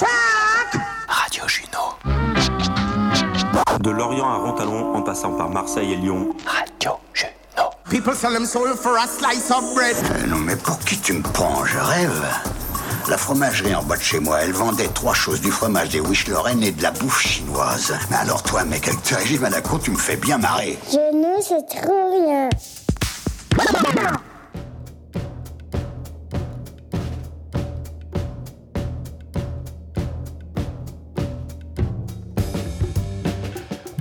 [0.00, 1.96] Radio Juno.
[3.80, 6.28] De Lorient à Rontalon, en passant par Marseille et Lyon.
[6.46, 7.70] Radio Juno.
[7.90, 9.96] People sell them soul for a slice of bread.
[9.96, 11.64] Euh, non mais pour qui tu me prends?
[11.64, 12.24] Je rêve.
[13.08, 16.28] La fromagerie en bas de chez moi, elle vendait trois choses, du fromage, des wish
[16.28, 17.94] Lorraine et de la bouffe chinoise.
[18.10, 20.78] Mais alors toi, mec, avec tes régimes à la tu me fais bien marrer.
[20.92, 22.37] Je ne sais trop rien.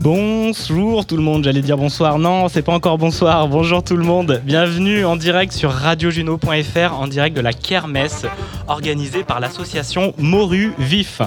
[0.09, 4.05] Bonjour tout le monde, j'allais dire bonsoir, non, c'est pas encore bonsoir, bonjour tout le
[4.05, 8.25] monde, bienvenue en direct sur radiojuno.fr, en direct de la Kermesse,
[8.69, 11.21] organisée par l'association Moru Vif.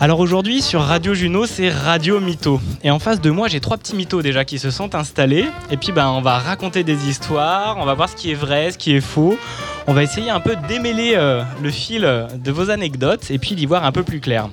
[0.00, 3.76] Alors aujourd'hui sur Radio Juno c'est Radio Mytho et en face de moi j'ai trois
[3.76, 5.46] petits mythos déjà qui se sont installés.
[5.70, 8.72] Et puis ben on va raconter des histoires, on va voir ce qui est vrai,
[8.72, 9.38] ce qui est faux,
[9.86, 13.54] on va essayer un peu de démêler euh, le fil de vos anecdotes et puis
[13.54, 14.48] d'y voir un peu plus clair.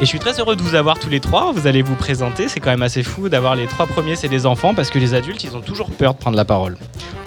[0.00, 1.52] Et je suis très heureux de vous avoir tous les trois.
[1.52, 2.48] Vous allez vous présenter.
[2.48, 5.12] C'est quand même assez fou d'avoir les trois premiers, c'est des enfants, parce que les
[5.12, 6.78] adultes, ils ont toujours peur de prendre la parole.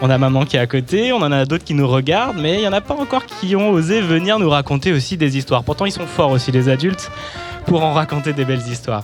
[0.02, 2.56] On a maman qui est à côté, on en a d'autres qui nous regardent, mais
[2.56, 5.64] il n'y en a pas encore qui ont osé venir nous raconter aussi des histoires.
[5.64, 7.12] Pourtant, ils sont forts aussi, les adultes,
[7.68, 9.04] pour en raconter des belles histoires.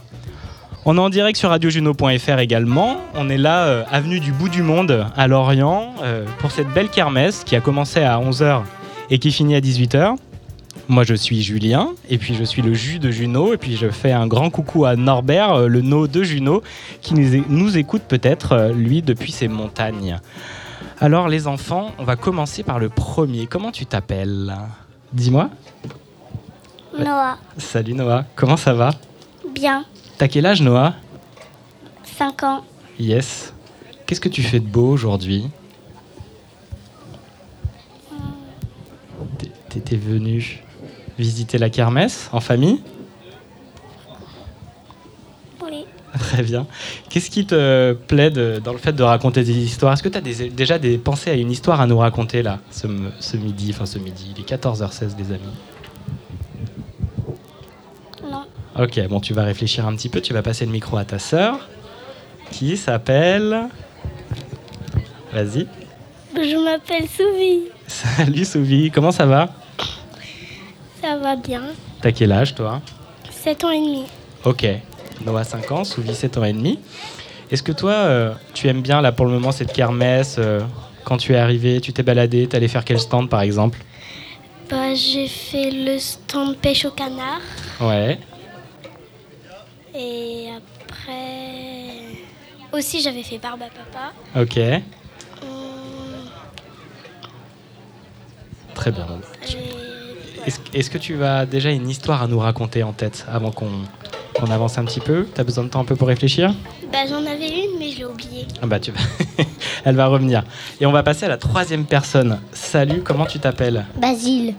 [0.86, 2.98] On est en direct sur radiojuno.fr également.
[3.14, 6.90] On est là, euh, avenue du bout du monde, à Lorient, euh, pour cette belle
[6.90, 8.64] kermesse qui a commencé à 11h
[9.12, 10.16] et qui finit à 18h.
[10.90, 13.90] Moi, je suis Julien, et puis je suis le jus de Juno, et puis je
[13.92, 16.64] fais un grand coucou à Norbert, euh, le no de Juno,
[17.02, 20.20] qui nous, écoute peut-être, euh, lui, depuis ses montagnes.
[21.00, 23.46] Alors, les enfants, on va commencer par le premier.
[23.46, 24.56] Comment tu t'appelles?
[25.14, 25.52] Dis-moi.
[26.98, 28.90] Noah, Salut Noah, comment ça va?
[29.54, 29.86] Bien,
[30.18, 30.96] T'as quel âge Noah?
[32.04, 32.64] 5 ans.
[33.00, 33.54] Yes.
[34.08, 35.46] Qu'est-ce que tu fais de beau aujourd'hui?
[39.38, 40.64] T'é- T'étais venu
[41.20, 42.80] visiter la kermesse en famille
[45.64, 45.86] Oui.
[46.18, 46.66] Très bien.
[47.10, 49.94] Qu'est-ce qui te plaît de- dans le fait de raconter des histoires?
[49.94, 52.88] Est-ce que tu as déjà des pensées à une histoire à nous raconter là, ce,
[53.38, 55.56] midi Enfin, ce midi, il est 14h16, les amis.
[58.24, 58.44] Non.
[58.80, 60.22] Ok, bon, tu vas réfléchir un petit peu.
[60.22, 61.68] Tu vas passer le micro à ta sœur,
[62.52, 63.68] qui s'appelle.
[65.34, 65.68] Vas-y.
[66.36, 67.66] Je m'appelle Souvi.
[67.88, 69.50] Salut Souvi, comment ça va?
[71.02, 71.64] Ça va bien.
[72.02, 72.82] T'as quel âge toi?
[73.32, 74.04] 7 ans et demi.
[74.44, 74.66] Ok.
[75.26, 76.80] Noah 5 ans, Souvi 7 ans et demi.
[77.52, 80.62] Est-ce que toi, euh, tu aimes bien là pour le moment cette kermesse euh,
[81.04, 83.80] Quand tu es arrivé, tu t'es baladé, t'es allé faire quel stand par exemple?
[84.70, 87.42] Bah, j'ai fait le stand pêche au canard.
[87.82, 88.20] Ouais.
[89.96, 92.20] Et après.
[92.72, 94.14] Aussi, j'avais fait barbe à papa.
[94.40, 94.58] Ok.
[95.42, 96.30] Hum,
[98.76, 99.08] Très bien.
[99.48, 99.89] et-
[100.46, 103.72] Est-ce que tu as déjà une histoire à nous raconter en tête avant qu'on
[104.52, 105.28] avance un petit peu?
[105.34, 106.54] T'as besoin de temps un peu pour réfléchir?
[106.92, 108.48] Bah, j'en avais une, mais je l'ai oubliée.
[108.62, 109.00] Ah bah tu vas...
[109.86, 110.44] Elle va revenir.
[110.82, 112.40] Et on va passer à la troisième personne.
[112.52, 113.86] Salut, comment tu t'appelles?
[114.00, 114.56] Basile.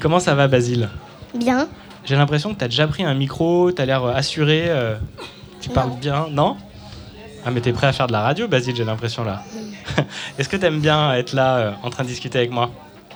[0.00, 0.88] Comment ça va Basile?
[1.34, 1.68] Bien.
[2.04, 4.96] J'ai l'impression que tu as déjà pris un micro, tu as l'air euh, assuré, euh,
[5.60, 5.96] tu parles Non.
[5.96, 6.56] bien, non?
[7.44, 9.42] Ah mais t'es prêt à faire de la radio Basile, j'ai l'impression là.
[10.38, 12.70] Est-ce que t'aimes bien être là euh, en train de discuter avec moi?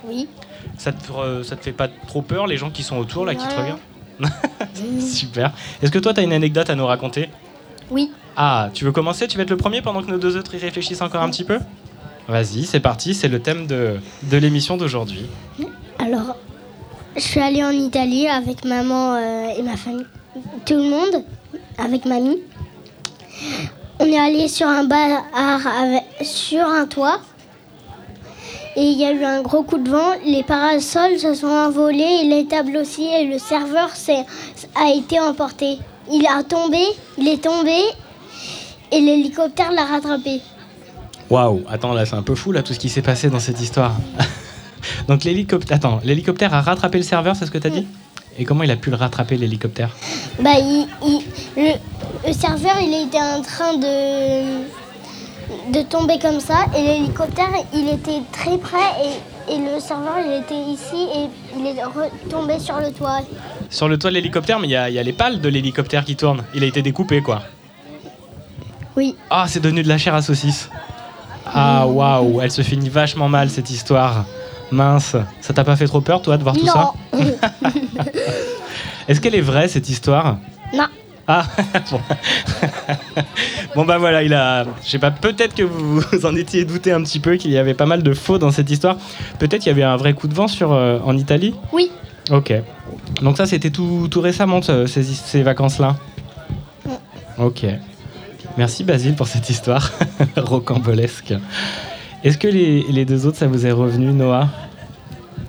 [0.07, 0.27] Oui.
[0.77, 3.47] Ça te, ça te fait pas trop peur les gens qui sont autour là, qui
[3.47, 3.79] te regardent
[5.01, 5.51] Super.
[5.81, 7.29] Est-ce que toi tu as une anecdote à nous raconter?
[7.91, 8.11] Oui.
[8.35, 9.27] Ah, tu veux commencer?
[9.27, 11.43] Tu vas être le premier pendant que nos deux autres y réfléchissent encore un petit
[11.43, 11.59] peu?
[12.27, 15.25] Vas-y, c'est parti, c'est le thème de, de l'émission d'aujourd'hui.
[15.99, 16.35] Alors,
[17.15, 20.05] je suis allée en Italie avec maman euh, et ma famille.
[20.65, 21.23] Tout le monde,
[21.77, 22.37] avec mamie.
[23.99, 27.19] On est allé sur un bar avec- sur un toit.
[28.75, 30.13] Et il y a eu un gros coup de vent.
[30.25, 33.05] Les parasols se sont envolés et les tables aussi.
[33.05, 33.89] Et le serveur
[34.75, 35.77] a été emporté.
[36.11, 36.83] Il a tombé,
[37.17, 37.77] il est tombé.
[38.91, 40.41] Et l'hélicoptère l'a rattrapé.
[41.29, 43.59] Waouh, attends, là c'est un peu fou là tout ce qui s'est passé dans cette
[43.61, 43.93] histoire.
[45.07, 47.87] Donc l'hélicoptère, attends, l'hélicoptère a rattrapé le serveur, c'est ce que t'as dit?
[48.37, 49.95] Et comment il a pu le rattraper l'hélicoptère?
[50.39, 51.21] Bah, il- il-
[51.55, 51.71] le,
[52.27, 54.63] le serveur, il était en train de,
[55.71, 60.33] de tomber comme ça et l'hélicoptère, il était très près et, et le serveur, il
[60.41, 61.27] était ici et
[61.57, 63.19] il est retombé sur le toit.
[63.69, 65.49] Sur le toit de l'hélicoptère, mais il y, a- il y a les pales de
[65.49, 66.43] l'hélicoptère qui tournent.
[66.53, 67.41] Il a été découpé quoi.
[68.95, 69.15] Oui.
[69.29, 70.69] Ah, c'est devenu de la chair à saucisse.
[71.45, 74.25] Ah waouh, elle se finit vachement mal cette histoire.
[74.71, 76.93] Mince, ça t'a pas fait trop peur toi de voir tout ça.
[79.07, 80.37] Est-ce qu'elle est vraie cette histoire?
[80.73, 80.85] Non.
[81.27, 81.45] Ah
[81.91, 82.01] bon.
[83.75, 84.65] bon bah voilà, il a.
[84.83, 87.73] Je sais pas, peut-être que vous en étiez douté un petit peu qu'il y avait
[87.73, 88.97] pas mal de faux dans cette histoire.
[89.39, 91.55] Peut-être qu'il y avait un vrai coup de vent sur, euh, en Italie?
[91.71, 91.91] Oui.
[92.31, 92.53] Ok.
[93.21, 95.95] Donc ça, c'était tout, tout récemment, ce- ces, ces vacances-là?
[97.37, 97.65] Ok.
[98.57, 99.91] Merci Basile pour cette histoire
[100.37, 101.33] rocambolesque.
[102.23, 104.47] Est-ce que les, les deux autres, ça vous est revenu, Noah?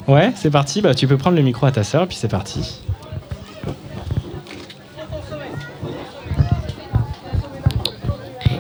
[0.09, 0.81] Ouais, c'est parti.
[0.81, 2.81] Bah, tu peux prendre le micro à ta sœur, puis c'est parti.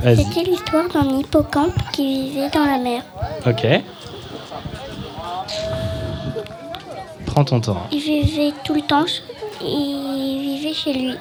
[0.04, 3.02] C'était l'histoire d'un hippocampe qui vivait dans la mer.
[3.46, 3.66] Ok.
[7.24, 7.86] Prends ton temps.
[7.90, 9.06] Il vivait tout le temps,
[9.62, 11.16] il vivait chez lui,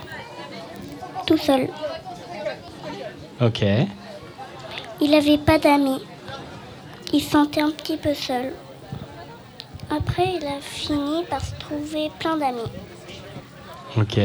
[1.25, 1.69] tout seul.
[3.41, 3.63] Ok.
[5.00, 6.01] Il n'avait pas d'amis.
[7.13, 8.51] Il se sentait un petit peu seul.
[9.89, 12.59] Après, il a fini par se trouver plein d'amis.
[13.97, 14.19] Ok.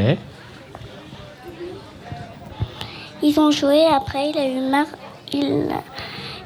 [3.22, 4.86] Ils ont joué, après, il a eu marre,
[5.32, 5.68] il,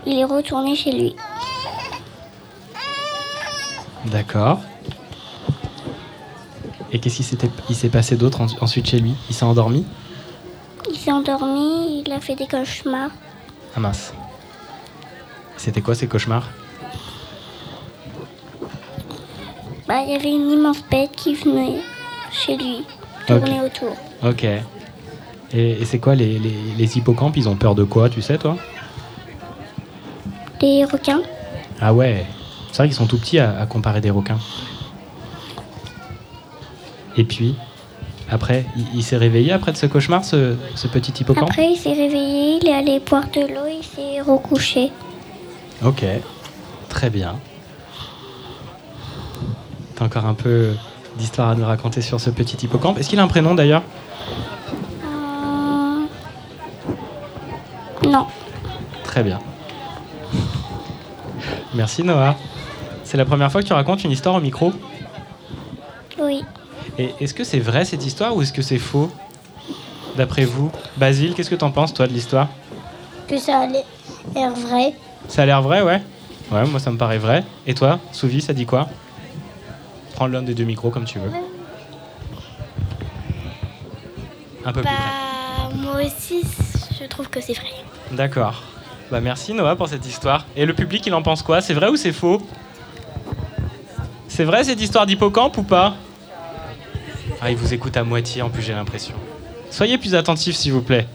[0.06, 1.14] il est retourné chez lui.
[4.06, 4.58] D'accord.
[6.92, 9.14] Et qu'est-ce qui s'était, il s'est passé d'autre en- ensuite chez lui?
[9.28, 9.86] Il s'est endormi?
[10.90, 13.10] Il s'est endormi, il a fait des cauchemars.
[13.76, 14.12] Ah mince.
[15.56, 16.48] C'était quoi ces cauchemars?
[19.86, 21.80] Bah, il y avait une immense bête qui venait
[22.30, 22.84] chez lui,
[23.26, 23.96] tourner autour.
[24.22, 24.46] Ok.
[25.54, 28.38] Et, et c'est quoi les, les, les hippocampes Ils ont peur de quoi, tu sais,
[28.38, 28.56] toi?
[30.60, 31.22] Des requins.
[31.80, 32.24] Ah ouais.
[32.70, 34.38] C'est vrai qu'ils sont tout petits à, à comparer des requins.
[37.16, 37.54] Et puis,
[38.30, 41.50] après, il, il s'est réveillé après de ce cauchemar, ce, ce petit hippocampe?
[41.50, 44.90] Après, il s'est réveillé, il est allé boire de l'eau, il s'est recouché.
[45.84, 46.04] Ok.
[46.88, 47.36] Très bien.
[49.96, 50.70] T'as encore un peu
[51.18, 52.98] d'histoire à nous raconter sur ce petit hippocampe.
[52.98, 53.82] Est-ce qu'il a un prénom d'ailleurs?
[58.12, 58.26] Non.
[59.04, 59.38] Très bien.
[61.72, 62.36] Merci Noah.
[63.04, 64.70] C'est la première fois que tu racontes une histoire au micro
[66.18, 66.42] Oui.
[66.98, 69.10] Et est-ce que c'est vrai cette histoire ou est-ce que c'est faux
[70.16, 70.70] D'après vous?
[70.98, 72.48] Basile, qu'est-ce que t'en penses toi de l'histoire?
[73.26, 73.84] Que ça allait
[74.34, 74.92] l'air vrai.
[75.28, 76.02] Ça a l'air vrai, ouais
[76.50, 77.44] Ouais, moi ça me paraît vrai.
[77.66, 78.88] Et toi, Souvi, ça dit quoi?
[80.14, 81.30] Prends l'un des deux micros comme tu veux.
[84.66, 84.92] Un peu plus près.
[84.92, 86.42] Bah, moi aussi,
[87.00, 87.70] je trouve que c'est vrai.
[88.12, 88.62] D'accord.
[89.10, 90.46] Bah merci Noah pour cette histoire.
[90.56, 91.60] Et le public, il en pense quoi?
[91.60, 92.40] C'est vrai ou c'est faux?
[94.28, 95.94] C'est vrai cette histoire d'hippocampe ou pas?
[97.40, 99.14] Ah, il vous écoute à moitié en plus, j'ai l'impression.
[99.70, 101.06] Soyez plus attentifs s'il vous plaît.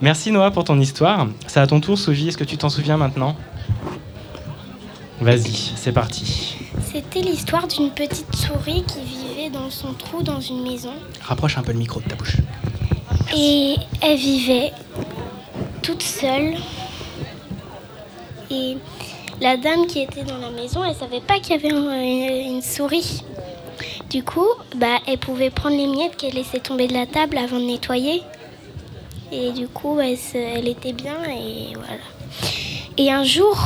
[0.00, 1.26] Merci Noah pour ton histoire.
[1.46, 2.28] C'est à ton tour, Souvi.
[2.28, 3.36] Est-ce que tu t'en souviens maintenant?
[5.20, 6.56] Vas-y, c'est parti.
[6.90, 10.94] C'était l'histoire d'une petite souris qui vivait dans son trou dans une maison.
[11.22, 12.38] Rapproche un peu le micro de ta bouche.
[13.36, 14.72] Et elle vivait
[15.82, 16.54] toute seule.
[18.50, 18.76] Et
[19.40, 22.62] la dame qui était dans la maison, elle savait pas qu'il y avait un- une,
[22.62, 23.22] souris.
[24.10, 27.58] Du coup, bah, elle pouvait prendre les miettes qu'elle laissait tomber de la table avant
[27.58, 28.22] de nettoyer.
[29.32, 32.02] Et du coup, elle, était bien et voilà.
[32.98, 33.56] Et un jour,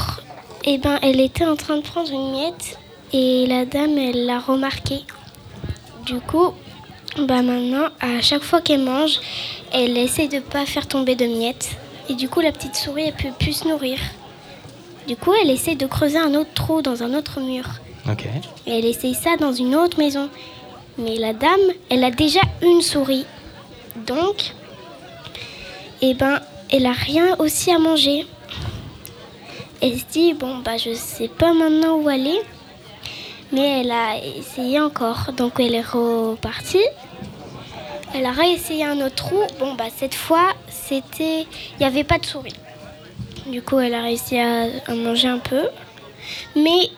[0.64, 2.78] eh ben, elle était en train de prendre une miette
[3.12, 5.00] et la dame, elle l'a remarqué.
[6.04, 6.52] Du coup,
[7.16, 9.18] bah maintenant, à chaque fois qu'elle mange,
[9.72, 11.76] elle essaie de pas faire tomber de miettes.
[12.08, 13.98] Et du coup, la petite souris, elle peut plus se nourrir.
[15.06, 17.64] Du coup, elle essaie de creuser un autre trou dans un autre mur.
[18.10, 18.26] Ok.
[18.66, 20.28] Et elle essaye ça dans une autre maison.
[20.98, 21.60] Mais la dame,
[21.90, 23.26] elle a déjà une souris.
[24.06, 24.52] Donc,
[26.02, 26.40] eh ben,
[26.70, 28.26] elle a rien aussi à manger.
[29.80, 32.40] Elle se dit, bon, bah, je sais pas maintenant où aller.
[33.52, 35.32] Mais elle a essayé encore.
[35.36, 36.86] Donc, elle est repartie.
[38.14, 39.40] Elle a réessayé un autre trou.
[39.58, 40.54] Bon, bah, cette fois,
[40.88, 41.42] c'était.
[41.42, 42.54] Il n'y avait pas de souris.
[43.46, 45.68] Du coup, elle a réussi à, à manger un peu.
[46.56, 46.90] Mais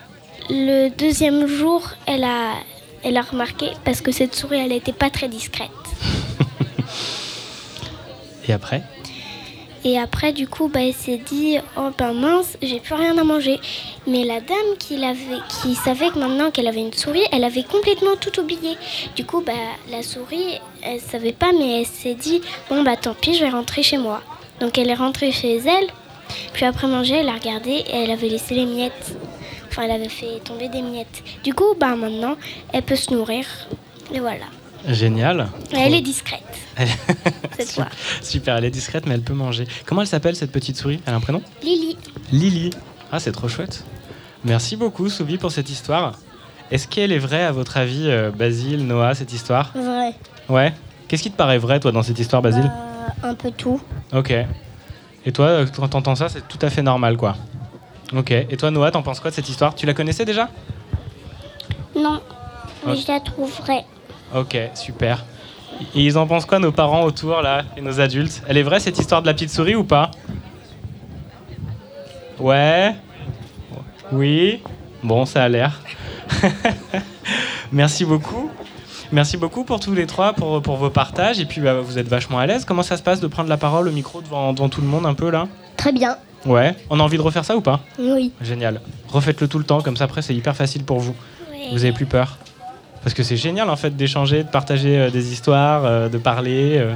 [0.49, 2.55] le deuxième jour, elle a,
[3.03, 5.71] elle a remarqué, parce que cette souris, elle n'était pas très discrète.
[8.49, 8.83] Et après?
[9.85, 13.23] Et après, du coup, bah, elle s'est dit, oh ben mince, j'ai plus rien à
[13.23, 13.61] manger.
[14.09, 17.63] Mais la dame qui, l'avait, qui savait que maintenant qu'elle avait une souris, elle avait
[17.63, 18.77] complètement tout oublié.
[19.15, 19.53] Du coup, bah,
[19.89, 22.41] la souris, elle savait pas, mais elle s'est dit,
[22.71, 24.23] bon bah tant pis, je vais rentrer chez moi.
[24.61, 25.87] Donc elle est rentrée chez elle.
[26.53, 29.17] Puis après manger, elle a regardé et elle avait laissé les miettes.
[29.69, 31.23] Enfin, elle avait fait tomber des miettes.
[31.45, 32.37] Du coup, bah maintenant,
[32.73, 33.45] elle peut se nourrir.
[34.13, 34.45] Et voilà.
[34.89, 35.49] Génial.
[35.73, 36.41] Et elle est discrète.
[36.77, 36.89] Elle-
[37.59, 37.89] Cette fois.
[38.23, 39.67] Super, elle est discrète mais elle peut manger.
[39.85, 41.01] Comment elle s'appelle cette petite souris?
[41.07, 41.43] Elle a un prénom?
[41.63, 41.97] Lily.
[42.33, 42.71] Lily.
[43.13, 43.85] Ah, c'est trop chouette.
[44.45, 46.13] Merci beaucoup, Soubi, pour cette histoire.
[46.71, 49.73] Est-ce qu'elle est vraie, à votre avis, euh, Basile, Noah, cette histoire?
[49.75, 49.96] Vrai.
[50.49, 50.73] Ouais.
[51.09, 52.71] Qu'est-ce qui te paraît vrai, toi, dans cette histoire, Basile
[53.23, 53.81] un peu tout.
[54.13, 54.33] Ok.
[55.25, 57.37] Et toi, euh, quand t'entends ça, c'est tout à fait normal, quoi.
[58.15, 58.31] Ok.
[58.31, 59.75] Et toi, Noah, t'en penses quoi de cette histoire?
[59.75, 60.49] Tu la connaissais déjà?
[61.97, 62.21] Non,
[62.87, 63.85] mais je la trouve vraie.
[64.35, 65.25] Ok, super.
[65.95, 68.43] Et ils en pensent quoi, nos parents autour, là, et nos adultes?
[68.47, 70.11] Elle est vraie, cette histoire de la petite souris ou pas?
[72.39, 72.95] Ouais
[74.13, 74.63] Oui
[75.03, 75.81] Bon, ça a l'air.
[77.73, 78.51] Merci beaucoup.
[79.13, 81.39] Merci beaucoup pour tous les trois, pour, pour vos partages.
[81.41, 82.65] Et puis, bah, vous êtes vachement à l'aise.
[82.65, 85.07] Comment ça se passe de prendre la parole au micro devant, devant tout le monde
[85.07, 85.47] un peu, là?
[85.77, 86.17] Très bien.
[86.45, 86.75] Ouais.
[86.91, 87.81] On a envie de refaire ça ou pas?
[87.99, 88.33] Oui.
[88.41, 88.81] Génial.
[89.09, 91.15] Refaites-le tout le temps, comme ça, après, c'est hyper facile pour vous.
[91.73, 92.37] Vous avez plus peur
[93.03, 96.77] Parce que c'est génial, en fait, d'échanger, de partager euh, des histoires, euh, de parler.
[96.79, 96.95] euh.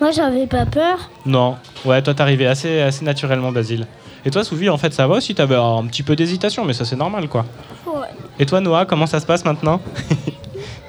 [0.00, 1.10] Moi, j'avais pas peur.
[1.26, 1.56] Non.
[1.84, 3.86] Ouais, toi, t'arrivais assez, assez naturellement, Basile.
[4.26, 6.84] Et toi, Souvi, en fait, ça va aussi T'avais un petit peu d'hésitation, mais ça,
[6.84, 7.44] c'est normal, quoi.
[7.86, 8.08] Ouais.
[8.38, 9.80] Et toi, Noah, comment ça se passe maintenant?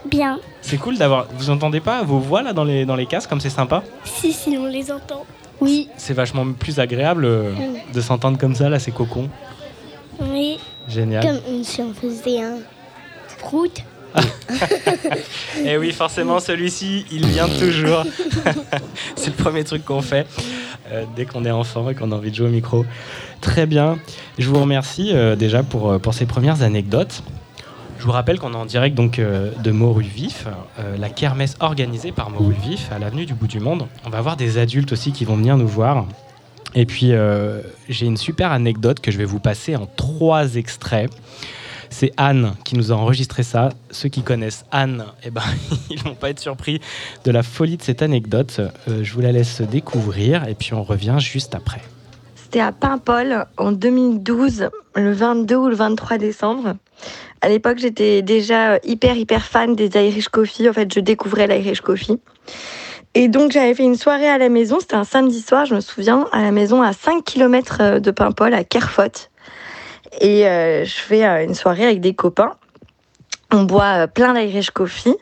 [0.05, 0.39] Bien.
[0.61, 1.27] C'est cool d'avoir.
[1.37, 3.83] Vous entendez pas vos voix là dans les, dans les casques, comme c'est sympa?
[4.03, 5.25] Si, si, on les entend.
[5.61, 5.89] Oui.
[5.97, 7.51] C'est vachement plus agréable euh,
[7.93, 9.29] de s'entendre comme ça, là, c'est cocon.
[10.19, 10.59] Oui.
[10.87, 11.23] Génial.
[11.23, 12.57] Comme si on faisait un
[13.39, 13.83] prout.
[15.65, 18.03] Et oui, forcément, celui-ci, il vient toujours.
[19.15, 20.25] c'est le premier truc qu'on fait
[20.91, 22.85] euh, dès qu'on est enfant et qu'on a envie de jouer au micro.
[23.41, 23.97] Très bien.
[24.37, 27.23] Je vous remercie euh, déjà pour, pour ces premières anecdotes.
[27.97, 30.47] Je vous rappelle qu'on est en direct donc euh, de Moru Vif,
[30.79, 33.87] euh, la kermesse organisée par Moru Vif à l'avenue du bout du monde.
[34.05, 36.05] On va avoir des adultes aussi qui vont venir nous voir.
[36.75, 41.09] Et puis euh, j'ai une super anecdote que je vais vous passer en trois extraits.
[41.89, 43.69] C'est Anne qui nous a enregistré ça.
[43.89, 45.41] Ceux qui connaissent Anne, eh ben,
[45.89, 46.81] ils vont pas être surpris
[47.23, 48.59] de la folie de cette anecdote.
[48.59, 51.81] Euh, je vous la laisse découvrir et puis on revient juste après.
[52.35, 56.75] C'était à Paimpol en 2012, le 22 ou le 23 décembre.
[57.45, 60.67] À l'époque, j'étais déjà hyper, hyper fan des Irish Coffee.
[60.67, 62.19] En fait, je découvrais l'Irish Coffee.
[63.13, 64.79] Et donc, j'avais fait une soirée à la maison.
[64.79, 68.51] C'était un samedi soir, je me souviens, à la maison à 5 km de Paimpol,
[68.55, 69.29] à Kerfot.
[70.21, 72.53] Et euh, je fais euh, une soirée avec des copains.
[73.51, 75.15] On boit euh, plein d'Irish Coffee.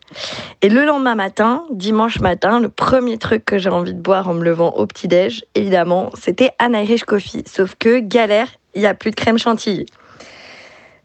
[0.61, 4.33] Et le lendemain matin, dimanche matin, le premier truc que j'ai envie de boire en
[4.33, 7.43] me levant au petit-déj, évidemment, c'était un Irish Coffee.
[7.53, 9.87] Sauf que, galère, il n'y a plus de crème chantilly.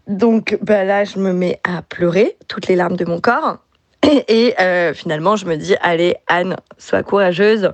[0.09, 3.59] Donc bah là, je me mets à pleurer, toutes les larmes de mon corps.
[4.29, 7.71] Et, euh, finalement, je me dis, allez, Anne, sois courageuse.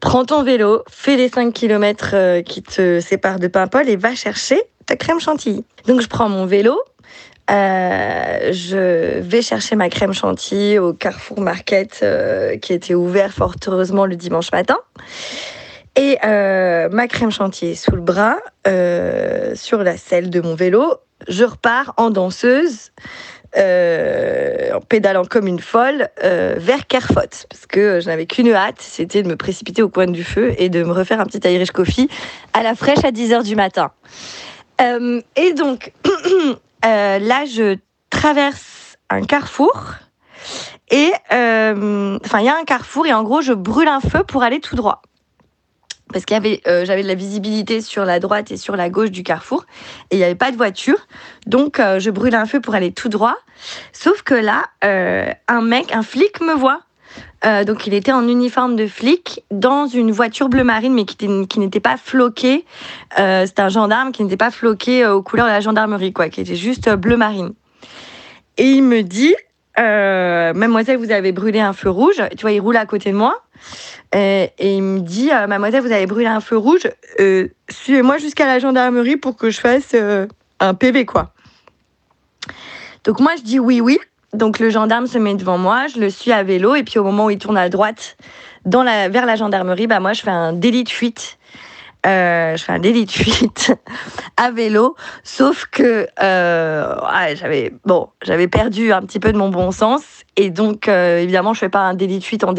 [0.00, 4.60] Prends ton vélo, fais les 5 km qui te séparent de Paimpol et va chercher
[4.86, 5.64] ta crème chantilly.
[5.86, 6.76] Donc je prends mon vélo,
[7.50, 13.56] euh, je vais chercher ma crème chantilly au Carrefour Market euh, qui était ouvert fort
[13.66, 14.78] heureusement le dimanche matin.
[15.94, 20.54] Et euh, ma crème chantilly est sous le bras, euh, sur la selle de mon
[20.54, 20.94] vélo.
[21.28, 22.92] Je repars en danseuse,
[23.58, 27.20] euh, en pédalant comme une folle, vers Carfot.
[27.48, 30.70] Parce que je n'avais qu'une hâte, c'était de me précipiter au coin du feu et
[30.70, 32.08] de me refaire un petit Irish Coffee
[32.54, 33.90] à la fraîche à 10h du matin.
[35.36, 35.92] Et donc,
[36.82, 37.76] là, je
[38.10, 39.94] traverse un carrefour.
[40.90, 44.42] Et, enfin, il y a un carrefour et en gros, je brûle un feu pour
[44.42, 45.02] aller tout droit
[46.12, 48.90] parce qu'il y avait, euh, j'avais de la visibilité sur la droite et sur la
[48.90, 49.64] gauche du carrefour,
[50.10, 50.98] et il n'y avait pas de voiture,
[51.46, 53.36] donc euh, je brûle un feu pour aller tout droit.
[53.92, 56.80] Sauf que là, euh, un mec, un flic me voit.
[57.66, 61.46] Donc il était en uniforme de flic dans une voiture bleu marine, mais qui, était-
[61.46, 62.64] qui n'était pas floquée.
[63.16, 66.54] C'était un gendarme qui n'était pas floqué aux couleurs de la gendarmerie, quoi, qui était
[66.54, 67.52] juste bleu marine.
[68.58, 69.34] Et il me dit,
[69.76, 72.22] mademoiselle, vous avez brûlé un feu rouge.
[72.36, 73.42] Tu vois, il roule à côté de moi.
[74.14, 76.88] Et, et il me dit, euh, mademoiselle, vous avez brûlé un feu rouge.
[77.20, 80.26] Euh, Suivez-moi jusqu'à la gendarmerie pour que je fasse euh,
[80.60, 81.32] un PV, quoi.
[83.04, 83.98] Donc moi, je dis oui, oui.
[84.32, 87.04] Donc le gendarme se met devant moi, je le suis à vélo, et puis au
[87.04, 88.16] moment où il tourne à droite
[88.64, 91.38] vers la gendarmerie, bah moi, je fais un délit de fuite.
[92.04, 93.72] Euh, je fais un délit de fuite
[94.36, 96.96] à vélo, sauf que euh,
[97.36, 100.02] j'avais bon, j'avais perdu un petit peu de mon bon sens
[100.36, 102.52] et donc euh, évidemment je fais pas un délit de fuite en,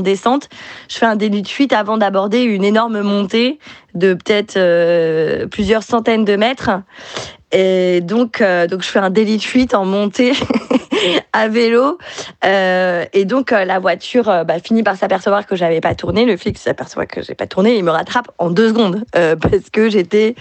[0.00, 0.48] descente,
[0.88, 3.58] je fais un délit de fuite avant d'aborder une énorme montée
[3.94, 6.70] de peut-être euh, plusieurs centaines de mètres.
[7.52, 10.32] Et donc euh, donc je fais un délit de fuite en montée
[11.32, 11.98] à vélo.
[12.42, 17.06] Et donc la voiture bah, finit par s'apercevoir que j'avais pas tourné, le flic s'aperçoit
[17.06, 20.34] que j'ai pas tourné, il me rattrape en deux secondes parce que j'étais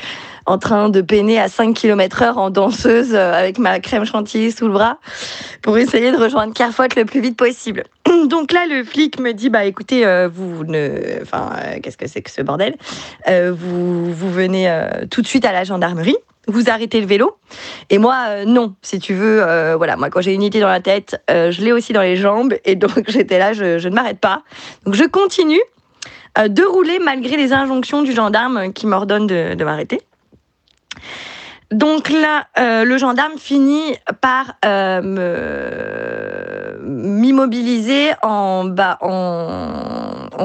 [0.49, 4.51] en train de peiner à 5 km heure en danseuse euh, avec ma crème chantilly
[4.51, 4.97] sous le bras
[5.61, 7.83] pour essayer de rejoindre Carfot le plus vite possible.
[8.27, 11.21] Donc là, le flic me dit, bah écoutez, euh, vous ne...
[11.21, 12.75] Enfin, euh, qu'est-ce que c'est que ce bordel?
[13.27, 14.73] Vous, vous venez
[15.11, 17.37] tout de suite à la gendarmerie, vous arrêtez le vélo.
[17.91, 19.43] Et moi, non, si tu veux,
[19.75, 22.55] voilà, moi quand j'ai une idée dans la tête, je l'ai aussi dans les jambes.
[22.65, 24.41] Et donc j'étais là, je, ne m'arrête pas.
[24.85, 25.61] Donc je continue
[26.37, 30.01] de rouler malgré les injonctions du gendarme qui m'ordonne de m'arrêter.
[31.71, 35.01] Donc là, euh, le gendarme finit par euh,
[36.81, 38.65] m'immobiliser en,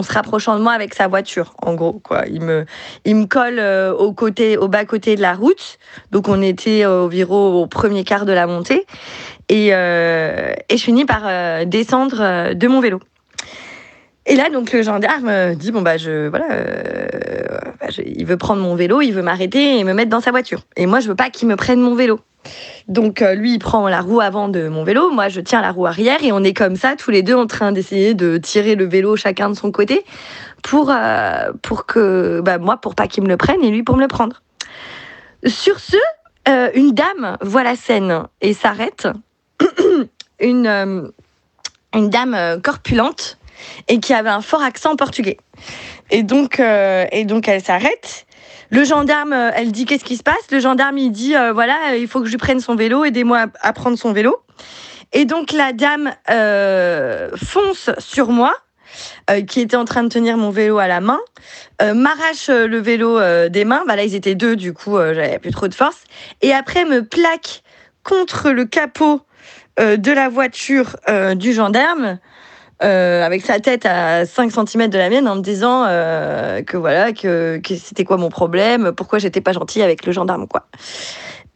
[0.03, 1.95] se rapprochant de moi avec sa voiture, en gros.
[1.95, 2.25] Quoi.
[2.27, 2.67] Il, me,
[3.25, 5.79] colle euh, au, côté, au bas-côté de la route.
[6.11, 8.85] Donc on était au viro au premier quart de la montée.
[9.49, 13.01] Et, je finis par descendre de mon vélo.
[14.27, 17.07] Et là, donc, le gendarme euh, dit bon bah je voilà, euh,
[17.81, 20.63] bah, il veut prendre mon vélo, il veut m'arrêter et me mettre dans sa voiture.
[20.77, 22.21] Et moi, je veux pas qu'il me prenne mon vélo.
[22.89, 25.73] Donc euh, lui, il prend la roue avant de mon vélo, moi je tiens la
[25.73, 28.75] roue arrière et on est comme ça, tous les deux en train d'essayer de tirer
[28.75, 30.05] le vélo chacun de son côté
[30.63, 30.93] pour
[31.63, 34.09] pour que bah, moi pour pas qu'il me le prenne et lui pour me le
[34.09, 34.43] prendre.
[35.47, 35.97] Sur ce,
[36.75, 39.09] une dame voit la scène et s'arrête.
[40.41, 41.13] une
[41.95, 43.39] une dame corpulente
[43.89, 45.39] et qui avait un fort accent portugais.
[46.11, 48.27] Et donc, euh, et donc elle s'arrête.
[48.71, 50.51] Le gendarme, euh, elle dit qu'est-ce qui se passe?
[50.51, 53.47] Le gendarme, il dit euh, voilà, il faut que je lui prenne son vélo, aidez-moi
[53.61, 54.37] à, prendre son vélo.
[55.13, 56.13] Et donc la dame
[57.37, 58.53] fonce sur moi,
[59.47, 61.21] qui était en train de tenir mon vélo à la main,
[61.81, 63.85] m'arrache le vélo des mains.
[63.87, 66.03] Bah là, ils étaient deux, du coup, j'avais plus trop de force.
[66.43, 67.63] Et après, me plaque
[68.03, 69.21] contre le capot
[69.79, 70.97] de la voiture
[71.37, 72.19] du gendarme.
[72.83, 76.77] Euh, avec sa tête à 5 cm de la mienne en me disant euh, que
[76.77, 80.67] voilà que, c'était quoi mon problème pourquoi j'étais pas gentille avec le gendarme quoi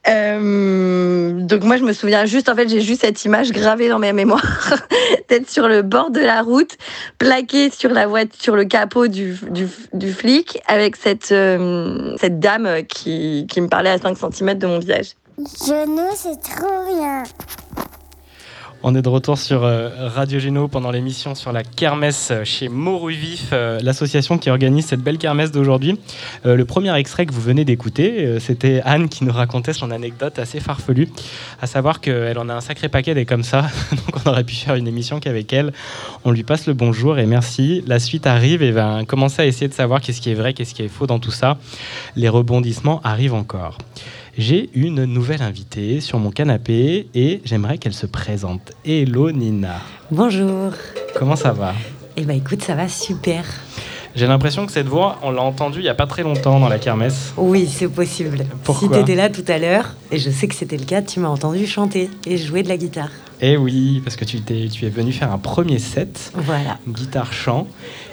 [0.08, 3.98] Euh, donc moi je me souviens juste en fait j'ai juste cette image gravée dans
[3.98, 4.70] ma mémoire
[5.28, 6.78] d'être sur le bord de la route
[7.18, 9.36] plaquée sur la voiture sur le capot du,
[9.92, 11.34] du, flic avec cette
[12.20, 16.84] cette dame qui, qui me parlait à 5 cm de mon visage Genou, c'est trop
[16.92, 17.22] bien.
[18.84, 22.68] On est de retour sur euh, Radio Géno pendant l'émission sur la kermesse euh, chez
[22.68, 25.98] Moru Vif, euh, l'association qui organise cette belle kermesse d'aujourd'hui.
[26.44, 30.60] Le premier extrait que vous venez d'écouter, c'était Anne qui nous racontait son anecdote assez
[30.60, 31.08] farfelue,
[31.60, 34.54] à savoir qu'elle en a un sacré paquet des comme ça, donc on aurait pu
[34.54, 35.72] faire une émission qu'avec elle.
[36.24, 37.82] On lui passe le bonjour et merci.
[37.86, 40.74] La suite arrive et va commencer à essayer de savoir qu'est-ce qui est vrai, qu'est-ce
[40.74, 41.58] qui est faux dans tout ça.
[42.16, 43.78] Les rebondissements arrivent encore.
[44.38, 48.72] J'ai une nouvelle invitée sur mon canapé et j'aimerais qu'elle se présente.
[48.84, 49.80] Hello Nina,
[50.12, 50.72] Bonjour.
[51.16, 51.74] comment ça va?
[52.16, 53.44] Eh ben écoute, ça va super.
[54.14, 56.68] J'ai l'impression que cette voix, on l'a entendue il n'y a pas très longtemps dans
[56.68, 57.32] la kermesse.
[57.36, 58.46] Oui, c'est possible.
[58.64, 58.88] Pourquoi?
[58.88, 61.28] Si t'étais là tout à l'heure, et je sais que c'était le cas, tu m'as
[61.28, 63.10] entendu chanter et jouer de la guitare.
[63.40, 66.78] Eh oui, parce que tu, t'es- tu es venu faire un premier set, Voilà.
[66.88, 67.68] guitare-chant.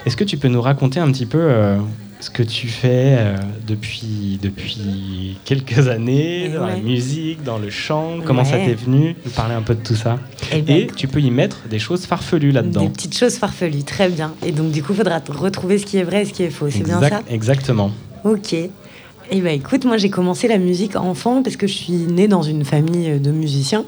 [0.05, 1.77] Est-ce que tu peux nous raconter un petit peu euh,
[2.19, 3.35] ce que tu fais euh,
[3.67, 9.15] depuis, depuis quelques années, Eh dans la musique, dans le chant Comment ça t'est venu
[9.25, 10.19] Nous parler un peu de tout ça.
[10.53, 12.87] Eh ben, Et tu peux y mettre des choses farfelues des là-dedans.
[12.89, 14.33] petites choses farfelues, très bien.
[14.45, 16.49] Et donc du coup, il faudra retrouver ce qui est vrai et ce qui est
[16.49, 16.69] faux.
[16.69, 17.21] C'est bien ça?
[17.29, 17.91] Exactement.
[18.23, 18.53] Ok.
[18.53, 22.43] Et bah écoute, moi j'ai commencé la musique enfant parce que je suis née dans
[22.43, 23.85] une famille de musiciens.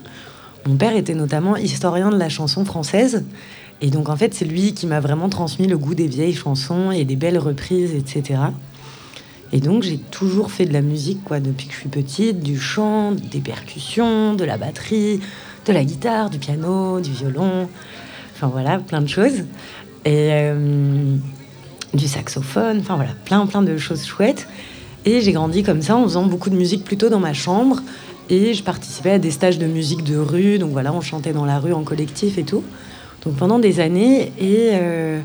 [0.68, 3.24] Mon père était notamment historien de la chanson française.
[3.82, 6.92] Et donc en fait, c'est lui qui m'a vraiment transmis le goût des vieilles chansons
[6.92, 8.40] et des belles reprises, etc.
[9.54, 12.60] Et donc j'ai toujours fait de la musique quoi depuis que je suis petite, du
[12.60, 15.20] chant, des percussions, de la batterie,
[15.66, 17.70] de la guitare, du piano, du violon,
[18.36, 19.44] enfin voilà, plein de choses.
[20.06, 21.16] Et euh,
[21.94, 24.48] du saxophone, enfin voilà, plein plein de choses chouettes.
[25.06, 27.82] Et j'ai grandi comme ça en faisant beaucoup de musique plutôt dans ma chambre.
[28.30, 31.46] Et je participais à des stages de musique de rue, donc voilà, on chantait dans
[31.46, 32.64] la rue en collectif et tout.
[33.26, 35.20] Donc pendant des années, et, euh,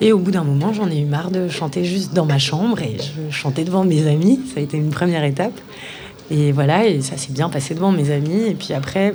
[0.00, 2.80] et au bout d'un moment, j'en ai eu marre de chanter juste dans ma chambre
[2.82, 4.40] et je chantais devant mes amis.
[4.52, 5.58] Ça a été une première étape.
[6.30, 8.42] Et voilà, et ça s'est bien passé devant mes amis.
[8.48, 9.14] Et puis après,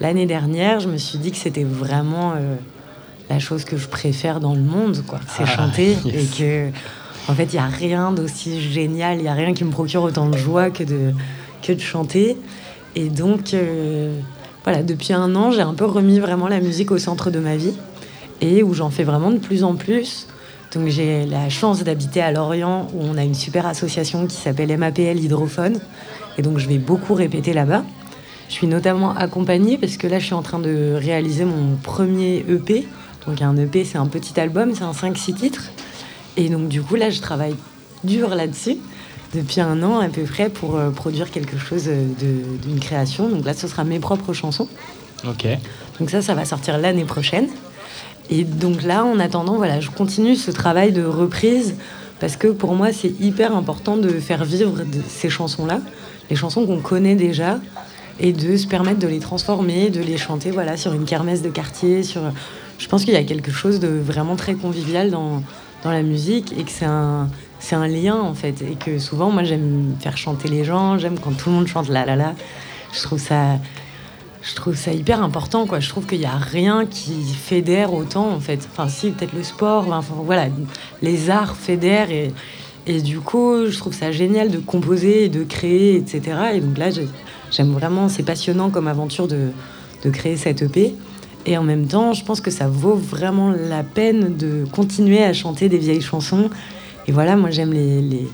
[0.00, 2.56] l'année dernière, je me suis dit que c'était vraiment euh,
[3.28, 5.20] la chose que je préfère dans le monde, quoi.
[5.28, 6.14] C'est Ah, chanter yes.
[6.14, 6.68] et que,
[7.30, 10.02] en fait, il n'y a rien d'aussi génial, il n'y a rien qui me procure
[10.02, 11.12] autant de joie que de,
[11.62, 12.36] que de chanter.
[12.94, 14.18] Et donc, euh,
[14.66, 17.56] voilà, depuis un an, j'ai un peu remis vraiment la musique au centre de ma
[17.56, 17.74] vie
[18.40, 20.26] et où j'en fais vraiment de plus en plus.
[20.74, 24.76] Donc j'ai la chance d'habiter à Lorient où on a une super association qui s'appelle
[24.76, 25.78] MAPL Hydrophone.
[26.36, 27.84] Et donc je vais beaucoup répéter là-bas.
[28.48, 32.44] Je suis notamment accompagnée parce que là je suis en train de réaliser mon premier
[32.48, 32.88] EP.
[33.24, 35.70] Donc un EP c'est un petit album, c'est un 5-6 titres.
[36.36, 37.54] Et donc du coup là je travaille
[38.02, 38.78] dur là-dessus
[39.34, 42.04] depuis un an à peu près pour euh, produire quelque chose euh,
[42.62, 43.28] d'une création.
[43.28, 44.68] Donc là ce sera mes propres chansons.
[45.26, 45.46] Ok.
[45.98, 47.48] Donc ça, ça va sortir l'année prochaine.
[48.28, 51.76] Et donc là, en attendant, voilà, je continue ce travail de reprise
[52.18, 55.80] parce que pour moi, c'est hyper important de faire vivre ces chansons-là,
[56.28, 57.60] les chansons qu'on connaît déjà,
[58.18, 61.50] et de se permettre de les transformer, de les chanter, voilà, sur une kermesse de
[61.50, 62.02] quartier.
[62.02, 62.22] Sur,
[62.78, 65.42] je pense qu'il y a quelque chose de vraiment très convivial dans
[65.86, 67.28] dans la musique et que c'est un
[67.58, 68.62] c'est un lien en fait.
[68.62, 71.88] Et que souvent, moi, j'aime faire chanter les gens, j'aime quand tout le monde chante
[71.88, 72.34] la la la.
[72.92, 73.58] Je trouve ça.
[74.42, 75.80] Je trouve ça hyper important, quoi.
[75.80, 78.68] Je trouve qu'il n'y a rien qui fédère autant, en fait.
[78.70, 80.46] Enfin, si, peut-être le sport, enfin, voilà,
[81.02, 82.32] les arts fédèrent et,
[82.86, 86.20] et du coup, je trouve ça génial de composer de créer, etc.
[86.54, 86.90] Et donc là,
[87.50, 89.48] j'aime vraiment, c'est passionnant comme aventure de,
[90.04, 90.94] de créer cette EP.
[91.46, 95.32] Et en même temps, je pense que ça vaut vraiment la peine de continuer à
[95.32, 96.50] chanter des vieilles chansons.
[97.08, 98.26] Et voilà, moi j'aime les, les,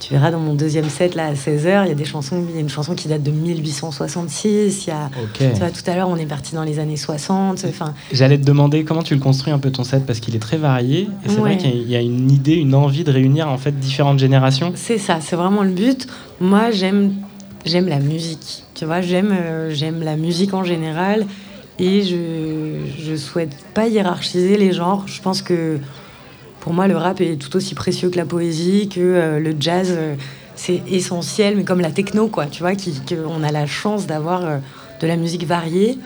[0.00, 2.54] Tu verras dans mon deuxième set, là, à 16h, il y a des chansons, il
[2.54, 4.86] y a une chanson qui date de 1866.
[4.86, 7.64] Il y a, tu vois, tout à l'heure, on est parti dans les années 60.
[7.68, 10.40] Enfin, J'allais te demander comment tu le construis un peu ton set parce qu'il est
[10.40, 11.08] très varié.
[11.24, 14.18] Et c'est vrai qu'il y a une idée, une envie de réunir en fait différentes
[14.18, 14.72] générations.
[14.74, 16.06] C'est ça, c'est vraiment le but.
[16.40, 17.12] Moi, j'aime
[17.66, 18.64] j'aime la musique.
[18.74, 21.26] Tu vois, j'aime euh, j'aime la musique en général
[21.78, 25.04] et je je souhaite pas hiérarchiser les genres.
[25.06, 25.78] Je pense que
[26.60, 29.88] pour moi, le rap est tout aussi précieux que la poésie, que euh, le jazz.
[29.90, 30.14] euh,
[30.56, 34.06] c'est essentiel, mais comme la techno, quoi, tu vois, qui, que on a la chance
[34.06, 34.58] d'avoir euh,
[35.00, 35.98] de la musique variée.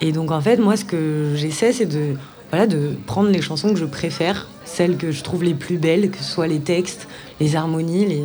[0.00, 2.14] Et donc, en fait, moi, ce que j'essaie, c'est de,
[2.50, 6.10] voilà, de prendre les chansons que je préfère, celles que je trouve les plus belles,
[6.10, 7.06] que ce soit les textes,
[7.38, 8.24] les harmonies, les...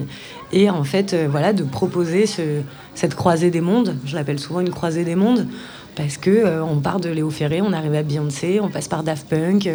[0.54, 2.62] et en fait, voilà, de proposer ce-
[2.96, 3.98] cette croisée des mondes.
[4.06, 5.48] Je l'appelle souvent une croisée des mondes,
[5.96, 9.04] parce que euh, on part de Léo Ferré, on arrive à Beyoncé, on passe par
[9.04, 9.68] Daft Punk,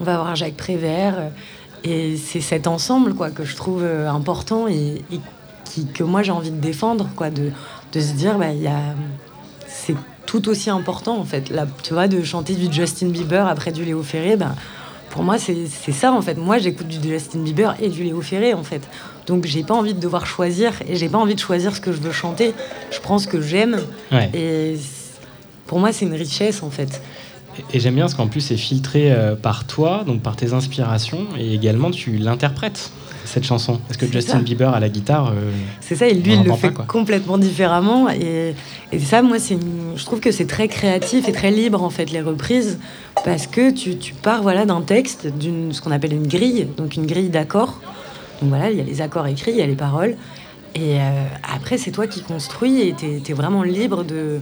[0.00, 1.14] on va voir Jacques Prévert.
[1.18, 1.28] euh,
[1.84, 5.20] et c'est cet ensemble quoi, que je trouve euh, important et, et
[5.64, 7.50] qui, que moi j'ai envie de défendre, quoi, de,
[7.92, 8.80] de se dire, bah, il y a...
[9.68, 11.50] c'est tout aussi important en fait.
[11.50, 14.56] Là, tu vois, de chanter du Justin Bieber après du Léo Ferré, ben,
[15.10, 16.34] pour moi c'est c'est ça en fait.
[16.34, 18.82] Moi j'écoute du Justin Bieber et du Léo Ferré en fait.
[19.28, 21.92] Donc j'ai pas envie de devoir choisir et j'ai pas envie de choisir ce que
[21.92, 22.54] je veux chanter.
[22.90, 23.78] Je prends ce que j'aime
[24.10, 24.30] Ouais.
[24.34, 24.76] et
[25.66, 27.00] pour moi c'est une richesse en fait.
[27.72, 31.26] Et j'aime bien parce qu'en plus c'est filtré euh, par toi, donc par tes inspirations,
[31.38, 32.90] et également tu l'interprètes
[33.26, 33.80] cette chanson.
[33.86, 34.38] Parce que Justin ça.
[34.38, 38.08] Bieber à la guitare, euh, C'est ça, et lui, il le fait pas, complètement différemment.
[38.08, 38.54] Et,
[38.92, 39.58] et ça, moi, c'est
[39.96, 42.78] je trouve que c'est très créatif et très libre, en fait, les reprises,
[43.24, 46.96] parce que tu, tu pars voilà, d'un texte, d'une ce qu'on appelle une grille, donc
[46.96, 47.80] une grille d'accords.
[48.40, 50.16] Donc voilà, il y a les accords écrits, il y a les paroles.
[50.74, 54.40] Et euh, après, c'est toi qui construis et tu es, vraiment libre de,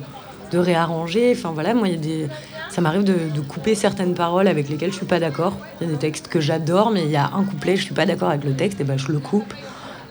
[0.51, 1.33] de réarranger.
[1.37, 2.29] Enfin voilà, moi, il y a des...
[2.75, 5.57] ça m'arrive de, de couper certaines paroles avec lesquelles je suis pas d'accord.
[5.81, 7.95] Il y a des textes que j'adore, mais il y a un couplet, je suis
[7.95, 9.55] pas d'accord avec le texte, et ben je le coupe.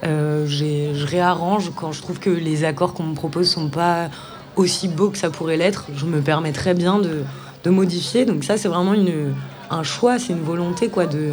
[0.06, 4.10] Euh, je réarrange quand je trouve que les accords qu'on me propose sont pas
[4.56, 5.88] aussi beaux que ça pourrait l'être.
[5.96, 7.24] Je me permets très bien de,
[7.64, 8.26] de modifier.
[8.26, 9.34] Donc ça, c'est vraiment une,
[9.70, 11.32] un choix, c'est une volonté quoi, de,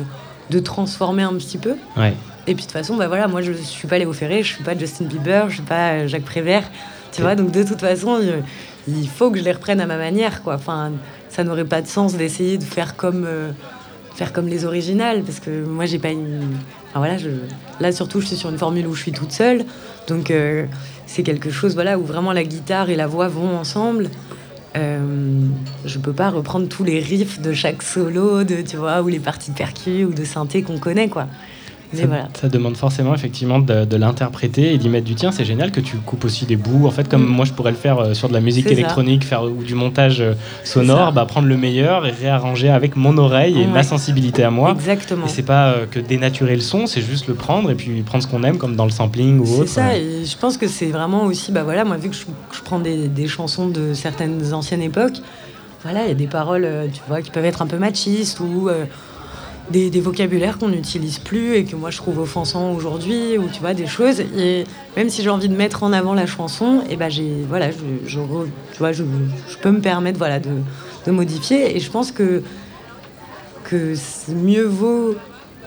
[0.50, 1.76] de transformer un petit peu.
[1.96, 2.14] ouais.
[2.46, 4.64] Et puis de toute façon, bah voilà, moi je suis pas Léo Ferré, je suis
[4.64, 6.64] pas Justin Bieber, je suis pas euh, Jacques Prévert,
[7.12, 7.34] tu vois.
[7.34, 8.40] Donc de toute façon, euh,
[8.88, 10.54] il faut que je les reprenne à ma manière, quoi.
[10.54, 10.90] Enfin,
[11.30, 13.52] ça n'aurait pas de sens d'essayer de faire comme euh,
[14.14, 16.42] faire comme les originales, parce que moi j'ai pas une.
[16.90, 17.30] Enfin voilà, je...
[17.80, 19.64] là surtout je suis sur une formule où je suis toute seule,
[20.08, 20.66] donc euh,
[21.06, 24.10] c'est quelque chose voilà où vraiment la guitare et la voix vont ensemble.
[24.76, 25.00] Euh,
[25.84, 29.18] je peux pas reprendre tous les riffs de chaque solo, de tu vois, ou les
[29.18, 31.26] parties de percu ou de synthé qu'on connaît, quoi.
[31.92, 32.29] Mais Ça, voilà.
[32.40, 35.33] ça demande forcément effectivement de, de l'interpréter et d'y mettre du tien.
[35.33, 36.87] C'est génial que tu coupes aussi des bouts.
[36.87, 37.29] En fait, comme Mm.
[37.29, 38.81] moi je pourrais le faire euh, sur de la musique C'est ça.
[38.81, 43.18] électronique, faire ou du montage euh, sonore, bah, prendre le meilleur et réarranger avec mon
[43.18, 43.66] oreille et Ouais.
[43.66, 44.70] ma sensibilité à moi.
[44.72, 45.26] Exactement.
[45.26, 48.22] Et c'est pas euh, que dénaturer le son, c'est juste le prendre et puis prendre
[48.22, 49.68] ce qu'on aime, comme dans le sampling ou C'est autre.
[49.70, 52.22] ça, et je pense que c'est vraiment aussi, bah voilà, moi vu que je,
[52.53, 55.16] je prends des, des chansons de certaines anciennes époques,
[55.83, 58.38] voilà, il y a des paroles, euh, tu vois, qui peuvent être un peu machistes
[58.40, 58.85] ou euh,
[59.70, 63.61] des, des vocabulaires qu'on n'utilise plus et que moi je trouve offensants aujourd'hui, ou tu
[63.61, 64.20] vois, des choses.
[64.20, 64.64] Et
[64.96, 67.76] même si j'ai envie de mettre en avant la chanson, et ben j'ai, voilà, je,
[68.06, 69.04] tu vois, je,
[69.48, 70.50] je peux me permettre, voilà, de,
[71.06, 71.76] de modifier.
[71.76, 72.42] Et je pense que
[73.64, 73.94] que
[74.33, 75.14] mieux vaut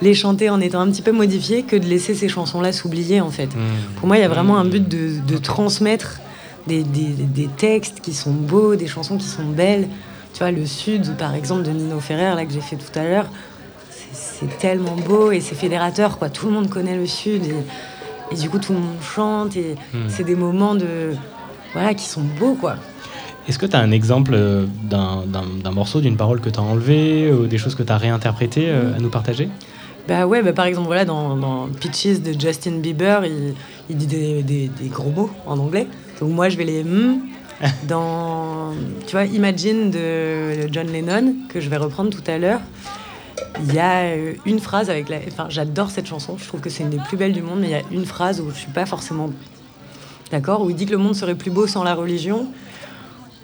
[0.02, 3.30] les chanter en étant un petit peu modifiés que de laisser ces chansons-là s'oublier en
[3.30, 3.46] fait.
[3.46, 3.60] Mm.
[3.96, 6.20] Pour moi, il y a vraiment un but de, de transmettre
[6.68, 9.88] des, des- des textes qui sont beaux, des chansons qui sont belles.
[10.34, 13.04] Tu vois, le Sud, par exemple, de Nino Ferrer, là, que j'ai fait tout à
[13.04, 13.28] l'heure,
[14.40, 16.30] c'est- tellement beau et c'est fédérateur, quoi.
[16.30, 17.54] Tout le monde connaît le Sud et,
[18.32, 19.98] et du coup, tout le monde chante et Mm.
[20.08, 21.14] c'est des moments de...
[21.74, 22.76] Voilà, qui sont beaux, quoi.
[23.48, 27.32] Est-ce que tu as un exemple euh, d'un morceau, d'une parole que tu as enlevé
[27.32, 29.50] ou des choses que tu as réinterprétées euh, à nous partager?
[30.08, 33.54] Bah ouais, bah par exemple, voilà, dans, dans Peaches de Justin Bieber, il,
[33.90, 35.88] il dit des, des- des gros mots en anglais.
[36.20, 37.20] Donc moi, je vais les hmm.
[37.88, 38.72] Dans,
[39.08, 42.60] tu vois, Imagine de John Lennon, que je vais reprendre tout à l'heure,
[43.60, 45.18] il y a euh, une phrase avec la...
[45.28, 47.68] Enfin, j'adore cette chanson, je trouve que c'est une des plus belles du monde, mais
[47.68, 49.30] il y a une phrase où je suis pas forcément
[50.32, 52.48] d'accord, où il dit que le monde serait plus beau sans la religion.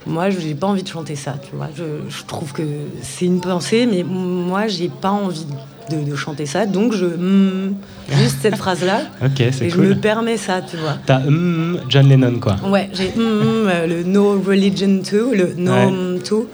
[0.08, 1.70] Moi, je n'ai pas envie de chanter ça, tu vois.
[1.76, 2.64] Je, je trouve que
[3.02, 5.46] c'est une pensée, mais moi, j'ai pas envie
[5.92, 7.76] de, de chanter ça, donc je mm,
[8.12, 10.98] juste cette phrase-là Ok, c'est et je me permets ça, tu vois.
[11.06, 12.56] T'as hum, John Lennon, quoi.
[12.68, 15.92] Ouais, j'ai mm, mm, euh, le no religion to, le no Ouais.
[15.92, 16.48] mm, to,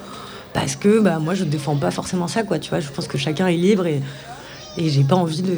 [0.56, 2.58] parce que bah moi je défends pas forcément ça, quoi.
[2.58, 4.02] Tu vois, je pense que chacun est libre et
[4.78, 5.54] et j'ai pas envie de.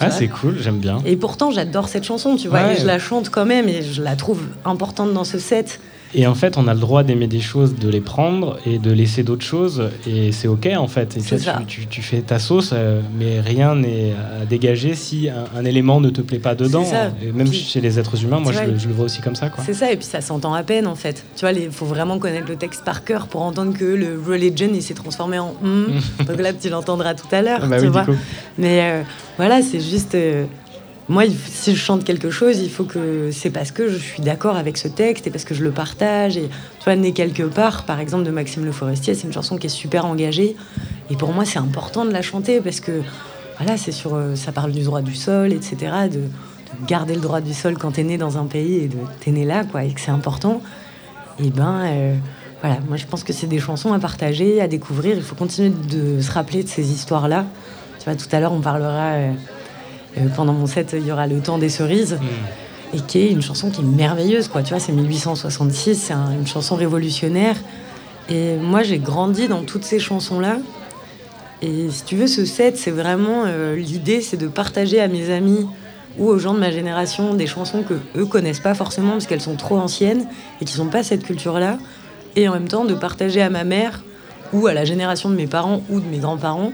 [0.00, 0.98] Ah, c'est cool, j'aime bien.
[1.04, 2.74] Et pourtant, j'adore cette chanson, tu vois, Ouais.
[2.76, 5.80] et je la chante quand même, et je la trouve importante dans ce set.
[6.14, 8.90] Et en fait, on a le droit d'aimer des choses, de les prendre et de
[8.90, 9.84] laisser d'autres choses.
[10.06, 11.16] Et c'est OK, en fait.
[11.16, 11.62] Et tu, ça.
[11.66, 16.00] tu, tu fais ta sauce, euh, mais rien n'est à dégager si un, un élément
[16.00, 16.84] ne te plaît pas dedans.
[17.22, 19.34] Et même Puis- chez les êtres humains, moi, je, le- je le vois aussi comme
[19.34, 19.50] ça.
[19.64, 21.24] C'est ça, et puis ça s'entend à peine en fait.
[21.34, 24.68] Tu vois, il faut vraiment connaître le texte par cœur pour entendre que le religion
[24.74, 25.86] il s'est transformé en hum.
[26.26, 27.60] Donc là, tu l'entendras tout à l'heure.
[27.62, 28.04] Ah bah tu oui, du vois.
[28.04, 28.14] coup.
[28.58, 29.02] Mais euh,
[29.38, 30.14] voilà, c'est juste.
[30.14, 30.44] euh,
[31.08, 34.56] moi, si je chante quelque chose, il faut que c'est parce que je suis d'accord
[34.56, 36.36] avec ce texte et parce que je le partage.
[36.36, 39.56] Et tu vois, Né quelque part, par exemple, de Maxime Le Forestier, c'est une chanson
[39.56, 40.56] qui est super engagée.
[41.10, 43.02] Et pour moi, c'est important de la chanter parce que
[43.58, 45.76] voilà, c'est sur, euh, ça parle du droit du sol, etc.
[46.10, 48.96] De, de garder le droit du sol quand t'es né dans un pays et de
[49.20, 50.62] t'es né là, quoi, et que c'est important.
[51.38, 52.14] Et ben, euh,
[52.60, 55.16] voilà, moi je pense que c'est des chansons à partager, à découvrir.
[55.16, 57.44] Il faut continuer de se rappeler de ces histoires-là.
[57.98, 59.12] Tu vois, tout à l'heure, on parlera.
[59.14, 59.32] euh,
[60.36, 62.18] pendant mon set, il y aura Le temps des cerises,
[62.94, 64.62] et qui est une chanson qui est merveilleuse, quoi.
[64.62, 67.56] Tu vois, c'est 1866, c'est un- une chanson révolutionnaire.
[68.28, 70.58] Et moi, j'ai grandi dans toutes ces chansons-là.
[71.62, 75.30] Et si tu veux, ce set, c'est vraiment euh, l'idée, c'est de partager à mes
[75.30, 75.66] amis
[76.18, 79.40] ou aux gens de ma génération des chansons que eux connaissent pas forcément parce qu'elles
[79.40, 80.26] sont trop anciennes
[80.60, 81.78] et qui n'ont pas cette culture-là.
[82.36, 84.02] Et en même temps, de partager à ma mère
[84.52, 86.72] ou à la génération de mes parents ou de mes grands-parents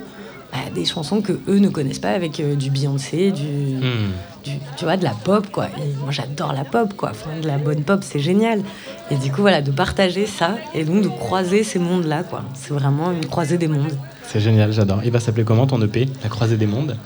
[0.65, 4.11] bah, des chansons que eux ne connaissent pas avec euh, du Beyoncé, du, Hmm.
[4.45, 5.67] du- tu vois, de la pop, quoi.
[5.67, 7.11] Et moi, j'adore la pop, quoi.
[7.11, 8.63] Enfin, de la bonne pop, c'est génial.
[9.11, 12.43] Et du coup, voilà, de partager ça et donc de croiser ces mondes-là, quoi.
[12.55, 13.97] C'est vraiment une croisée des mondes.
[14.27, 15.01] C'est génial, j'adore.
[15.05, 16.97] Il va s'appeler comment ton EP La croisée des mondes?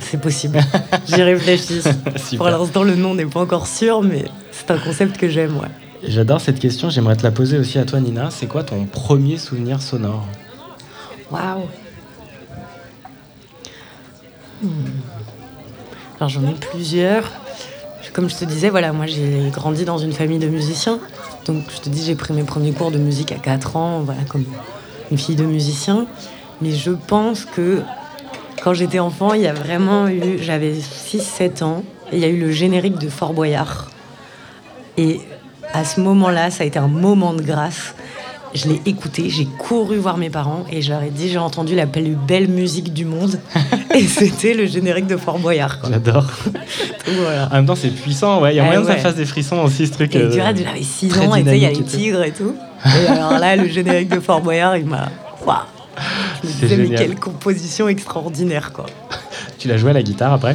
[0.00, 0.60] C'est possible.
[1.08, 1.80] J'y réfléchis.
[2.36, 5.68] Pour l'instant, le nom n'est pas encore sûr, mais c'est un concept que j'aime, ouais.
[6.06, 8.28] J'adore cette question, j'aimerais te la poser aussi à toi, Nina.
[8.30, 10.24] C'est quoi ton premier souvenir sonore?
[11.32, 11.62] Waouh.
[16.16, 17.30] Alors j'en ai plusieurs.
[18.12, 20.98] Comme je te disais, voilà, moi j'ai grandi dans une famille de musiciens.
[21.46, 24.22] Donc je te dis, j'ai pris mes premiers cours de musique à 4 ans, voilà,
[24.28, 24.44] comme
[25.10, 26.06] une fille de musicien.
[26.60, 27.82] Mais je pense que
[28.62, 32.28] quand j'étais enfant, il y a vraiment eu, j'avais 6-7 ans, et il y a
[32.28, 33.90] eu le générique de Fort Boyard.
[34.96, 35.20] Et
[35.72, 37.94] à ce moment-là, ça a été un moment de grâce.
[38.54, 41.74] Je l'ai écouté, j'ai couru voir mes parents et je leur ai dit j'ai entendu
[41.74, 43.38] la plus belle musique du monde.
[43.94, 45.78] et c'était le générique de Fort Boyard.
[45.88, 46.26] J'adore.
[47.22, 47.48] Voilà.
[47.50, 48.52] En même temps, c'est puissant, ouais.
[48.52, 50.14] Il y a Ah moyen que ça fasse des frissons aussi, ce truc.
[50.14, 52.54] Et euh, vois, j'avais 6 très ans et il y a les tigres et tout.
[52.84, 55.08] Et alors là, le générique de Fort Boyard, il m'a.
[55.46, 55.56] Waouh
[56.42, 58.86] Je me C'est disais, mais quelle composition extraordinaire, quoi.
[59.58, 60.54] Tu l'as joué à la guitare après?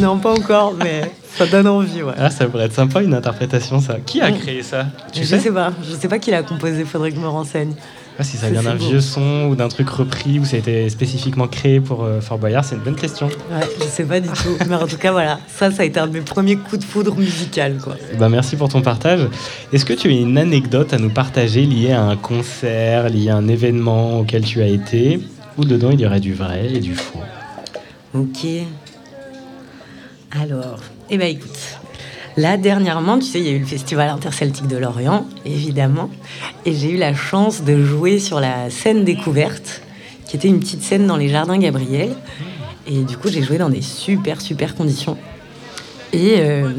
[0.00, 2.12] Non, pas encore, mais ça donne envie, ouais.
[2.18, 3.96] Ah, ça pourrait être sympa une interprétation, ça.
[4.04, 4.38] Qui a Mm.
[4.38, 7.16] créé ça Tu je sais, sais pas, je sais pas qui l'a composé, faudrait que
[7.16, 7.72] je me renseigne.
[8.16, 10.88] Ah, Si ça vient d'un vieux son ou d'un truc repris ou ça a été
[10.88, 13.26] spécifiquement créé pour euh, Fort Boyard, c'est une bonne question.
[13.26, 14.56] Ouais, je sais pas du tout.
[14.68, 16.84] Mais en tout cas, voilà, ça, ça a été un de mes premiers coups de
[16.84, 17.96] foudre musical, quoi.
[18.16, 19.26] Ben, merci pour ton partage.
[19.72, 23.36] Est-ce que tu as une anecdote à nous partager liée à un concert, liée à
[23.36, 25.18] un événement auquel tu as été
[25.58, 27.18] Où dedans il y aurait du vrai et du faux?
[28.14, 28.46] Ok.
[30.40, 30.78] Alors,
[31.10, 31.78] eh ben écoute,
[32.36, 36.10] là dernièrement, tu sais, il y a eu le festival interceltique de Lorient, évidemment,
[36.64, 39.82] et j'ai eu la chance de jouer sur la scène découverte,
[40.26, 42.14] qui était une petite scène dans les jardins Gabriel,
[42.86, 45.16] et du coup j'ai joué dans des super super conditions.
[46.12, 46.70] Et euh,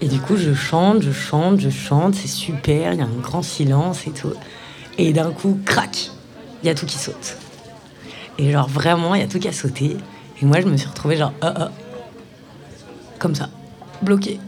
[0.00, 3.20] et du coup je chante, je chante, je chante, c'est super, il y a un
[3.22, 4.32] grand silence et tout,
[4.98, 6.10] et d'un coup, crac,
[6.62, 7.36] il y a tout qui saute.
[8.36, 9.96] Et genre vraiment, il y a tout qui a sauté.
[10.42, 11.70] Et moi, je me suis retrouvée genre, ah, ah.
[13.18, 13.48] Comme ça,
[14.02, 14.38] bloquée.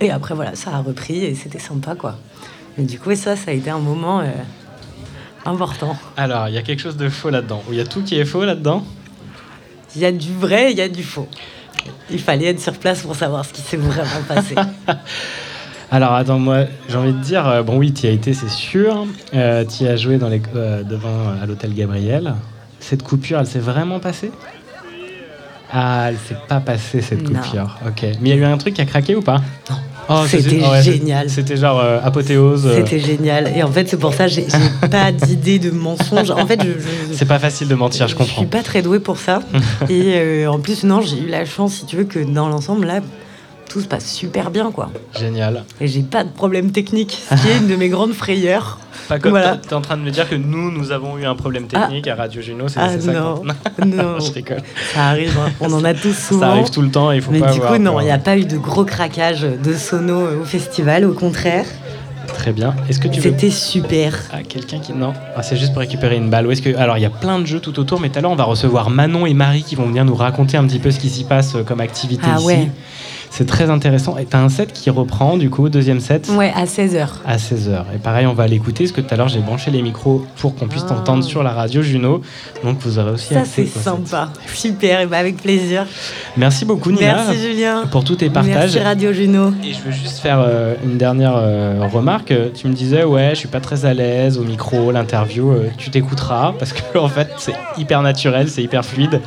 [0.00, 2.16] Et après, voilà, ça a repris et c'était sympa, quoi.
[2.76, 4.30] Mais du coup, ça, ça a été un moment euh,
[5.44, 5.96] important.
[6.16, 7.62] Alors, il y a quelque chose de faux là-dedans.
[7.68, 8.84] Ou il y a tout qui est faux là-dedans
[9.94, 11.28] Il y a du vrai, il y a du faux.
[12.10, 14.54] Il fallait être sur place pour savoir ce qui s'est vraiment passé.
[15.90, 18.48] Alors attends, moi j'ai envie de dire, euh, bon oui, tu y as été, c'est
[18.50, 19.06] sûr.
[19.34, 22.34] Euh, tu y as joué dans les, euh, devant à l'hôtel Gabriel.
[22.80, 24.32] Cette coupure, elle s'est vraiment passée?
[25.78, 27.38] Ah, elle s'est pas passée cette Non.
[27.40, 27.76] coupure.
[27.86, 28.02] Ok.
[28.02, 29.42] Mais il y a eu un truc qui a craqué ou pas?
[29.70, 29.76] Non.
[30.08, 31.28] Oh, C'était oh ouais, génial.
[31.28, 32.64] C'était genre euh, apothéose.
[32.66, 33.52] euh, C'était génial.
[33.54, 34.46] Et en fait, c'est pour ça que j'ai
[34.90, 36.30] pas d'idée de mensonge.
[36.30, 36.68] En fait, je,
[37.10, 38.38] je- C'est pas facile de mentir, je Je comprends.
[38.38, 39.40] suis pas très douée pour ça.
[39.90, 42.86] et euh, en plus, non, j'ai eu la chance, si tu veux, que dans l'ensemble,
[42.86, 43.00] là,
[43.68, 44.90] tout se passe super bien, quoi.
[45.18, 45.64] Génial.
[45.80, 48.78] Et j'ai pas de problème technique, ce qui est une de mes grandes frayeurs.
[49.08, 49.56] Pas comme Voilà.
[49.56, 52.16] t'es en train de me dire que nous, nous avons eu un problème technique à
[52.16, 53.42] Radio Juno, c'est Ah ça non,
[53.86, 54.62] non, Je rigole.
[54.94, 55.52] ça arrive, hein.
[55.60, 56.40] on en a tous souvent.
[56.40, 58.10] Ça arrive tout le temps, il faut Mais pas du avoir coup, non, il n'y
[58.10, 61.66] a pas eu de gros craquage de sono euh, au festival, au contraire.
[62.26, 62.74] Très bien.
[62.88, 64.18] Est-ce que tu veux C'était super.
[64.32, 64.92] Ah, quelqu'un qui.
[64.92, 66.46] Non, ah, c'est juste pour récupérer une balle.
[66.48, 66.74] Ou est-ce que.
[66.76, 68.42] Alors, il y a plein de jeux tout autour, mais tout à l'heure, on va
[68.44, 71.22] recevoir Manon et Marie qui vont venir nous raconter un petit peu ce qui s'y
[71.22, 72.46] passe euh, comme activité Ah ici.
[72.46, 72.70] ouais.
[73.36, 74.16] C'est très intéressant.
[74.16, 77.06] Et t'as un set qui reprend, du coup, deuxième set Ouais, à 16h.
[77.26, 77.84] à 16h.
[77.94, 80.54] Et pareil, on va l'écouter, parce que tout à l'heure, j'ai branché les micros pour
[80.54, 80.94] qu'on puisse Ah.
[80.94, 82.22] t'entendre sur la radio Juno.
[82.64, 84.30] Donc, vous aurez aussi Ça, c'est sympa.
[84.54, 85.84] Super, et bah avec plaisir.
[86.38, 87.84] Merci beaucoup, Nina, Merci, Julien.
[87.90, 88.54] pour tous tes partages.
[88.74, 89.52] Merci, Radio Juno.
[89.62, 92.32] Et je veux juste faire euh, une dernière euh, remarque.
[92.54, 95.50] Tu me disais, ouais, je suis pas très à l'aise au micro, l'interview.
[95.52, 99.20] euh, tu t'écouteras parce que en fait, c'est hyper naturel, c'est hyper fluide.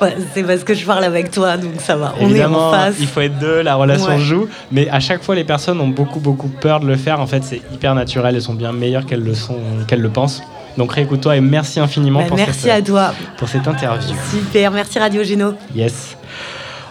[0.00, 2.14] Ouais, c'est parce que je parle avec toi, donc ça va.
[2.18, 2.96] On est Évidemment, en face.
[3.00, 4.18] il faut être deux, la relation Ouais.
[4.18, 4.48] joue.
[4.72, 7.20] Mais à chaque fois, les personnes ont beaucoup, beaucoup peur de le faire.
[7.20, 8.34] En fait, c'est hyper naturel.
[8.34, 10.42] Elles sont bien meilleures qu'elles le sont, qu'elles le pensent.
[10.78, 13.12] Donc réécoute-toi et merci infiniment Bah, pour, merci cette, à toi.
[13.36, 14.14] pour cette interview.
[14.30, 15.54] Super, merci Radio Juno.
[15.74, 16.16] Yes.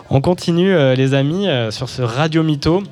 [0.10, 2.84] On continue, euh, les amis, euh, sur ce Radio Mytho.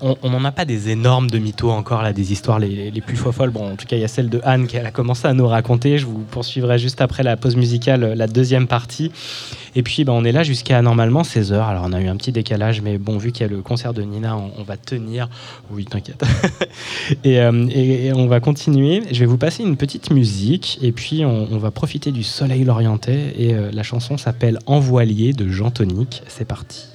[0.00, 3.50] On n'en a pas des énormes de mythos encore, là, des histoires les, plus folles.
[3.50, 5.46] Bon, en tout cas, il y a celle de Anne qu'elle a commencé à nous
[5.46, 5.98] raconter.
[5.98, 9.12] Je vous poursuivrai juste après la pause musicale, euh, la deuxième partie.
[9.76, 11.54] Et puis, ben, on est là jusqu'à normalement 16h.
[11.54, 13.94] Alors, on a eu un petit décalage, mais bon, vu qu'il y a le concert
[13.94, 15.28] de Nina, on, va tenir.
[15.70, 16.22] Oui, t'inquiète.
[17.24, 19.02] et, euh, et- on va continuer.
[19.10, 23.34] Je vais vous passer une petite musique, et puis on, va profiter du soleil lorientais.
[23.38, 26.22] Et euh, la chanson s'appelle Envoilier de Jean Tonique.
[26.28, 26.93] C'est parti.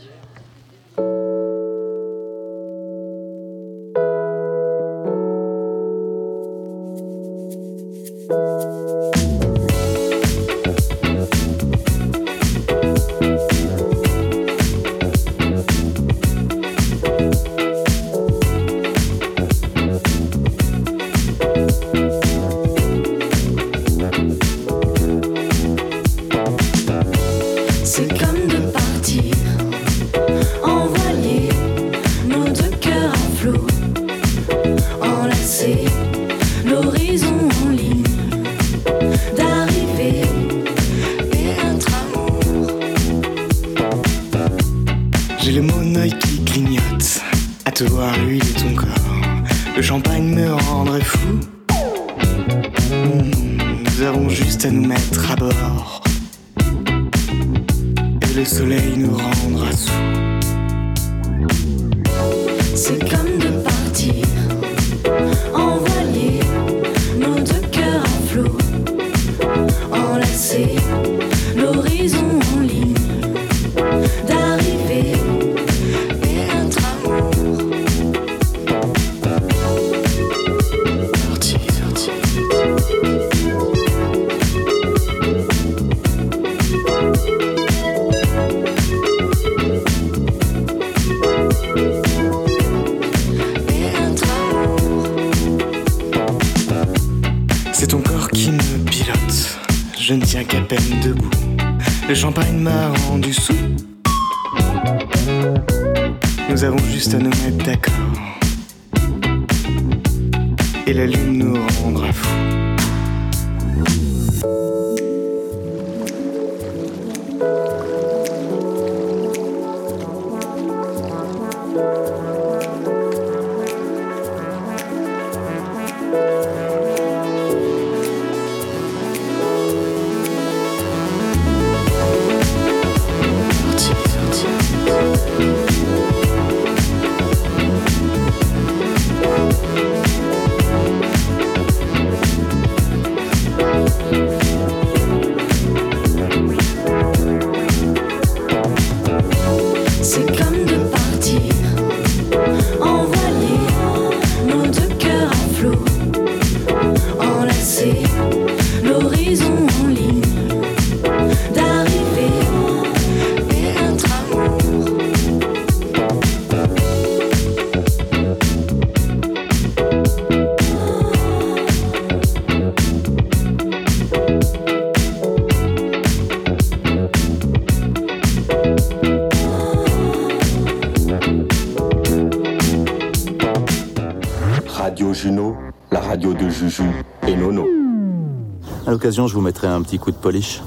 [189.11, 190.61] Je vous mettrai un petit coup de polish.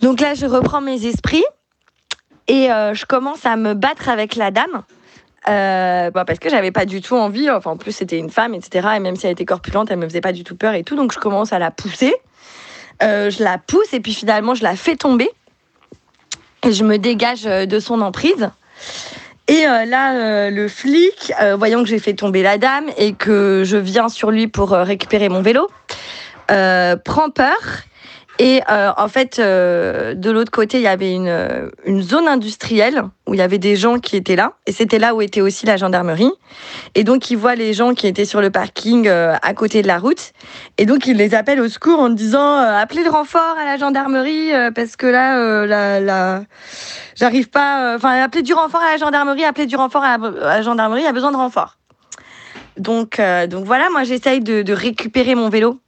[0.00, 1.44] Donc là, je reprends mes esprits
[2.48, 4.82] Et euh, je commence à me battre avec la dame.
[5.48, 7.50] euh, bah, parce que j'avais pas du tout envie.
[7.50, 8.88] Enfin, en plus, c'était une femme, etc.
[8.96, 10.96] Et même si elle était corpulente, elle me faisait pas du tout peur et tout.
[10.96, 12.14] Donc, je commence à la pousser.
[13.02, 15.30] Euh, je la pousse et puis finalement, je la fais tomber.
[16.64, 18.50] Et je me dégage euh, de son emprise.
[19.48, 24.08] Et là, le flic, voyant que j'ai fait tomber la dame et que je viens
[24.08, 25.68] sur lui pour récupérer mon vélo,
[27.04, 27.56] prend peur.
[28.38, 32.26] Et euh, en fait, euh, de l'autre côté, il y avait une, euh, une zone
[32.26, 34.54] industrielle où il y avait des gens qui étaient là.
[34.66, 36.32] Et c'était là où était aussi la gendarmerie.
[36.94, 39.86] Et donc, il voit les gens qui étaient sur le parking euh, à côté de
[39.86, 40.32] la route.
[40.78, 43.76] Et donc, il les appelle au secours en disant euh, appelez le renfort à la
[43.76, 46.42] gendarmerie euh, parce que là, euh, la, la...
[47.14, 47.92] j'arrive pas.
[47.92, 51.04] euh, Enfin, appelez du renfort à la gendarmerie, appelez du renfort à la, gendarmerie, il
[51.04, 51.76] y a besoin de renfort.
[52.78, 55.78] Donc, euh, donc voilà, moi, j'essaye de récupérer mon vélo.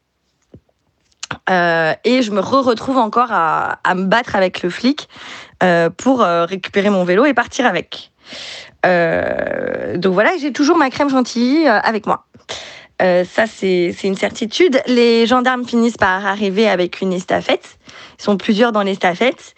[1.51, 5.09] Euh, et je me re-retrouve encore à, me battre avec le flic
[5.63, 8.11] euh, pour euh, récupérer mon vélo et partir avec.
[8.85, 12.27] Donc voilà, j'ai toujours ma crème chantilly euh, avec moi.
[13.03, 14.81] Euh, ça, c'est une certitude.
[14.87, 17.79] Les gendarmes finissent par arriver avec une estafette.
[18.19, 19.55] Ils sont plusieurs dans l'estafette.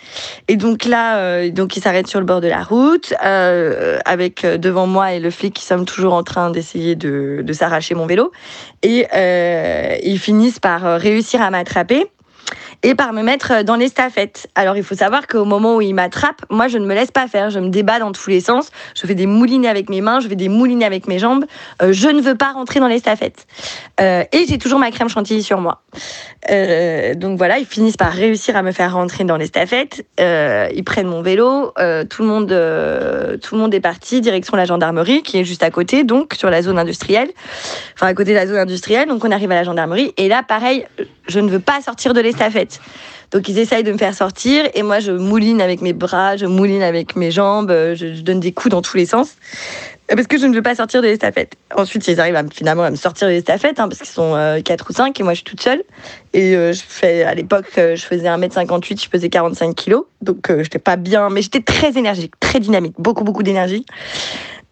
[0.48, 4.44] Et donc là, euh, donc ils s'arrêtent sur le bord de la route, euh, avec
[4.44, 7.94] euh, devant moi et le flic qui sommes toujours en train d'essayer de, de s'arracher
[7.94, 8.32] mon vélo.
[8.82, 12.06] Et euh, ils finissent par réussir à m'attraper
[12.82, 14.48] et par me mettre dans l'estafette.
[14.54, 17.28] Alors il faut savoir qu'au moment où ils m'attrapent, moi je ne me laisse pas
[17.28, 20.20] faire, je me débat dans tous les sens, je fais des moulinets avec mes mains,
[20.20, 21.44] je fais des moulinets avec mes jambes,
[21.82, 23.46] Euh, je ne veux pas rentrer dans l'estafette.
[24.00, 25.82] Euh, et j'ai toujours ma crème chantilly sur moi.
[26.50, 30.06] Euh, donc voilà, ils finissent par réussir à me faire rentrer dans l'estafette.
[30.20, 34.20] Euh, ils prennent mon vélo, euh, tout le monde, euh, tout le monde est parti
[34.20, 37.30] direction la gendarmerie qui est juste à côté, donc sur la zone industrielle,
[37.94, 39.08] enfin à côté de la zone industrielle.
[39.08, 40.86] Donc on arrive à la gendarmerie et là, pareil,
[41.28, 42.75] je ne veux pas sortir de l'estafette.
[43.32, 46.46] Donc ils essayent de me faire sortir et moi je mouline avec mes bras, je
[46.46, 49.34] mouline avec mes jambes, euh, je, donne des coups dans tous les sens
[50.10, 51.54] euh, parce que je ne veux pas sortir de l'estafette.
[51.74, 54.86] Ensuite ils arrivent finalement à me sortir de l'estafette hein, parce qu'ils sont euh, 4
[54.88, 55.82] ou 5 et moi je suis toute seule.
[56.34, 60.62] Et euh, je fais à l'époque je faisais 1m58, je faisais 45 kilos donc euh,
[60.62, 63.84] j'étais pas bien mais j'étais très énergique, très dynamique, beaucoup beaucoup d'énergie.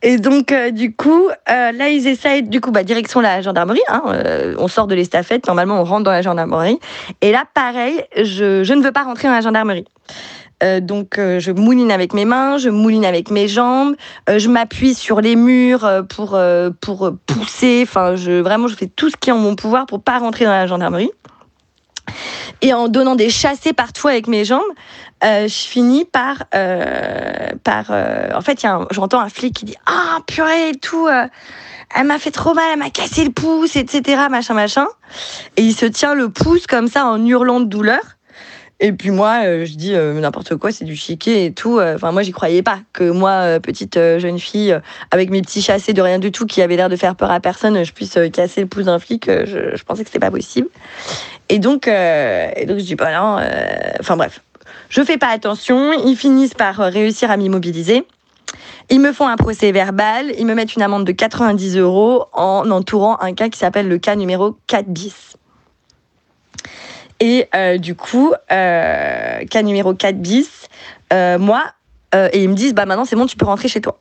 [0.06, 3.80] Et donc, euh, du coup, euh, là, ils essayent, du coup, bah, direction la gendarmerie.
[3.88, 6.78] hein, euh, on sort de l'estafette, normalement, on rentre dans la gendarmerie.
[7.22, 9.86] Et là, pareil, je, je ne veux pas rentrer dans la gendarmerie.
[10.62, 13.96] Euh, donc, euh, je mouline avec mes mains, je mouline avec mes jambes,
[14.28, 16.38] euh, je m'appuie sur les murs pour,
[16.82, 17.80] pour pousser.
[17.84, 20.44] Enfin, je, vraiment, je fais tout ce qui est en mon pouvoir pour pas rentrer
[20.44, 21.10] dans la gendarmerie.
[22.62, 24.62] Et en donnant des chassés partout avec mes jambes,
[25.24, 30.18] euh, je finis par, euh, par euh, en fait, j'entends un flic qui dit ah
[30.26, 34.22] purée et tout, elle m'a fait trop mal, elle m'a cassé le pouce, etc.
[34.30, 34.86] machin machin.
[35.56, 38.02] Et il se tient le pouce comme ça en hurlant de douleur.
[38.80, 41.78] Et puis moi, euh, je dis euh, n'importe quoi, c'est du chiquet et tout.
[41.78, 44.76] Euh, Enfin, moi, j'y croyais pas que moi, petite jeune fille,
[45.10, 47.40] avec mes petits chassés de rien du tout, qui avait l'air de faire peur à
[47.40, 49.26] personne, je puisse casser le pouce d'un flic.
[49.26, 50.68] je, pensais que c'était pas possible.
[51.48, 53.38] Et donc, et donc je dis bah non.
[54.00, 54.40] Enfin bref,
[54.88, 55.92] je fais pas attention.
[55.92, 58.04] Ils finissent par réussir à m'immobiliser.
[58.90, 60.32] Ils me font un procès verbal.
[60.38, 63.98] Ils me mettent une amende de 90 euros en entourant un cas qui s'appelle le
[63.98, 65.36] cas numéro 4 bis.
[67.24, 70.50] Et euh, du coup, euh, cas numéro 4 bis,
[71.10, 71.64] euh, moi,
[72.32, 73.98] et ils me disent, bah maintenant c'est bon, tu peux rentrer chez toi.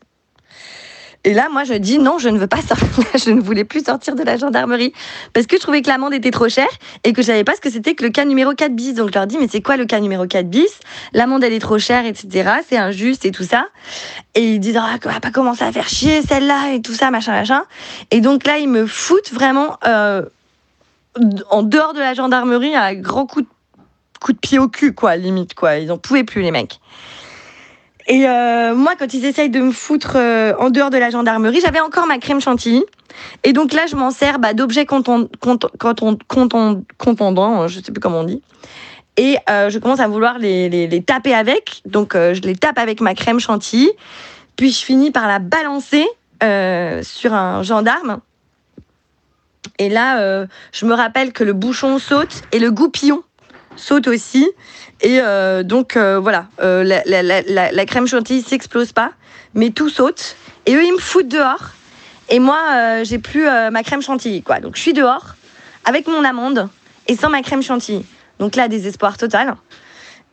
[1.24, 3.06] Et là, moi, je dis non, je ne veux pas sortir.
[3.16, 4.92] je ne voulais plus sortir de la gendarmerie
[5.32, 6.68] parce que je trouvais que l'amende était trop chère
[7.06, 8.94] et que je savais pas ce que c'était que le cas numéro 4 bis.
[8.94, 10.80] Donc je leur dis, mais c'est quoi le cas numéro 4 bis?
[11.14, 12.52] L'amende, elle est trop chère, etc.
[12.68, 13.68] C'est injuste et tout ça.
[14.36, 17.10] Et ils disent, ah, qu'on va pas commencer à faire chier celle-là et tout ça,
[17.10, 17.64] machin, machin.
[18.12, 19.78] Et donc là, ils me foutent vraiment
[21.50, 23.52] en dehors de la gendarmerie à grands coups de,
[24.20, 25.78] coups de pied au cul, quoi, limite, quoi.
[25.78, 26.80] Ils en pouvaient plus, les mecs.
[28.08, 31.62] Et euh, moi, quand ils essayent de me foutre euh, en dehors de la gendarmerie,
[31.62, 32.84] j'avais encore ma crème chantilly.
[33.44, 35.30] Et donc là, je m'en sers bah, d'objets conton-
[36.98, 38.42] contondants, je sais plus comment on dit.
[39.16, 41.82] Et euh, je commence à vouloir les, taper avec.
[41.86, 43.92] Donc je les tape avec ma crème chantilly.
[44.56, 46.06] Puis je finis par la balancer
[47.04, 48.20] sur un gendarme.
[49.80, 53.24] Et là, euh, je me rappelle que le bouchon saute et le goupillon
[53.76, 54.50] saute aussi.
[55.02, 59.12] Et euh, donc euh, voilà, la, crème chantilly s'explose pas,
[59.54, 60.36] mais tout saute.
[60.66, 61.72] Et eux, ils me foutent dehors.
[62.30, 64.60] Et moi, j'ai plus ma crème chantilly, quoi.
[64.60, 65.36] Donc je suis dehors
[65.86, 66.70] avec mon amande
[67.08, 68.06] et sans ma crème chantilly.
[68.40, 69.56] Donc là, désespoir total.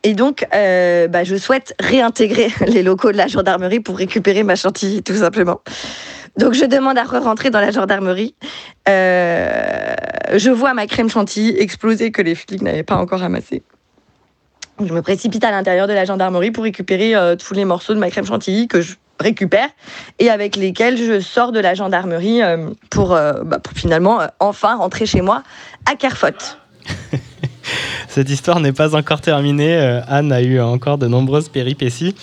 [0.03, 5.03] Et donc, bah, je souhaite réintégrer les locaux de la gendarmerie pour récupérer ma chantilly,
[5.03, 5.61] tout simplement.
[6.37, 8.35] Donc, je demande à re-rentrer dans la gendarmerie.
[8.87, 9.95] Euh,
[10.35, 13.63] je vois ma crème chantilly exploser que les flics n'avaient pas encore ramassée.
[14.83, 17.99] Je me précipite à l'intérieur de la gendarmerie pour récupérer euh, tous les morceaux de
[17.99, 19.67] ma crème chantilly que je récupère
[20.17, 25.05] et avec lesquels je sors de la gendarmerie euh, pour, bah, pour finalement enfin rentrer
[25.05, 25.43] chez moi
[25.85, 26.57] à Carfotte.
[28.07, 29.77] Cette histoire n'est pas encore terminée.
[30.07, 32.15] Anne a eu encore de nombreuses péripéties.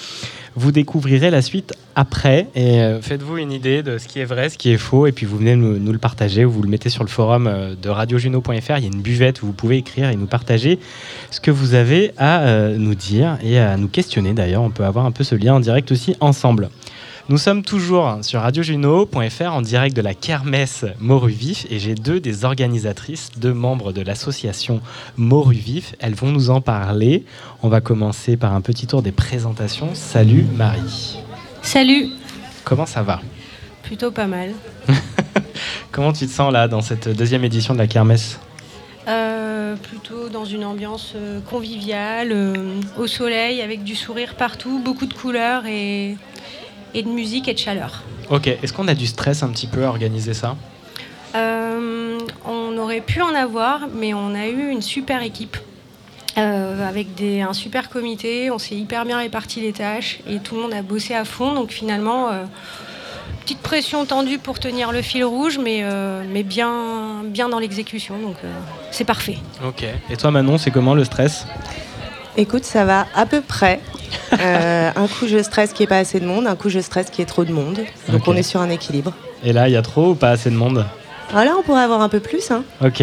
[0.59, 4.49] Vous découvrirez la suite après et euh, faites-vous une idée de ce qui est vrai,
[4.49, 6.45] ce qui est faux, et puis vous venez nous, nous le partager.
[6.45, 8.51] Vous le mettez sur le forum euh, de radiojuno.fr.
[8.51, 10.81] Il y a une buvette où vous pouvez écrire et nous partager
[11.31, 14.33] ce que vous avez à euh, nous dire et à nous questionner.
[14.33, 16.71] D'ailleurs, on peut avoir un peu ce lien en direct aussi ensemble.
[17.31, 22.47] Nous sommes toujours sur radiojuno.fr en direct de la Kermesse Moruvif et j'ai deux des
[22.47, 24.81] organisatrices, deux membres de l'association
[25.18, 25.95] Moruvif.
[25.99, 27.26] Elles vont nous en parler.
[27.62, 29.91] On va commencer par un petit tour des présentations.
[29.93, 31.18] Salut Marie.
[31.61, 32.09] Salut,
[32.64, 33.20] Comment ça va?
[33.83, 34.53] Plutôt pas mal.
[35.93, 38.41] Comment tu te sens là dans cette deuxième édition de la Kermesse?
[39.07, 45.07] Euh, plutôt dans une ambiance euh, conviviale, euh, au soleil, avec du sourire partout, beaucoup
[45.07, 46.16] de couleurs et,
[46.95, 48.03] et de musique et de chaleur.
[48.30, 50.57] Ok, est-ce qu'on a du stress un petit peu à organiser ça?
[51.34, 55.57] Euh, on aurait pu en avoir, mais on a eu une super équipe.
[56.39, 60.55] euh, avec des, un super comité, on s'est hyper bien réparti les tâches et tout
[60.55, 61.53] le monde a bossé à fond.
[61.53, 62.45] Donc finalement, euh,
[63.43, 65.82] petite pression tendue pour tenir le fil rouge, mais,
[66.28, 68.18] mais bien, bien dans l'exécution.
[68.18, 68.36] Donc
[68.91, 69.39] c'est parfait.
[69.66, 69.84] Ok.
[70.11, 71.47] Et toi Manon, c'est comment le stress?
[72.39, 73.80] Écoute, ça va à peu près.
[74.41, 76.80] Euh, un coup, je stresse qu'il n'y ait pas assez de monde, un coup, je
[76.80, 77.80] stresse qu'il y ait trop de monde.
[78.11, 79.12] Donc, on est sur un équilibre.
[79.43, 80.84] Et là, il y a trop ou pas assez de monde?
[81.34, 82.51] Ah, là, on pourrait avoir un peu plus.
[82.51, 82.62] Hein.
[82.84, 83.03] Ok.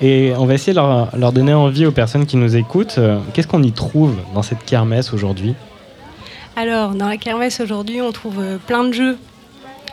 [0.00, 2.96] Et on va essayer de leur, leur donner envie aux personnes qui nous écoutent.
[2.98, 5.54] Euh, Qu'est-ce qu'on y trouve dans cette kermesse aujourd'hui?
[6.54, 9.18] Alors, dans la kermesse aujourd'hui, on trouve euh, plein de jeux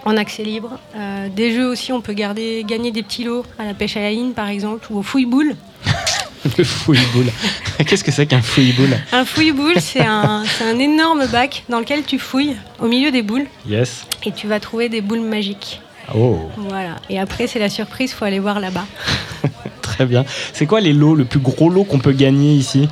[0.06, 0.80] en accès libre.
[0.96, 4.02] Euh, des jeux aussi, on peut garder, gagner des petits lots à la pêche à
[4.02, 5.56] la ligne, par exemple, ou au fouille-boule.
[6.58, 7.32] Le fouille-boule.
[7.86, 8.98] Qu'est-ce que c'est qu'un fouille-boule?
[9.12, 13.22] Un fouille-boule, c'est un, c'est un énorme bac dans lequel tu fouilles au milieu des
[13.24, 14.06] boules Yes.
[14.26, 15.82] et tu vas trouver des boules magiques.
[16.16, 16.96] Oh, Voilà.
[17.10, 18.86] Et après, c'est la surprise, faut aller voir là-bas.
[19.82, 20.24] très bien.
[20.54, 22.90] C'est quoi les lots, le plus gros lot qu'on peut gagner ici?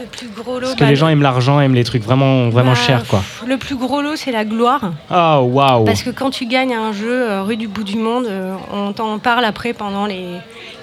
[0.00, 2.48] Le plus gros lot, Parce que bah, les gens aiment l'argent, aiment les trucs vraiment,
[2.50, 3.22] vraiment bah, chers, quoi.
[3.46, 4.92] Le plus gros lot, c'est la gloire.
[5.10, 8.26] Oh, waouh Parce que quand tu gagnes un jeu euh, rue du bout du monde,
[8.26, 10.26] euh, on t'en parle après pendant les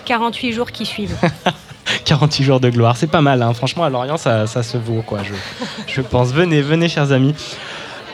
[0.05, 1.15] 48 jours qui suivent.
[2.07, 3.41] 48 jours de gloire, c'est pas mal.
[3.41, 3.53] hein.
[3.53, 5.19] Franchement, à Lorient, ça, ça se vaut, quoi.
[5.87, 6.31] Je, pense.
[6.31, 7.35] Venez, venez, chers amis.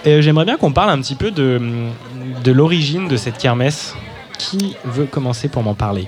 [0.03, 3.95] Et J'aimerais bien qu'on parle un petit peu de l'origine de cette kermesse.
[4.39, 6.07] Qui veut commencer pour m'en parler?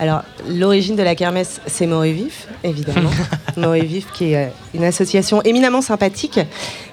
[0.00, 3.10] Alors, l'origine de la kermesse, c'est Moré Vif, évidemment.
[3.56, 6.38] Moré Vif, qui est euh, une association éminemment sympathique,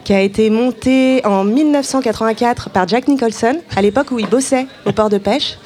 [0.03, 4.91] qui a été montée en 1984 par Jack Nicholson, à l'époque où il bossait au
[4.91, 5.57] port de pêche.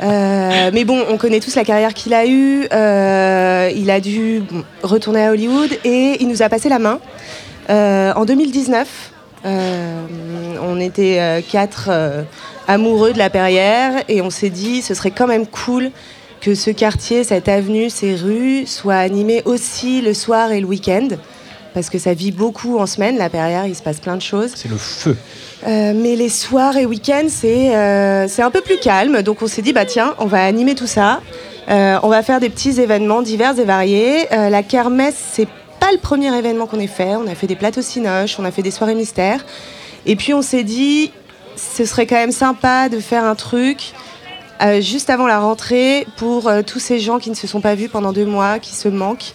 [0.00, 2.68] Euh, mais bon, on connaît tous la carrière qu'il a eue.
[2.72, 4.42] Euh, il a dû
[4.82, 7.00] retourner à Hollywood et il nous a passé la main.
[7.68, 9.12] Euh, en 2019,
[9.44, 10.06] euh,
[10.62, 11.90] on était quatre
[12.68, 15.90] amoureux de la Perrière et on s'est dit ce serait quand même cool
[16.40, 21.08] que ce quartier, cette avenue, ces rues soient animées aussi le soir et le week-end.
[21.74, 24.50] Parce que ça vit beaucoup en semaine, la Perrière, il se passe plein de choses.
[24.54, 25.16] C'est le feu.
[25.66, 29.22] Euh, mais les soirs et week-ends, c'est euh, c'est un peu plus calme.
[29.22, 31.20] Donc on s'est dit, bah tiens, on va animer tout ça.
[31.68, 34.26] Euh, on va faire des petits événements divers et variés.
[34.30, 37.16] La kermesse, c'est pas le premier événement qu'on ait fait.
[37.16, 39.44] On a fait des plateaux cinoches, on a fait des soirées mystères.
[40.06, 41.12] Et puis on s'est dit,
[41.56, 43.92] ce serait quand même sympa de faire un truc
[44.60, 47.74] euh, juste avant la rentrée pour euh, tous ces gens qui ne se sont pas
[47.74, 49.32] vus pendant deux mois, qui se manquent.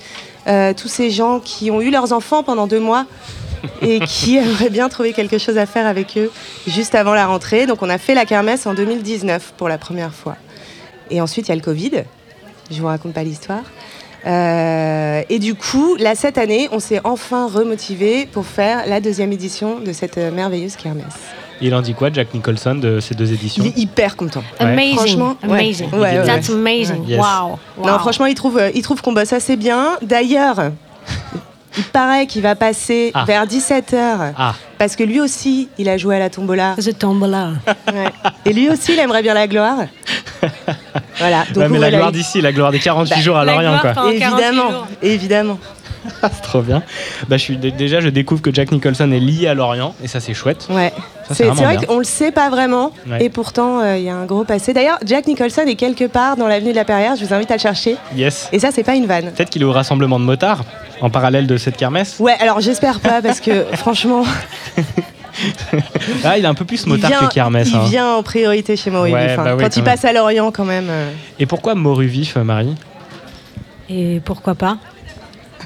[0.47, 3.05] Euh, tous ces gens qui ont eu leurs enfants pendant deux mois
[3.81, 6.29] et qui aimeraient bien trouver quelque chose à faire avec eux
[6.67, 7.65] juste avant la rentrée.
[7.65, 10.35] Donc on a fait la kermesse en 2019 pour la première fois.
[11.09, 12.03] Et ensuite il y a le Covid.
[12.69, 13.63] Je vous raconte pas l'histoire.
[14.25, 19.79] Et du coup, là cette année, on s'est enfin remotivé pour faire la deuxième édition
[19.79, 21.42] de cette merveilleuse kermesse.
[21.65, 24.43] Il en dit quoi, Jack Nicholson, de ces deux éditions Il est hyper content.
[24.59, 24.65] Ouais.
[24.67, 24.95] Amazing.
[24.97, 25.89] Franchement, amazing.
[25.93, 26.25] Ouais, ouais, ouais.
[26.25, 27.05] That's amazing.
[27.07, 27.19] Yes.
[27.19, 27.57] Wow.
[27.85, 29.91] Non, franchement, il trouve, euh, il trouve qu'on bosse assez bien.
[30.01, 30.57] D'ailleurs,
[31.77, 33.23] il paraît qu'il va passer Ah.
[33.25, 34.33] vers 17h.
[34.37, 36.75] Ah, Parce que lui aussi, il a joué à la tombola.
[36.77, 37.51] The Tombola.
[37.93, 38.11] Ouais.
[38.45, 39.77] Et lui aussi, il aimerait bien la gloire.
[41.19, 41.43] Voilà.
[41.53, 43.91] Donc Ouais, mais la gloire d'ici, la gloire des 48 Bah, jours à Lorient, quoi.
[43.91, 44.87] pendant 48 Évidemment, jours.
[45.01, 45.59] évidemment.
[46.21, 46.83] c'est trop bien.
[47.29, 50.07] Bah, je suis, dé- déjà, je découvre que Jack Nicholson est lié à Lorient, et
[50.07, 50.67] ça, c'est chouette.
[50.69, 50.91] Ouais.
[51.31, 53.23] C'est vrai qu'on le sait pas vraiment, Ouais.
[53.25, 54.73] et pourtant euh, il y a un gros passé.
[54.73, 57.15] D'ailleurs, Jack Nicholson est quelque part dans l'avenue de la Perrière.
[57.15, 57.95] Je vous invite à le chercher.
[58.15, 58.49] Yes.
[58.51, 59.31] Et ça, c'est pas une vanne.
[59.31, 60.63] Peut-être qu'il est au rassemblement de motards,
[61.01, 62.17] en parallèle de cette kermesse.
[62.19, 64.23] Ouais, alors j'espère pas parce que franchement,
[66.23, 67.69] Ah, il est un peu plus motard vient, que kermesse.
[67.71, 67.83] il hein.
[67.85, 69.13] vient en priorité chez Maurice.
[69.13, 69.91] Ouais, bah oui, quand quand il même.
[69.93, 70.87] passe à Lorient, quand même.
[70.89, 72.75] euh, Et pourquoi Moru vif, Marie?
[73.89, 74.77] Et pourquoi pas?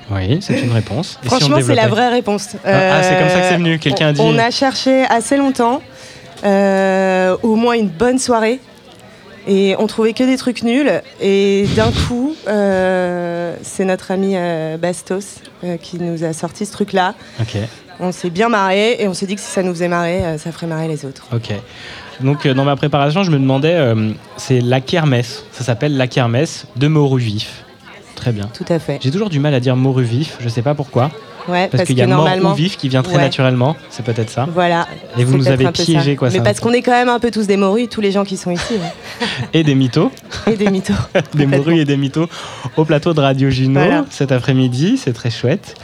[0.09, 1.19] Oui, c'est une réponse.
[1.23, 2.49] Et si on Franchement, c'est la vraie réponse.
[2.65, 3.79] Ah, ah, c'est comme ça que c'est Euh, venu.
[3.79, 4.21] Quelqu'un a dit.
[4.23, 5.81] On a cherché assez longtemps,
[6.43, 8.59] euh, au moins une bonne soirée,
[9.47, 11.01] et on trouvait que des trucs nuls.
[11.21, 16.71] Et d'un coup, euh, c'est notre ami euh, Bastos euh, qui nous a sorti ce
[16.71, 17.13] truc-là.
[17.41, 17.57] Ok,
[17.99, 20.37] On s'est bien marré et on s'est dit que si ça nous faisait marrer, euh,
[20.37, 21.25] ça ferait marrer les autres.
[21.33, 21.53] ok.
[22.21, 25.43] Donc, euh, dans ma préparation, je me demandais, euh, c'est la kermesse.
[25.51, 27.63] Ça s'appelle la kermesse de Moru Vif.
[28.17, 28.49] Très bien.
[28.53, 28.99] Tout à fait.
[29.01, 31.09] J'ai toujours du mal à dire Moru Vif, je sais pas pourquoi.
[31.47, 32.51] Ouais, Parce, parce, qu'il y a mort normalement.
[32.51, 33.21] ou vif qui vient très Ouais.
[33.21, 34.45] naturellement, c'est peut-être ça.
[34.53, 34.85] Voilà.
[35.17, 37.47] Et vous nous avez piégé, quoi, Mais parce qu'on est quand même un peu tous
[37.47, 38.73] des morus, tous les gens qui sont ici.
[39.53, 40.11] Et des mythos,
[40.45, 40.91] Et des mythos.
[41.35, 42.27] des morus et des mythos
[42.75, 44.03] au plateau de Radio Juno Voilà.
[44.09, 45.75] cet après-midi, c'est très chouette.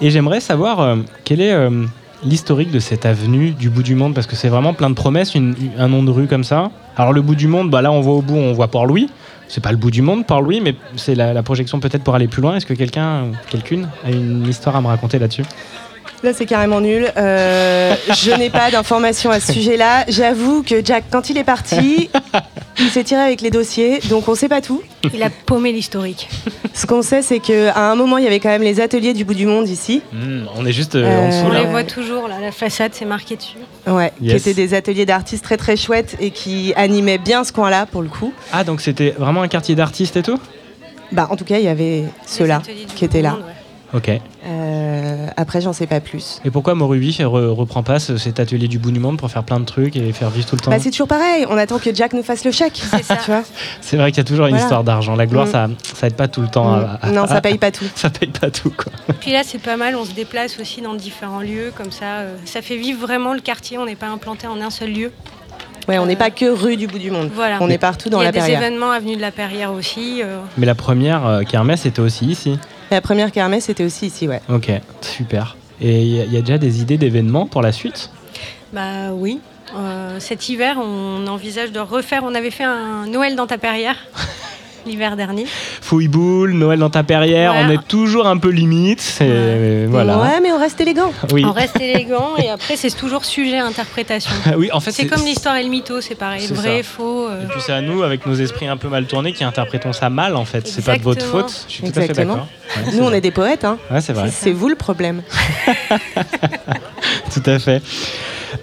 [0.00, 1.86] Et j'aimerais savoir euh, quel est euh,
[2.24, 5.34] l'historique de cette avenue du bout du monde, parce que c'est vraiment plein de promesses,
[5.34, 6.70] une- un nom de rue comme ça.
[6.96, 9.08] Alors le bout du monde, bah là on voit au bout, on voit Port-Louis.
[9.52, 12.28] C'est pas le bout du monde, Port-Louis, mais c'est la, la projection peut-être pour aller
[12.28, 12.54] plus loin.
[12.54, 15.42] Est-ce que quelqu'un, quelqu'une, a une histoire à me raconter là-dessus?
[16.22, 17.10] Là, c'est carrément nul.
[17.16, 20.04] Euh, je n'ai pas d'informations à ce sujet-là.
[20.08, 22.10] J'avoue que Jack, quand il est parti,
[22.78, 24.82] il s'est tiré avec les dossiers, donc on sait pas tout.
[25.14, 26.28] Il a paumé l'historique.
[26.74, 29.24] Ce qu'on sait, c'est qu'à un moment, il y avait quand même les ateliers du
[29.24, 30.02] bout du monde ici.
[30.12, 31.60] Hmm, On est juste euh, Euh, en dessous On là.
[31.60, 33.56] les voit toujours, là, la façade, c'est marqué dessus.
[33.86, 34.42] Ouais, Yes.
[34.42, 38.02] qui étaient des ateliers d'artistes très très chouettes et qui animaient bien ce coin-là pour
[38.02, 38.34] le coup.
[38.52, 40.38] Ah donc c'était vraiment un quartier d'artistes et tout?
[41.12, 42.60] Bah, en tout cas, il y avait ceux-là
[42.94, 43.30] qui étaient là.
[43.30, 43.54] monde, ouais.
[43.92, 44.08] Ok.
[44.46, 46.40] Euh, après, j'en sais pas plus.
[46.44, 49.42] Et pourquoi Morubi ne reprend pas ce- cet atelier du bout du monde pour faire
[49.42, 51.44] plein de trucs et faire vivre tout le temps Bah, c'est toujours pareil.
[51.48, 52.80] On attend que Jack nous fasse le chèque.
[52.90, 53.16] C'est ça.
[53.24, 53.42] Tu vois
[53.80, 54.64] C'est vrai qu'il y a toujours une Voilà.
[54.64, 55.16] histoire d'argent.
[55.16, 55.50] La gloire, Mm.
[55.50, 56.72] ça, ça aide pas tout le temps.
[56.72, 57.84] à- à- Non, ça paye pas tout.
[57.94, 58.92] ça paye pas tout, quoi.
[59.20, 62.36] Puis là, c'est pas mal, on se déplace aussi dans différents lieux, comme ça, euh,
[62.44, 65.12] ça fait vivre vraiment le quartier, on n'est pas implanté en un seul lieu.
[65.88, 67.30] Ouais, on n'est pas que rue du bout du monde.
[67.34, 67.58] Voilà.
[67.60, 68.62] On est partout dans Il y la a des Perrière.
[68.62, 70.20] événements avenue de la Perrière aussi.
[70.22, 72.58] euh, Mais la première euh, kermesse était aussi ici.
[72.90, 74.40] La première kermesse était aussi ici, ouais.
[74.48, 74.70] Ok,
[75.00, 75.56] super.
[75.80, 78.10] Et il y, a- il y a déjà des idées d'événements pour la suite?
[78.72, 79.40] Bah oui.
[79.76, 82.22] Euh, cet hiver, on envisage de refaire.
[82.24, 83.96] On avait fait un Noël dans ta Perrière
[84.86, 85.46] l'hiver dernier.
[85.80, 89.18] Fouille-boule, Noël dans ta perrière, on est toujours un peu limite.
[89.88, 90.18] Voilà.
[90.18, 91.12] Ouais, mais on reste élégant.
[91.32, 91.44] Oui.
[91.44, 94.32] On reste élégant et après, c'est toujours sujet à interprétation.
[94.56, 96.46] oui, en fait, c'est comme l'histoire et le mytho, c'est pareil.
[96.48, 96.82] Vrai, ça.
[96.88, 97.28] faux.
[97.28, 99.92] euh, Et puis c'est à nous, avec nos esprits un peu mal tournés, qui interprétons
[99.92, 100.66] ça mal en fait.
[100.66, 101.42] C'est pas de votre Exactement.
[101.48, 101.64] faute.
[101.68, 102.34] Je suis tout à fait Exactement.
[102.34, 102.48] d'accord.
[102.86, 103.78] Ouais, Nous, on est des poètes, hein.
[103.90, 104.30] Ouais, c'est vrai.
[104.32, 105.22] C'est vous le problème.
[107.32, 107.82] Tout à fait.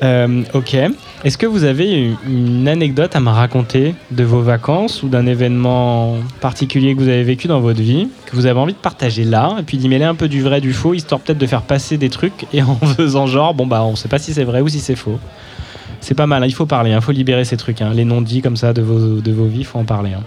[0.04, 0.76] Euh, ok.
[1.24, 6.16] Est-ce que vous avez une- anecdote à me raconter de vos vacances ou d'un événement
[6.42, 9.56] particulier que vous avez vécu dans votre vie, que vous avez envie de partager là,
[9.60, 11.98] et puis d'y mêler un peu du vrai, du faux, histoire peut-être de faire passer
[11.98, 14.68] des trucs et en faisant genre, bon bah on sait pas si c'est vrai ou
[14.68, 15.18] si c'est faux.
[16.02, 17.82] C'est pas mal, hein, il faut parler, il faut libérer ces trucs.
[17.82, 17.92] hein.
[17.94, 20.12] Les non-dits comme ça de vos, de vos vies, faut en parler.
[20.14, 20.24] hein.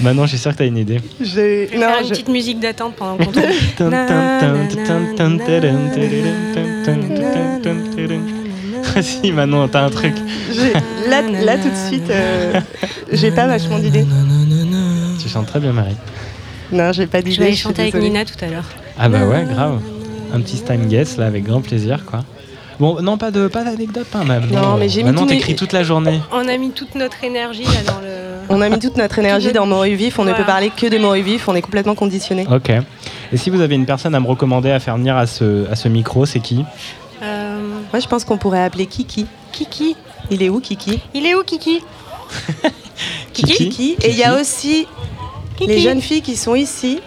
[0.00, 0.98] Maintenant, je suis sûr que tu as une idée.
[1.00, 3.30] Non, faire une je- petite musique d'attente pendant qu'on
[9.00, 10.14] si, Manon, t'as un truc.
[11.08, 12.60] Là, là, tout de suite, euh,
[13.12, 14.04] j'ai pas vachement d'idées.
[15.22, 15.96] Tu chantes très bien, Marie.
[16.72, 17.34] Non, j'ai pas d'idées.
[17.34, 17.94] Je vais aller chanter avec.
[17.94, 18.64] Nina tout à l'heure.
[18.98, 19.80] Ah bah ouais, grave.
[20.32, 22.20] Un petit time guess là, avec grand plaisir, quoi.
[22.78, 24.46] Bon, non, pas de pas d'anecdote, pas même.
[24.50, 26.18] Non, mais j'ai mis Maintenant, tous mes- t'écris toute la journée.
[26.32, 28.08] On a mis toute notre énergie là dans le.
[28.48, 30.18] On a mis toute notre énergie dans Moru Vif.
[30.18, 31.46] On ne peut parler que de Moru Vif.
[31.48, 32.46] On est complètement conditionné.
[32.50, 32.70] Ok.
[33.32, 35.76] Et si vous avez une personne à me recommander à faire venir à ce, à
[35.76, 36.64] ce micro, c'est qui?
[37.92, 39.26] Moi, je pense qu'on pourrait appeler Kiki.
[39.52, 39.96] Kiki.
[40.30, 41.00] Il est où, Kiki?
[41.14, 41.80] Il est où Kiki?
[43.32, 43.96] Kiki Kiki.
[44.02, 44.86] Et il y a aussi
[45.56, 45.70] Kiki.
[45.70, 47.00] les jeunes filles qui sont ici.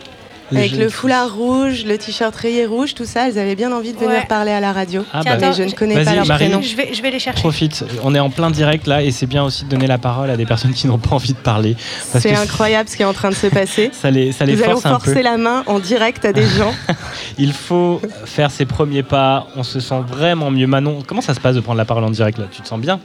[0.57, 3.97] Avec le foulard rouge, le t-shirt rayé rouge, tout ça, elles avaient bien envie de
[3.97, 4.25] venir Ouais.
[4.27, 5.03] parler à la radio.
[5.13, 6.45] Ah bah, mais je ne connais Vas-y, pas leur Marie.
[6.47, 6.61] prénom.
[6.61, 7.39] Je vais, je vais les chercher.
[7.39, 10.29] Profite, on est en plein direct là et c'est bien aussi de donner la parole
[10.29, 11.75] à des personnes qui n'ont pas envie de parler.
[12.19, 13.89] C'est incroyable ce qui est en train de se passer.
[13.93, 15.05] Ça les, ça les Nous allons force un peu.
[15.05, 16.73] forcer la main en direct à des gens.
[17.37, 20.67] Il faut faire ses premiers pas, on se sent vraiment mieux.
[20.67, 22.45] Manon, comment ça se passe de prendre la parole en direct là?
[22.51, 22.99] Tu te sens bien?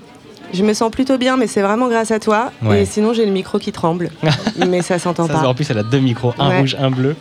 [0.53, 2.51] Je me sens plutôt bien, mais c'est vraiment grâce à toi.
[2.63, 2.83] Ouais.
[2.83, 4.11] Et sinon, j'ai le micro qui tremble.
[4.69, 5.47] mais ça s'entend pas.
[5.47, 6.59] En plus, elle a deux micros, un Ouais.
[6.61, 7.17] rouge, un bleu.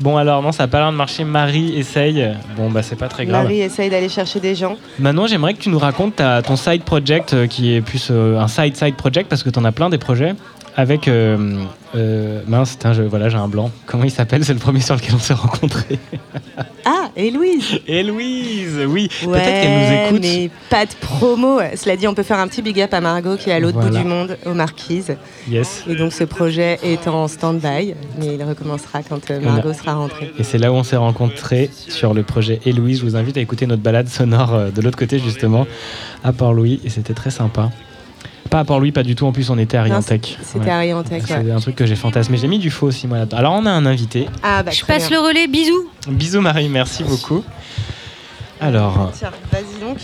[0.00, 1.24] Bon, alors, non, ça n'a pas l'air de marcher.
[1.24, 2.34] Marie essaye.
[2.56, 3.44] Bon, bah, c'est pas très grave.
[3.44, 4.76] Marie essaye d'aller chercher des gens.
[4.98, 8.38] Manon, j'aimerais que tu nous racontes ta- ton side project, euh, qui est plus euh,
[8.38, 10.34] un side-side project, parce que tu en as plein des projets.
[10.76, 11.08] Avec.
[11.08, 11.64] euh,
[11.94, 13.70] euh, mince, je- voilà, j'ai un blanc.
[13.86, 15.98] Comment il s'appelle C'est le premier sur lequel on s'est rencontrés.
[16.88, 19.08] Ah, et Louise Et Louise, oui.
[19.26, 20.20] Ouais, Peut-être qu'elle nous écoute.
[20.22, 21.58] mais pas de promo.
[21.74, 23.74] Cela dit, on peut faire un petit big up à Margot qui est à l'autre
[23.80, 23.90] Voilà.
[23.90, 25.16] bout du monde, aux Marquises.
[25.50, 25.82] Yes.
[25.88, 29.94] Et donc ce projet est en stand-by, mais il recommencera quand euh, a- Margot sera
[29.94, 30.32] rentrée.
[30.38, 33.00] Et c'est là où on s'est rencontrés sur le projet Héloïse.
[33.00, 35.66] Je vous invite à écouter notre balade sonore de l'autre côté, justement,
[36.22, 36.80] à Port-Louis.
[36.84, 37.70] Et c'était très sympa.
[38.50, 39.26] Pas à Port-Louis, pas du tout.
[39.26, 40.38] En plus, on était à Riantec.
[40.42, 41.50] C'était à Riantec, C'est ouais.
[41.50, 42.36] un truc que j'ai fantasmé.
[42.38, 43.36] J'ai mis du faux aussi, moi, là-dedans.
[43.38, 44.28] Alors, on a un invité.
[44.42, 45.20] Ah, bah, Je passe bien.
[45.20, 45.88] le relais, bisous.
[46.08, 47.44] Bisous, Marie, merci beaucoup.
[48.60, 49.98] Alors, Tiens, vas-y donc.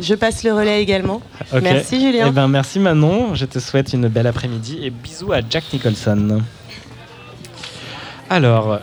[0.00, 1.22] Je passe le relais également.
[1.62, 2.26] Merci Julien.
[2.28, 3.34] Eh ben, merci Manon.
[3.34, 6.42] Je te souhaite une belle après-midi et bisous à Jack Nicholson.
[8.28, 8.80] Alors,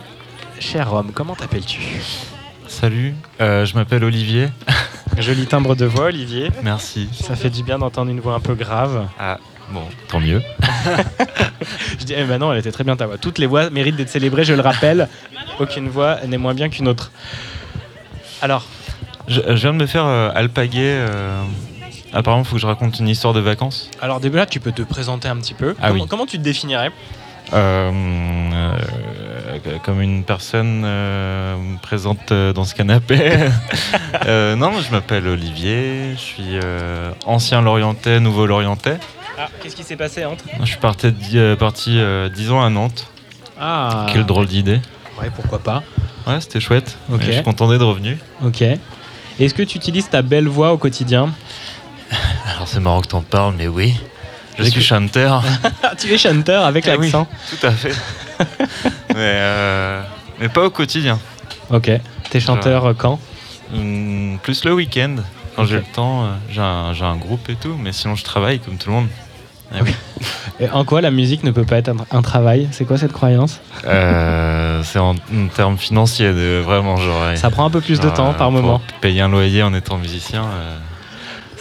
[0.58, 1.80] cher Rome, comment t'appelles-tu?
[2.80, 4.48] Salut, euh, je m'appelle Olivier.
[5.18, 6.50] Joli timbre de voix, Olivier.
[6.62, 7.08] Merci.
[7.12, 9.06] Ça fait du bien d'entendre une voix un peu grave.
[9.18, 9.38] Ah,
[9.70, 10.42] bon, tant mieux.
[12.00, 13.16] Je dis, eh ben non, elle était très bien ta voix.
[13.16, 15.08] Toutes les voix méritent d'être célébrées, je le rappelle.
[15.60, 17.12] Aucune voix n'est moins bien qu'une autre.
[18.42, 18.66] Alors,
[19.28, 20.80] Je, je viens de me faire euh, alpaguer.
[21.08, 21.42] euh,
[22.12, 23.90] Apparemment, il faut que je raconte une histoire de vacances.
[24.02, 25.74] alors déjà, tu peux te présenter un petit peu.
[25.80, 26.08] Ah comment, oui.
[26.08, 26.90] comment tu te définirais?
[27.52, 28.78] Euh, euh,
[29.84, 33.18] comme une personne euh, présente euh, dans ce canapé.
[34.26, 38.98] Euh, non, je m'appelle Olivier, je suis euh, ancien Lorientais, nouveau Lorientais.
[39.38, 41.12] Ah, qu'est-ce qui s'est passé entre Je suis parti,
[41.58, 43.08] parti euh, 10 ans à Nantes.
[43.60, 44.06] Ah.
[44.12, 44.80] Quelle drôle d'idée.
[45.20, 45.82] Ouais, pourquoi pas.
[46.26, 46.96] Ouais, c'était chouette.
[47.20, 48.18] Je suis content d'être revenu.
[48.44, 48.62] Ok.
[48.62, 51.30] Est-ce que tu utilises ta belle voix au quotidien?
[52.54, 53.94] Alors c'est marrant que t'en parles, mais oui.
[54.58, 55.42] Je suis chanteur.
[55.98, 57.26] Tu es chanteur avec Ah oui, l'accent.
[57.50, 57.92] tout à fait.
[59.14, 60.02] Mais, euh,
[60.40, 61.18] mais pas au quotidien.
[61.70, 61.90] Ok.
[62.30, 63.18] T'es chanteur euh, quand?
[63.72, 65.16] Hum, plus le week-end.
[65.56, 68.76] Quand j'ai le temps, euh, j'ai un, groupe et tout, mais sinon je travaille comme
[68.76, 69.08] tout le monde.
[69.72, 69.94] Ah oui.
[70.60, 72.68] Et En quoi la musique ne peut pas être un, un travail?
[72.72, 73.60] C'est quoi cette croyance?
[73.86, 76.96] Euh, c'est en, en termes financiers, de, vraiment.
[76.96, 78.80] Genre, Ça prend un peu plus de temps par moment.
[79.00, 80.76] Payer un loyer en étant musicien, euh,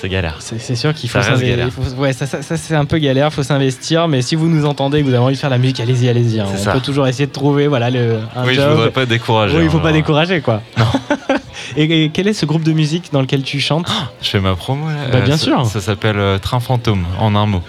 [0.04, 0.36] c'est galère.
[0.42, 1.70] C'est sûr qu'il faut s'investir.
[1.98, 4.10] Ouais, ça, ça- ça, c'est un peu galère, faut s'investir.
[4.10, 6.10] Mais si vous nous entendez et que vous avez envie de faire la musique, allez-y,
[6.10, 6.42] allez-y.
[6.42, 6.46] hein.
[6.54, 6.74] On ça.
[6.74, 8.72] peut toujours essayer de trouver voilà, le, un Oui, je job.
[8.72, 10.62] voudrais pas décourager, Oui, il faut hein, pas décourager quoi.
[11.78, 13.90] et, et quel est ce groupe de musique dans lequel tu chantes?
[14.22, 15.08] Je fais ma promo là.
[15.10, 15.66] Bah, bien sûr.
[15.68, 17.62] Ça s'appelle euh, Train Fantôme, en un mot.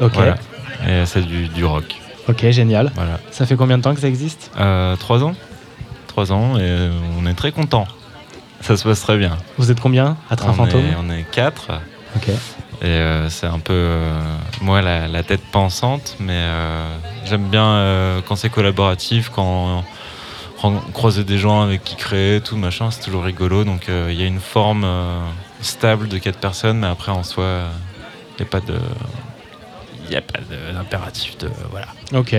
[0.00, 0.14] Ok.
[0.14, 0.34] Voilà.
[0.88, 1.84] Et c'est du, du rock.
[2.28, 2.90] Ok, génial.
[2.96, 3.20] Voilà.
[3.30, 4.50] Ça fait combien de temps que ça existe?
[4.58, 5.34] Euh, trois ans.
[6.08, 6.88] Trois ans et
[7.22, 7.86] on est très content.
[8.60, 9.36] Ça se passe très bien.
[9.58, 11.70] Vous êtes combien à Train on Fantôme est, on est quatre.
[12.16, 12.28] Ok.
[12.82, 14.20] Et euh, c'est un peu, euh,
[14.60, 16.94] moi, la, la tête pensante, mais euh,
[17.24, 19.84] j'aime bien quand c'est collaboratif, quand
[20.62, 23.64] on croiser des gens avec qui créer, tout machin, c'est toujours rigolo.
[23.64, 24.86] Donc il y a une forme
[25.60, 27.60] stable de quatre personnes, mais après en soi,
[28.30, 28.78] il n'y a pas de.
[30.08, 30.38] Il n'y a pas
[30.72, 31.50] d'impératif de.
[31.70, 31.86] Voilà.
[32.14, 32.34] Ok.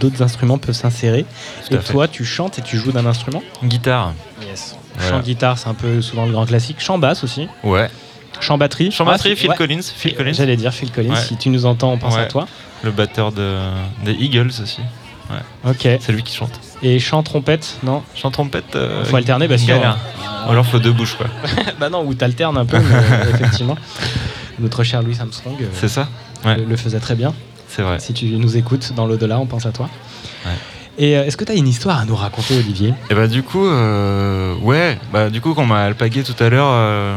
[0.00, 1.24] D'autres instruments peuvent s'insérer.
[1.70, 1.92] Et fait.
[1.92, 4.12] toi, tu chantes et tu joues d'un instrument Guitare.
[4.46, 4.76] Yes.
[4.96, 5.10] Voilà.
[5.10, 6.76] Chant guitare, c'est un peu souvent le grand classique.
[6.80, 7.48] Chant basse aussi.
[7.62, 7.88] Ouais.
[8.40, 8.90] Chant batterie.
[8.92, 9.56] Chant batterie, Ah, Phil ouais.
[9.56, 9.82] Collins.
[9.82, 10.32] Phil Collins.
[10.32, 11.10] J'allais dire Phil Collins.
[11.14, 11.20] Ouais.
[11.20, 12.46] Si tu nous entends, on pense à toi.
[12.82, 13.58] Le batteur de,
[14.04, 14.80] des Eagles aussi.
[15.30, 15.70] Ouais.
[15.70, 15.98] Ok.
[16.00, 16.60] C'est lui qui chante.
[16.82, 18.76] Et chant trompette, non Chant trompette.
[18.76, 19.80] euh, Faut alterner, bah sinon.
[20.46, 21.26] Ou alors faut deux bouches quoi.
[21.80, 23.76] bah non, ou t'alternes un peu, mais effectivement.
[24.58, 26.08] Notre cher Louis Armstrong euh, C'est ça
[26.44, 26.56] Ouais.
[26.56, 27.34] le, le faisait très bien.
[27.68, 27.98] C'est vrai.
[27.98, 29.88] Si tu nous écoutes dans l'au-delà, on pense à toi.
[30.44, 30.52] Ouais.
[30.98, 32.94] Et euh, est-ce que tu as une histoire à nous raconter, Olivier?
[33.10, 36.48] Et bah du coup, euh, ouais, bah du coup quand on m'a alpagué tout à
[36.48, 37.16] l'heure, euh,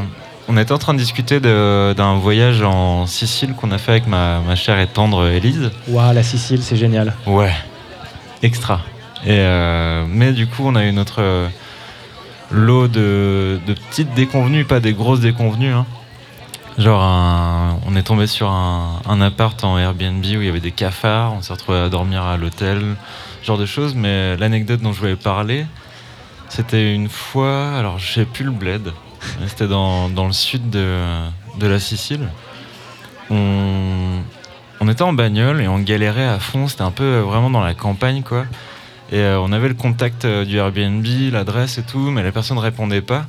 [0.50, 4.40] on était en train de discuter d'un voyage en Sicile qu'on a fait avec ma,
[4.42, 5.70] ma chère et tendre Élise.
[5.88, 7.14] Waouh, la Sicile, c'est génial.
[7.28, 7.54] Ouais,
[8.44, 8.82] extra.
[9.26, 11.48] Et euh, mais du coup, on a eu notre
[12.52, 15.72] lot de, de petites déconvenues, pas des grosses déconvenues.
[15.72, 15.86] hein.
[16.80, 20.72] Genre, on est tombé sur un, un appart en Airbnb où il y avait des
[20.72, 22.96] cafards, on s'est retrouvé à dormir à l'hôtel,
[23.44, 23.96] genre de choses.
[23.96, 25.66] Mais l'anecdote dont je voulais parler,
[26.48, 28.94] c'était une fois, alors je sais plus le bled,
[29.46, 31.02] c'était dans, dans le sud de,
[31.60, 32.30] de la Sicile.
[33.30, 34.22] On,
[34.80, 37.74] on était en bagnole et on galérait à fond, c'était un peu vraiment dans la
[37.74, 38.46] campagne quoi.
[39.12, 42.56] Et euh, on avait le contact euh, du Airbnb, l'adresse et tout, mais la personne
[42.56, 43.26] ne répondait pas.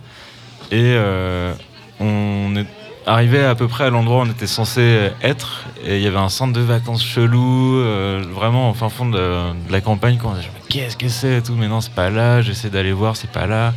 [0.71, 1.53] Et euh,
[1.99, 2.67] on est
[3.07, 6.17] arrivé à peu près à l'endroit où on était censé être, et il y avait
[6.19, 10.19] un centre de vacances chelou, euh, vraiment au fin fond de, la campagne.
[10.19, 10.33] Quoi.
[10.33, 13.17] On disait, Mais qu'est-ce que c'est tout, mais non, c'est pas là, j'essaie d'aller voir,
[13.17, 13.73] c'est pas là.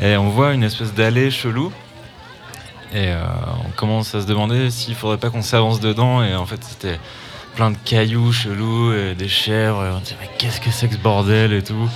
[0.00, 1.72] Et on voit une espèce d'allée chelou.
[2.94, 3.22] Et euh,
[3.66, 6.22] on commence à se demander s'il faudrait pas qu'on s'avance dedans.
[6.22, 6.98] Et en fait, c'était
[7.54, 9.84] plein de cailloux chelous, et des chèvres.
[9.84, 11.88] Et on disait, mais qu'est-ce que c'est que ce bordel et tout.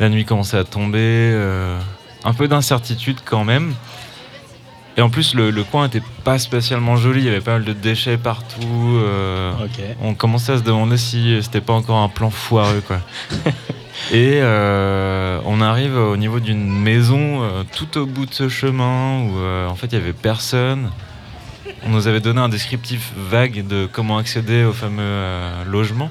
[0.00, 0.98] La nuit commençait à tomber.
[1.00, 1.78] euh,
[2.24, 3.74] un peu d'incertitude quand même.
[4.98, 7.20] Et en plus, le, le coin était pas spécialement joli.
[7.20, 8.58] Il y avait pas mal de déchets partout.
[9.00, 9.80] euh, Ok.
[10.02, 12.98] On commençait à se demander si c'était pas encore un plan foireux, quoi.
[14.12, 19.22] Et euh, on arrive au niveau d'une maison euh, tout au bout de ce chemin
[19.22, 20.90] où euh, en fait il y avait personne.
[21.84, 26.10] On nous avait donné un descriptif vague de comment accéder au fameux euh, logement.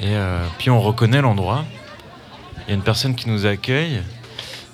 [0.00, 1.64] Et euh, puis on reconnaît l'endroit.
[2.66, 4.00] Il y a une personne qui nous accueille.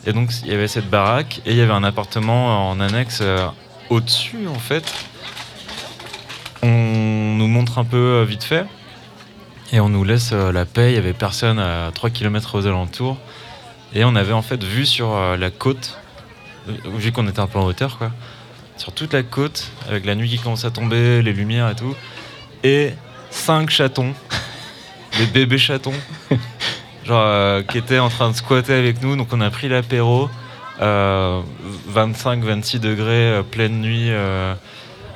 [0.06, 3.20] Et donc il y avait cette baraque et il y avait un appartement en annexe
[3.22, 3.46] euh,
[3.88, 4.84] au-dessus en fait.
[6.62, 8.66] on nous montre un peu euh, vite fait
[9.72, 10.92] et on nous laisse euh, la paix.
[10.92, 13.16] Il y avait personne à 3 km aux alentours
[13.94, 15.98] et on avait en fait vu sur la côte,
[16.66, 18.10] vu qu'on était un peu en hauteur, quoi,
[18.76, 21.94] sur toute la côte avec la nuit qui commence à tomber, les lumières et tout,
[22.64, 22.90] et
[23.30, 24.12] cinq chatons,
[25.18, 25.94] des bébés chatons,
[27.04, 29.16] genre euh, qui étaient en train de squatter avec nous.
[29.16, 30.28] Donc on a pris l'apéro,
[30.80, 31.40] euh,
[31.92, 34.54] 25-26 degrés, euh, pleine nuit, euh,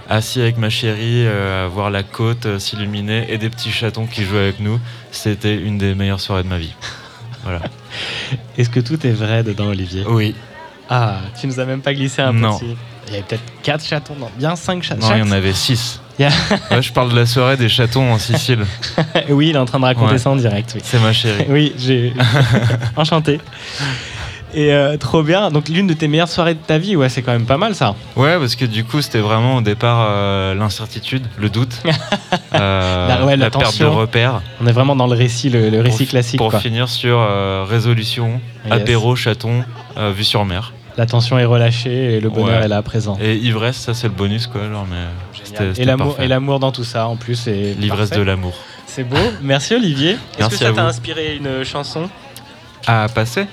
[0.09, 4.07] assis avec ma chérie, euh, à voir la côte euh, s'illuminer et des petits chatons
[4.07, 4.79] qui jouaient avec nous.
[5.11, 6.75] C'était une des meilleures soirées de ma vie.
[7.43, 7.61] Voilà.
[8.59, 10.05] Est-ce que tout est vrai dedans, Olivier?
[10.07, 10.35] Oui.
[10.89, 12.57] Ah, tu nous as même pas glissé un Non.
[12.59, 12.77] petit.
[13.09, 15.07] Il y avait peut-être 4 chatons, non, bien 5 chatons.
[15.09, 16.01] Non, il y en avait 6.
[16.19, 16.31] Il y a-
[16.75, 18.65] Ouais, je parle de la soirée des chatons en Sicile.
[19.31, 20.19] oui, il est en train de raconter Ouais.
[20.19, 20.73] ça en direct.
[20.75, 20.81] Oui.
[20.85, 21.45] C'est ma chérie.
[21.49, 22.13] Oui, j'ai.
[22.97, 23.41] Enchanté.
[24.55, 25.51] Et euh, trop bien.
[25.51, 27.75] Donc, l'une de tes meilleures soirées de ta vie, ouais, c'est quand même pas mal
[27.75, 27.95] ça.
[28.17, 31.83] Ouais, parce que du coup, c'était vraiment au départ euh, l'incertitude, le doute,
[32.55, 34.41] euh, La- ouais, la perte de repères.
[34.63, 36.39] On est vraiment dans le récit, le, le récit Pour- classique.
[36.39, 36.61] Pour quoi.
[36.61, 37.19] finir sur
[37.69, 38.73] résolution, Yes.
[38.75, 39.65] apéro, chaton,
[40.15, 40.73] vue sur mer.
[40.99, 42.65] La tension est relâchée et le bonheur Ouais.
[42.65, 43.17] est là présent.
[43.23, 44.69] Et ivresse, ça c'est le bonus quoi.
[44.69, 44.97] Genre, mais
[45.45, 46.25] c'était- Et c'était l'amour, parfait.
[46.25, 47.47] et l'amour dans tout ça, en plus.
[47.47, 48.17] L'ivresse parfait.
[48.17, 48.55] de l'amour.
[48.87, 49.17] C'est beau.
[49.41, 50.11] Merci Olivier.
[50.13, 50.89] Est-ce Merci que ça à t'a vous.
[50.89, 52.11] inspiré une chanson
[52.87, 53.47] À passer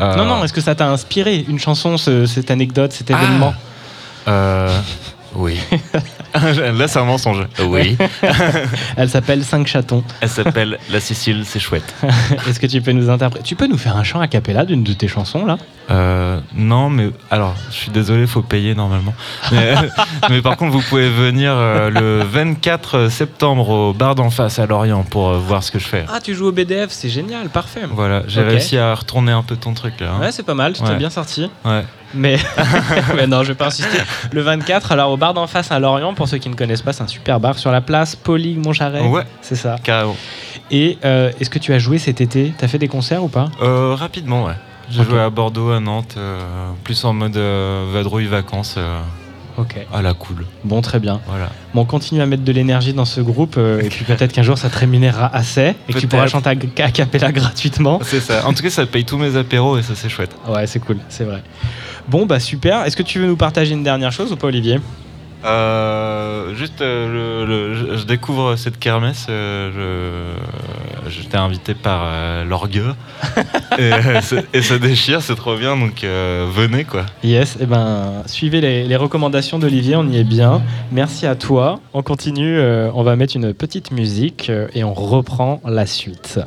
[0.00, 3.14] Euh, Non, non, est-ce que ça t'a inspiré une chanson, ce- cette anecdote, cet Ah.
[3.22, 3.54] événement
[4.28, 4.68] euh,
[5.34, 5.58] Oui.
[6.34, 7.46] Là, c'est un mensonge.
[7.66, 7.96] Oui.
[8.96, 10.02] Elle s'appelle 5 chatons.
[10.20, 11.94] Elle s'appelle La Sicile, c'est chouette.
[12.48, 14.82] Est-ce que tu peux nous interpréter Tu peux nous faire un chant a cappella d'une
[14.82, 15.56] de tes chansons là?
[15.90, 19.14] Euh, non, mais alors, je suis désolé, faut payer normalement.
[19.52, 19.74] Mais,
[20.30, 24.66] mais par contre, vous pouvez venir euh, le 24 septembre au bar d'en face à
[24.66, 26.04] Lorient pour euh, voir ce que je fais.
[26.12, 27.82] Ah, tu joues au BDF, c'est génial, parfait.
[27.90, 30.12] Voilà, j'ai réussi à retourner un peu ton truc là.
[30.16, 30.20] hein.
[30.20, 30.96] Ouais, c'est pas mal, tu t'es Ouais.
[30.96, 31.50] bien sorti.
[31.64, 31.82] Ouais.
[32.14, 32.38] Mais...
[33.16, 33.98] mais non, je vais pas insister.
[34.32, 36.92] Le 24, alors au bar d'en face à Lorient, pour ceux qui ne connaissent pas,
[36.92, 39.06] c'est un super bar sur la place Pauline Montcharret.
[39.06, 39.24] Ouais.
[39.42, 39.76] C'est ça.
[39.82, 40.16] Carrément.
[40.70, 42.52] Et euh, est-ce que tu as joué cet été?
[42.56, 43.48] T'as fait des concerts ou pas?
[43.62, 44.54] Euh, rapidement, ouais.
[44.90, 46.40] J'ai joué à Bordeaux, à Nantes, euh,
[46.84, 48.78] plus en mode vadrouille vacances.
[49.56, 49.76] Ok.
[49.92, 50.46] à la cool.
[50.64, 51.20] Bon, très bien.
[51.28, 51.48] Voilà.
[51.74, 54.42] Bon, on continue à mettre de l'énergie dans ce groupe euh, et puis peut-être qu'un
[54.42, 58.00] jour ça te rémunérera assez et que tu pourras chanter à, à cappella gratuitement.
[58.02, 58.46] C'est ça.
[58.46, 60.34] En tout cas, ça paye tous mes apéros et ça, c'est chouette.
[60.48, 61.42] Ouais, c'est cool, c'est vrai.
[62.08, 62.84] Bon, bah super.
[62.84, 64.78] Est-ce que tu veux nous partager une dernière chose ou pas, Olivier
[65.44, 69.26] Euh, juste, euh, le- le- je, découvre cette kermesse.
[69.28, 70.34] euh,
[71.04, 72.94] je- J'étais invité par euh, l'orgueux.
[73.78, 75.76] et, ça déchire, c'est trop bien.
[75.76, 77.04] Donc venez quoi.
[77.22, 80.62] Yes, et ben suivez les, les recommandations d'Olivier, on y est bien.
[80.92, 81.80] Merci à toi.
[81.92, 86.40] On continue, on va mettre une petite musique et on reprend la suite.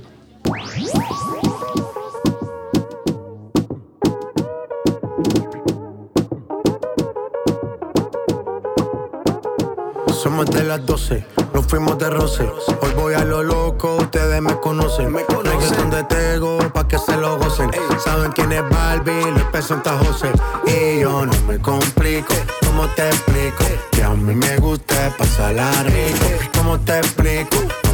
[10.68, 12.44] Las 12, nos fuimos de roce.
[12.82, 15.14] Hoy voy a lo loco, ustedes me conocen.
[15.14, 17.72] Reggaeton de Tego, pa' que se lo gocen.
[18.04, 20.30] Saben quién es Barbie, les presenta José.
[20.66, 22.34] Y yo no me complico,
[22.66, 23.64] ¿cómo te explico?
[23.92, 26.50] Que a mí me gusta pasarla rico.
[26.54, 27.87] ¿Cómo te explico?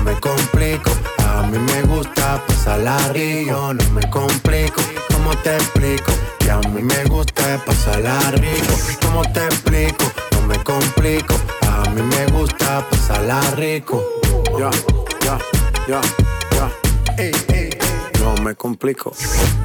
[0.00, 0.90] No me complico.
[1.28, 3.74] A mí me gusta pasarla rico.
[3.74, 4.80] No me complico.
[5.12, 6.10] ¿Cómo te explico?
[6.38, 8.74] Que a mí me gusta pasarla rico.
[9.02, 10.04] ¿Cómo te explico?
[10.32, 11.34] No me complico.
[11.68, 14.02] A mí me gusta pasarla rico.
[14.58, 14.70] Ya,
[15.20, 15.38] ya,
[15.86, 16.00] ya,
[16.52, 16.70] ya.
[18.20, 19.12] No me complico.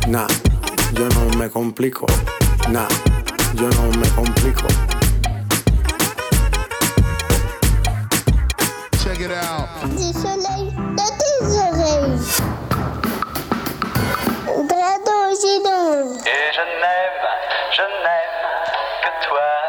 [0.10, 0.28] Nah,
[0.96, 2.08] yo no me complico.
[2.70, 2.90] Nah,
[3.54, 4.95] yo no me complico.
[9.16, 9.70] Check it out.
[9.96, 12.20] Du soleil dans tes oreilles.
[15.42, 16.16] Gino.
[16.26, 17.24] Et je n'aime,
[17.72, 18.38] je n'aime
[19.04, 19.65] que toi.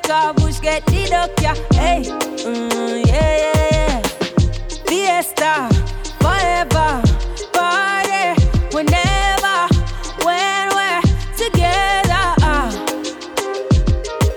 [0.00, 1.54] Car bush get the duck, yeah.
[1.72, 4.02] Hey, mm, yeah, yeah, yeah.
[4.86, 5.68] Fiesta,
[6.20, 7.02] forever,
[7.52, 8.40] party,
[8.74, 9.68] whenever,
[10.24, 11.02] when we're
[11.36, 12.26] together.
[12.42, 12.70] ah.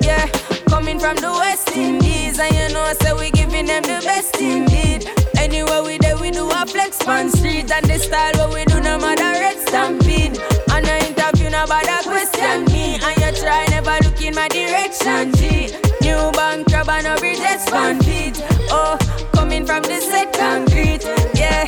[0.01, 0.27] Yeah,
[0.69, 5.09] coming from the West Indies, and you know, say we giving them the best indeed.
[5.37, 8.54] Anywhere we there, we do a flex on street, and the style what we
[14.65, 15.31] direction.
[15.33, 15.67] G,
[16.01, 17.99] new bank crab and a bridges fan.
[18.69, 18.97] Oh,
[19.33, 21.03] coming from the set concrete,
[21.35, 21.65] yeah.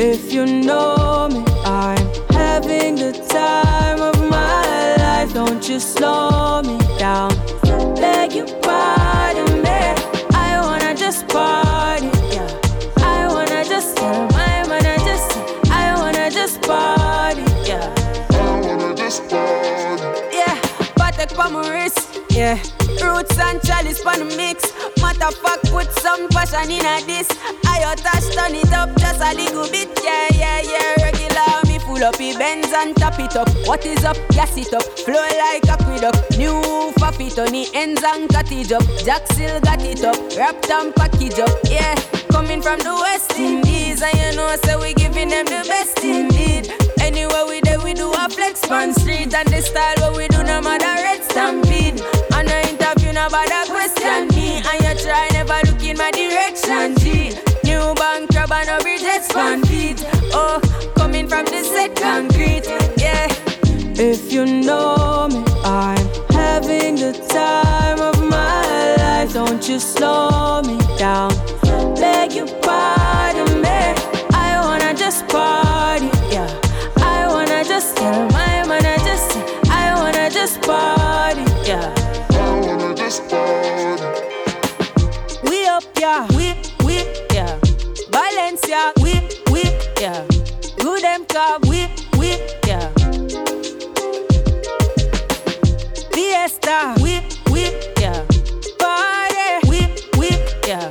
[0.00, 5.32] If you know me, I'm having the time of my life.
[5.34, 7.32] Don't you slow me down.
[7.96, 9.47] Beg you pardon
[22.38, 22.62] yeah.
[23.02, 24.72] Roots and chalice pan mix.
[25.02, 27.28] Matter fuck, put some passion in a this.
[27.66, 31.04] I touch turn it up just a little bit, yeah, yeah, yeah.
[31.04, 33.48] Regular me full up, he bends and tap it up.
[33.66, 34.16] What is up?
[34.30, 36.38] Gas it up, flow like a aqueduct.
[36.38, 36.62] New
[37.00, 38.84] faffy on the ends and cut it up.
[39.04, 41.94] Jack still got it up, wrapped and package up, yeah.
[42.30, 46.72] Coming from the West Indies, and you know, so we giving them the best indeed.
[47.00, 50.42] Anywhere we there, we do a flex on street, and the style what we do,
[50.44, 52.00] no matter red stampede.
[53.88, 57.36] Question me, and you try never look in my direction, G.
[57.64, 60.04] New bank crab and a bridges fan feet.
[60.32, 60.60] Oh,
[60.96, 62.66] coming from the set concrete,
[62.96, 63.26] yeah.
[64.00, 69.32] If you know me, I'm having the time of my life.
[69.32, 71.32] Don't you slow me down.
[71.96, 72.46] Beg you
[91.28, 91.86] Car, we
[92.18, 92.30] we
[92.66, 92.88] yeah.
[96.12, 97.20] Fiesta, we
[97.50, 97.62] we
[98.00, 98.24] yeah.
[98.78, 99.80] Party, we
[100.18, 100.28] we
[100.66, 100.90] yeah.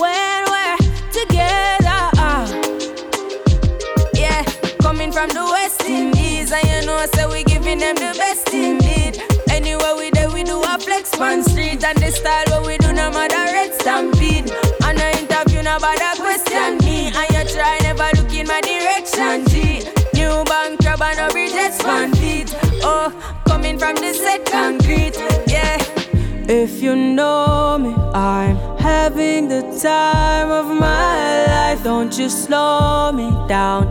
[0.00, 0.76] When we're
[1.12, 2.46] together, ah.
[4.14, 4.42] Yeah,
[4.82, 9.22] coming from the West Indies, and you know, so we giving them the best indeed.
[9.50, 12.47] Anywhere we there, we do a flex on street, and they style
[21.90, 25.16] Oh, coming from the set concrete,
[25.46, 25.78] yeah.
[26.46, 31.82] If you know me, I'm having the time of my life.
[31.82, 33.86] Don't you slow me down.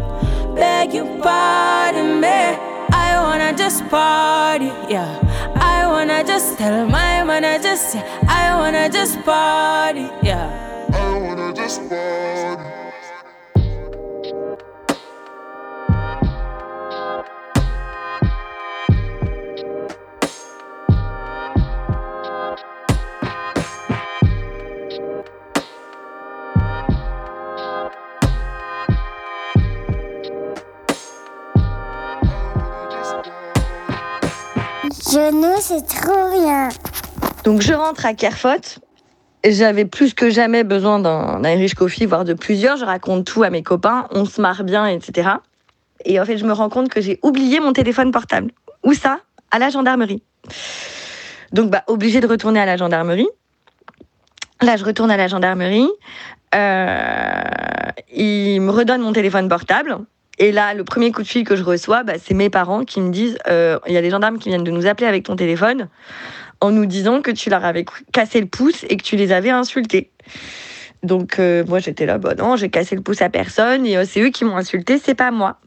[0.54, 2.28] Beg you pardon me.
[2.28, 5.10] I wanna just party, yeah.
[5.56, 7.96] I wanna just tell my man I just,
[8.28, 10.46] I wanna just party, yeah.
[10.94, 12.87] I wanna just party.
[35.60, 36.70] C'est trop bien.
[37.44, 38.80] Donc je rentre à Kerfot.
[39.44, 42.78] J'avais plus que jamais besoin d'un Irish Coffee, voire de plusieurs.
[42.78, 45.30] Je raconte tout à mes copains, on se marre bien, etc.
[46.06, 48.52] Et en fait, je me rends compte que j'ai oublié mon téléphone portable.
[48.84, 49.20] Où ça?
[49.50, 50.22] À la gendarmerie.
[51.52, 53.30] Donc, bah, obligé de retourner à la gendarmerie.
[54.62, 55.90] Là, je retourne à la gendarmerie.
[56.54, 57.44] Euh,
[58.14, 59.98] il me redonne mon téléphone portable.
[60.40, 63.02] Et là, le premier coup de fil que je reçois, bah, c'est mes parents qui
[63.02, 65.36] me disent euh, il y a les gendarmes qui viennent de nous appeler avec ton
[65.36, 65.90] téléphone
[66.62, 69.50] en nous disant que tu leur avais cassé le pouce et que tu les avais
[69.50, 70.12] insultés.
[71.04, 74.06] Donc euh, moi j'étais là, bon non, j'ai cassé le pouce à personne et euh,
[74.06, 75.60] c'est eux qui m'ont insulté, c'est pas moi,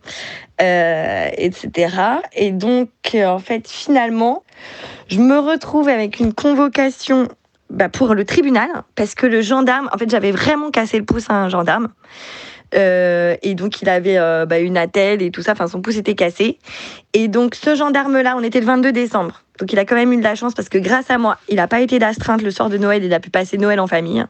[0.59, 1.97] etc.
[2.35, 4.43] Et donc en fait finalement,
[5.09, 7.29] je me retrouve avec une convocation
[7.71, 11.31] bah, pour le tribunal parce que le gendarme, en fait j'avais vraiment cassé le pouce
[11.31, 11.89] à un gendarme.
[12.75, 15.97] Euh, et donc il avait euh, bah, une attelle et tout ça, enfin son pouce
[15.97, 16.59] était cassé.
[17.13, 19.43] Et donc ce gendarme-là, on était le 22 décembre.
[19.59, 21.57] Donc il a quand même eu de la chance parce que grâce à moi, il
[21.57, 24.25] n'a pas été d'astreinte le soir de Noël, il a pu passer Noël en famille.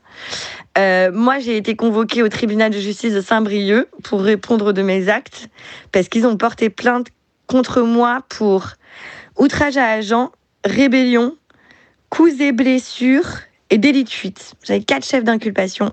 [0.78, 5.08] Euh, moi, j'ai été convoquée au tribunal de justice de Saint-Brieuc pour répondre de mes
[5.08, 5.48] actes
[5.92, 7.08] parce qu'ils ont porté plainte
[7.46, 8.70] contre moi pour
[9.36, 10.32] outrage à agent,
[10.64, 11.36] rébellion,
[12.08, 13.28] coups et blessures
[13.70, 14.54] et délit de fuite.
[14.64, 15.92] J'avais quatre chefs d'inculpation.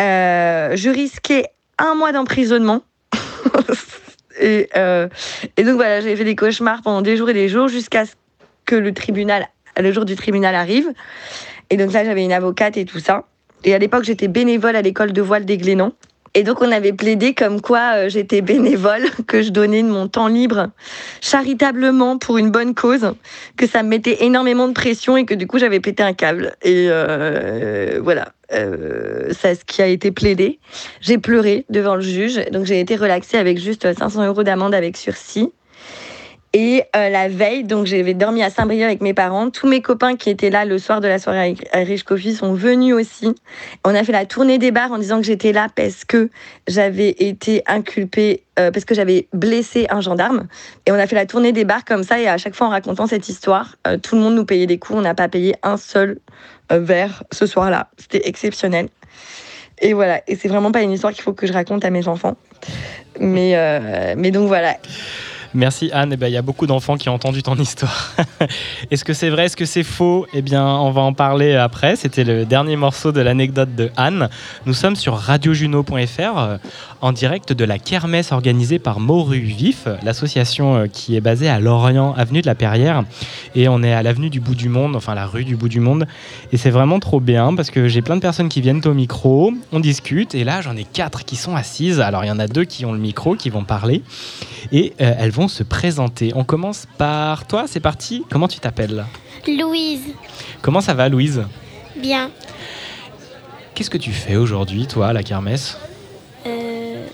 [0.00, 1.46] Euh, je risquais
[1.78, 2.82] un mois d'emprisonnement.
[4.40, 5.08] et, euh,
[5.56, 8.12] et donc voilà, j'ai fait des cauchemars pendant des jours et des jours jusqu'à ce
[8.64, 9.46] que le tribunal,
[9.78, 10.92] le jour du tribunal arrive.
[11.70, 13.24] Et donc là, j'avais une avocate et tout ça.
[13.64, 15.92] Et à l'époque, j'étais bénévole à l'école de voile des Glénans.
[16.34, 20.08] Et donc, on avait plaidé comme quoi euh, j'étais bénévole, que je donnais de mon
[20.08, 20.68] temps libre
[21.20, 23.12] charitablement pour une bonne cause,
[23.56, 26.56] que ça me mettait énormément de pression et que du coup, j'avais pété un câble.
[26.62, 30.58] Et euh, voilà, euh, c'est ce qui a été plaidé.
[31.00, 34.96] J'ai pleuré devant le juge, donc j'ai été relaxée avec juste 500 euros d'amende avec
[34.96, 35.52] sursis.
[36.56, 39.50] Et euh, la veille, donc j'avais dormi à Saint-Brieuc avec mes parents.
[39.50, 42.54] Tous mes copains qui étaient là le soir de la soirée à Rich Coffee sont
[42.54, 43.34] venus aussi.
[43.84, 46.30] On a fait la tournée des bars en disant que j'étais là parce que
[46.68, 50.46] j'avais été inculpée, euh, parce que j'avais blessé un gendarme.
[50.86, 52.20] Et on a fait la tournée des bars comme ça.
[52.20, 54.78] Et à chaque fois en racontant cette histoire, euh, tout le monde nous payait des
[54.78, 55.00] coups.
[55.00, 56.20] On n'a pas payé un seul
[56.70, 57.88] verre ce soir-là.
[57.98, 58.90] C'était exceptionnel.
[59.80, 60.22] Et voilà.
[60.28, 62.36] Et c'est vraiment pas une histoire qu'il faut que je raconte à mes enfants.
[63.18, 64.76] Mais, mais donc voilà.
[65.56, 66.10] Merci Anne.
[66.12, 68.12] Eh ben, il y a beaucoup d'enfants qui ont entendu ton histoire.
[68.90, 69.44] Est-ce que c'est vrai?
[69.44, 70.26] Est-ce que c'est faux?
[70.34, 71.94] Eh bien, on va en parler après.
[71.94, 74.28] C'était le dernier morceau de l'anecdote de Anne.
[74.66, 76.56] Nous sommes sur radiojuno.fr euh,
[77.00, 81.60] en direct de la kermesse organisée par Moru Vif, l'association euh, qui est basée à
[81.60, 83.04] Lorient, avenue de la Perrière.
[83.54, 85.78] Et on est à l'avenue du bout du monde, enfin la rue du bout du
[85.78, 86.06] monde.
[86.50, 89.52] Et c'est vraiment trop bien parce que j'ai plein de personnes qui viennent au micro,
[89.70, 90.34] on discute.
[90.34, 92.00] Et là, j'en ai quatre qui sont assises.
[92.00, 94.02] Alors, il y en a deux qui ont le micro, qui vont parler.
[94.72, 96.32] Et euh, elles vont se présenter.
[96.34, 98.24] On commence par toi, c'est parti.
[98.30, 99.04] Comment tu t'appelles
[99.46, 100.14] Louise,
[100.62, 101.42] Comment ça va, Louise
[101.96, 102.30] bien.
[103.74, 105.78] Qu'est-ce que tu fais aujourd'hui, toi, à la kermesse
[106.46, 107.06] Euh,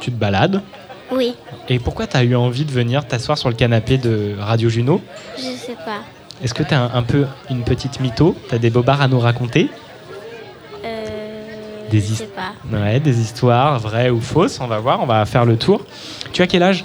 [0.00, 0.62] Tu te balades
[1.10, 1.34] oui,
[1.70, 5.00] Et pourquoi tu as eu envie de venir t'asseoir sur le canapé de Radio Juno
[5.38, 6.02] je sais pas.
[6.44, 8.36] Est-ce que tu as un, un peu une petite mytho?
[8.50, 9.70] Tu as des bobards à nous raconter?
[11.90, 12.52] Des je his- sais pas.
[12.76, 15.80] Ouais, des histoires vraies ou fausses, on va voir, on va faire le tour.
[16.32, 16.84] Tu as quel âge?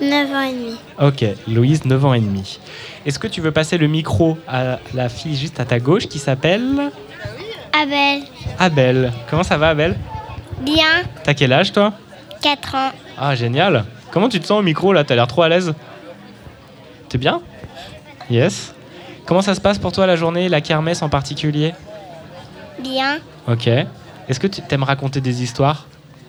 [0.00, 0.76] 9 ans et demi.
[0.98, 2.58] Ok, Louise, 9 ans et demi.
[3.04, 6.18] Est-ce que tu veux passer le micro à la fille juste à ta gauche qui
[6.18, 6.90] s'appelle
[7.78, 8.22] Abel,
[8.58, 9.96] Abel Comment ça va, Abel?
[10.62, 11.02] Bien.
[11.22, 11.92] T'as quel âge, toi?
[12.40, 12.90] 4 ans.
[13.18, 13.84] Ah, génial.
[14.10, 15.04] Comment tu te sens au micro là?
[15.04, 15.74] T'as l'air trop à l'aise?
[17.10, 17.40] T'es bien?
[18.30, 18.74] Yes.
[19.26, 21.74] Comment ça se passe pour toi la journée, la kermesse en particulier?
[22.82, 23.18] Bien.
[23.46, 23.68] Ok.
[24.30, 25.86] Est-ce que tu t'aimes raconter des histoires?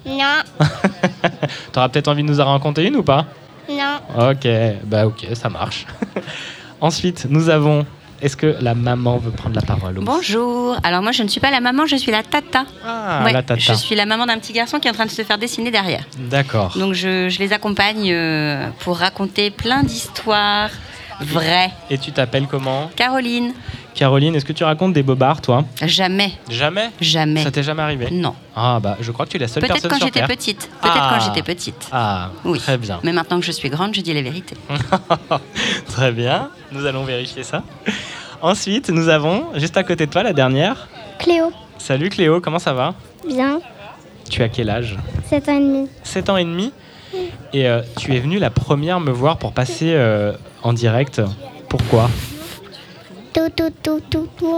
[0.07, 0.39] Non,
[1.71, 3.27] T'auras peut-être envie de nous en raconter une ou pas?
[3.69, 4.31] Non.
[4.31, 4.47] Ok,
[4.85, 5.85] bah ok, ça marche.
[6.81, 7.85] Ensuite, nous avons.
[8.19, 10.75] Est-ce que la maman veut prendre la parole Bonjour.
[10.83, 12.65] Alors moi je ne suis pas la maman, je suis la tata.
[12.85, 13.59] Ah, Ouais, la tata.
[13.59, 15.69] Je suis la maman d'un petit garçon qui est en train de se faire dessiner
[15.71, 16.03] derrière.
[16.17, 16.75] D'accord.
[16.77, 20.69] Donc je, je les accompagne euh, pour raconter plein d'histoires
[21.19, 21.71] vraies.
[21.89, 22.89] Et tu t'appelles comment?
[22.95, 23.53] Caroline,
[23.93, 25.65] Caroline, est-ce que tu racontes des bobards, toi?
[25.85, 26.89] Jamais, Jamais?
[27.01, 27.43] Jamais.
[27.43, 28.07] Ça t'est jamais arrivé?
[28.11, 28.33] Non.
[28.55, 30.70] Ah, bah je crois que tu es la seule Peut-être personne quand sur j'étais petite.
[30.82, 31.17] Peut-être Ah.
[31.20, 31.87] quand j'étais petite.
[31.91, 32.57] Ah, Oui.
[32.59, 32.99] très bien.
[33.03, 34.55] Mais maintenant que je suis grande, je dis la vérité.
[35.87, 37.63] Très bien, nous allons vérifier ça.
[38.41, 40.87] Ensuite, nous avons, juste à côté de toi, la dernière.
[41.20, 42.93] Cléo, Salut Cléo, comment ça va?
[43.28, 43.59] Bien.
[44.29, 44.97] Tu as quel âge?
[45.29, 45.87] 7 ans et demi.
[46.03, 46.71] 7 ans et demi?
[47.53, 50.32] Et euh, tu es venue la première me voir pour passer euh,
[50.63, 51.21] en direct.
[51.70, 52.09] Pourquoi?
[53.33, 54.55] Tout, tout, tout, tout, tout.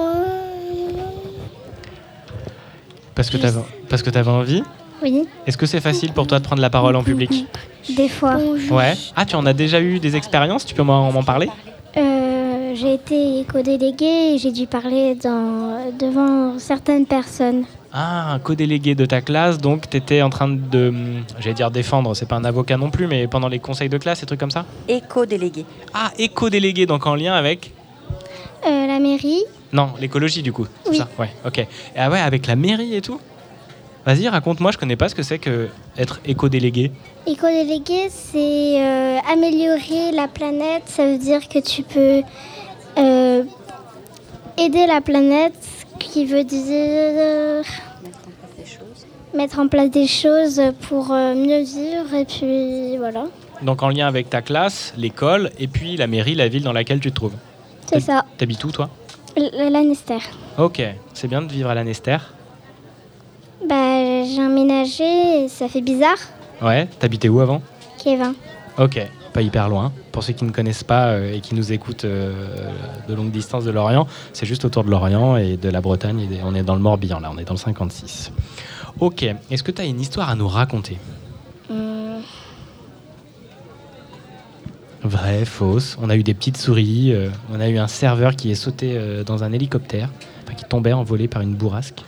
[3.15, 3.59] Parce que t'avais
[3.89, 4.63] parce que t'avais envie
[5.03, 7.45] Oui, Est-ce que c'est facile pour toi de prendre la parole en public
[7.95, 8.37] des fois.
[8.71, 8.93] Ouais.
[9.15, 10.65] Ah, tu en as déjà eu des expériences?
[10.65, 11.49] Tu peux m'en m'en parler?
[11.95, 17.65] Euh, j'ai été éco-déléguée et j'ai dû parler dans, devant certaines personnes.
[17.91, 20.91] Ah, un co-délégué de ta classe, donc tu étais en train de,
[21.39, 24.23] j'allais dire défendre, c'est pas un avocat non plus, mais pendant les conseils de classe
[24.23, 24.65] et trucs comme ça?
[24.87, 25.63] Éco-délégué.
[25.93, 27.71] Ah, éco-délégué, donc en lien avec?
[28.67, 30.67] Euh, la mairie, Non, l'écologie du coup.
[30.89, 30.97] Oui.
[30.97, 31.65] Ça ouais, ok.
[31.97, 33.19] Ah ouais, avec la mairie et tout?
[34.05, 36.91] Vas-y, raconte-moi, je connais pas ce que c'est que être éco-délégué.
[37.25, 40.83] Éco-délégué, c'est euh, améliorer la planète.
[40.87, 42.21] Ça veut dire que tu peux
[42.97, 43.43] euh,
[44.57, 45.53] aider la planète,
[45.99, 47.63] qui veut dire
[49.33, 52.13] mettre en place des choses pour euh, mieux vivre.
[52.13, 53.25] Et puis voilà,
[53.61, 56.99] Donc en lien avec ta classe, l'école, et puis la mairie, la ville dans laquelle
[56.99, 57.35] tu te trouves.
[57.87, 58.25] C'est ça.
[58.37, 58.89] T'habites où toi?
[59.35, 60.17] L- Lannister.
[60.57, 60.81] Ok,
[61.13, 62.17] c'est bien de vivre à Lanester.
[63.67, 66.17] Bah, j'ai emménagé et ça fait bizarre.
[66.61, 67.61] Ouais, t'habitais où avant?
[68.03, 68.33] Kevin.
[68.77, 68.99] Ok,
[69.33, 69.91] pas hyper loin.
[70.11, 72.69] Pour ceux qui ne connaissent pas euh, et qui nous écoutent euh,
[73.07, 76.19] de longue distance de Lorient, c'est juste autour de Lorient et de la Bretagne.
[76.31, 78.31] et on est dans le Morbihan là, on est dans le 56.
[78.99, 80.97] Ok, est-ce que tu as une histoire à nous raconter?
[85.03, 85.97] Vraie, fausse.
[86.01, 88.93] On a eu des petites souris, euh, on a eu un serveur qui est sauté
[88.95, 90.09] euh, dans un hélicoptère,
[90.45, 92.01] enfin, qui tombait envolé par une bourrasque.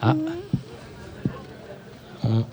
[0.00, 0.14] Ah.
[2.24, 2.44] On-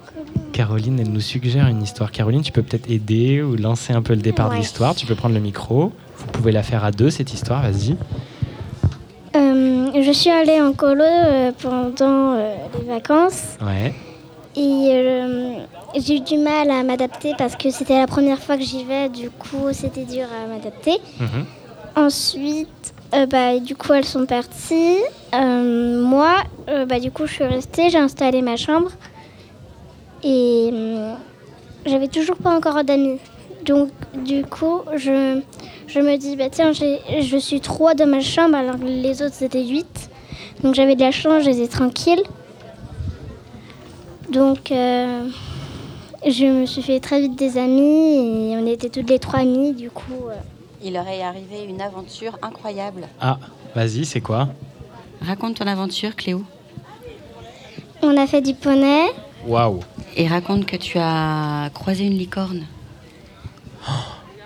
[0.51, 2.11] Caroline, elle nous suggère une histoire.
[2.11, 4.59] Caroline, tu peux peut-être aider ou lancer un peu le départ de Ouais.
[4.59, 4.93] l'histoire.
[4.93, 5.91] Tu peux prendre le micro.
[6.17, 7.95] Vous pouvez la faire à deux, cette histoire, vas-y.
[9.35, 13.93] euh, je suis allée en colo euh, pendant euh, les vacances Ouais.
[14.55, 15.55] et euh,
[15.95, 19.09] j'ai eu du mal à m'adapter parce que c'était la première fois que j'y vais.
[19.09, 20.97] Du coup, c'était dur à m'adapter.
[21.19, 21.45] Mhm.
[21.95, 24.97] Ensuite, euh, bah, du coup, elles sont parties.
[25.33, 26.37] Euh, moi,
[26.69, 28.91] euh, bah, du coup, je suis restée, j'ai installé ma chambre.
[30.23, 31.15] Et hum,
[31.85, 33.19] j'avais toujours pas encore d'amis.
[33.65, 33.89] Donc,
[34.25, 35.41] du coup, je,
[35.87, 39.41] je me dis, bah, tiens, je suis trois dans ma chambre alors que les autres
[39.43, 40.09] étaient huit.
[40.63, 42.23] Donc, j'avais de la chance, j'étais tranquille.
[44.31, 44.73] Donc,
[46.27, 49.73] je me suis fait très vite des amis et on était toutes les trois amies.
[49.73, 50.35] Du coup, euh,
[50.83, 53.07] Il leur est arrivé une aventure incroyable.
[53.21, 53.37] Ah,
[53.75, 54.49] vas-y, c'est quoi?
[55.21, 56.43] Raconte ton aventure, Cléo.
[58.01, 59.05] on a fait du poney.
[59.47, 59.79] Waouh.
[60.15, 62.65] Et raconte que tu as croisé une licorne.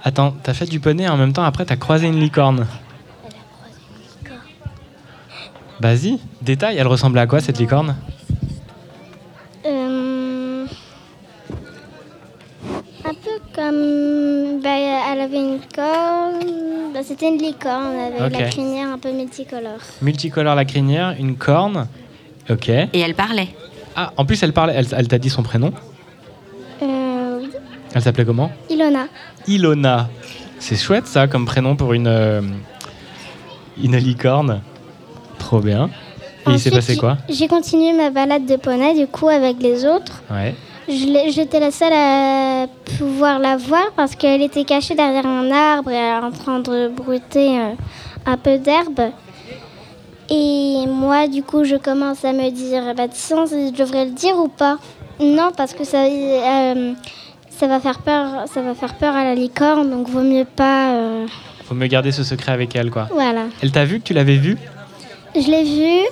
[0.03, 2.65] Attends, t'as fait du poney et en même temps, après, t'as croisé une licorne.
[5.79, 7.95] Vas-y, détail, elle ressemblait à quoi cette licorne
[9.65, 10.65] Euh,
[13.05, 13.13] un
[13.71, 14.69] bah,
[15.13, 16.91] elle avait une corne.
[16.93, 17.95] bah, C'était une licorne.
[18.25, 18.31] Ok.
[18.39, 19.79] la crinière un peu multicolore.
[20.01, 21.87] Multicolore la crinière, une corne.
[22.49, 22.69] Ok.
[22.69, 23.49] Et elle parlait.
[23.95, 25.71] Ah, en plus, elle parlait, elle, elle t'a dit son prénom.
[26.81, 27.49] Euh, oui.
[27.93, 29.07] Elle s'appelait comment Ilona.
[29.47, 30.09] Ilona.
[30.59, 32.41] C'est chouette ça comme prénom pour une, euh,
[33.81, 34.61] une licorne.
[35.39, 35.89] Trop bien.
[36.47, 39.27] Et il s'est Ensuite, passé j'ai- quoi J'ai continué ma balade de poney, du coup,
[39.27, 40.21] avec les autres.
[40.31, 40.55] Ouais.
[40.89, 46.13] J'étais la seule à pouvoir la voir parce qu'elle était cachée derrière un arbre et
[46.13, 47.73] en train de brouter euh,
[48.25, 49.11] un peu d'herbe.
[50.29, 54.37] Et moi, du coup, je commence à me dire, bah tiens, je devrais le dire
[54.37, 54.77] ou pas?
[55.19, 56.93] Non, parce que ça, euh,
[57.49, 60.91] ça va faire peur, ça va faire peur à la licorne, donc vaut mieux pas.
[60.93, 61.25] euh,
[61.65, 63.07] Faut me garder ce secret avec elle quoi.
[63.11, 63.43] Voilà.
[63.61, 64.57] Elle t'a vu que tu l'avais vue?
[65.35, 66.05] Je l'ai vue.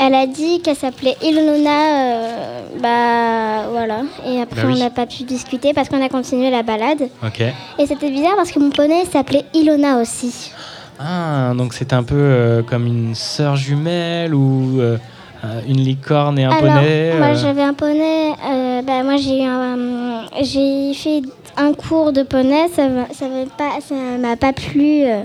[0.00, 1.70] Elle a dit qu'elle s'appelait Ilona.
[1.70, 4.02] euh, bah voilà.
[4.26, 4.74] Et après, Bah oui.
[4.76, 7.08] on n'a pas pu discuter parce qu'on a continué la balade.
[7.24, 7.40] Ok.
[7.78, 10.50] Et c'était bizarre parce que mon poney s'appelait Ilona aussi.
[10.98, 14.96] Ah, donc c'était un peu euh, comme une sœur jumelle ou euh,
[15.44, 17.12] euh, une licorne et un Alors, poney.
[17.18, 18.32] moi euh, j'avais un poney.
[18.48, 21.22] euh, bah, moi j'ai eu un- j'ai fait
[21.56, 22.68] un cours de poney.
[22.74, 25.22] Ça m'a- ça m'a pas, ça m'a pas plu euh,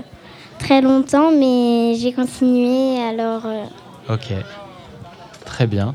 [0.58, 2.98] très longtemps, mais j'ai continué.
[3.02, 3.64] Alors euh,
[4.10, 4.32] Ok.
[5.44, 5.94] Très bien.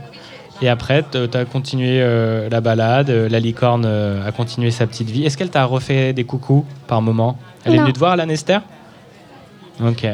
[0.62, 4.88] Et après, tu as continué euh, la balade, euh, la licorne euh, a continué sa
[4.88, 5.26] petite vie.
[5.26, 7.38] Est-ce qu'elle t'a refait des coucous par moment?
[7.66, 8.60] Elle est venue te voir à la Nester
[9.84, 10.08] Ok.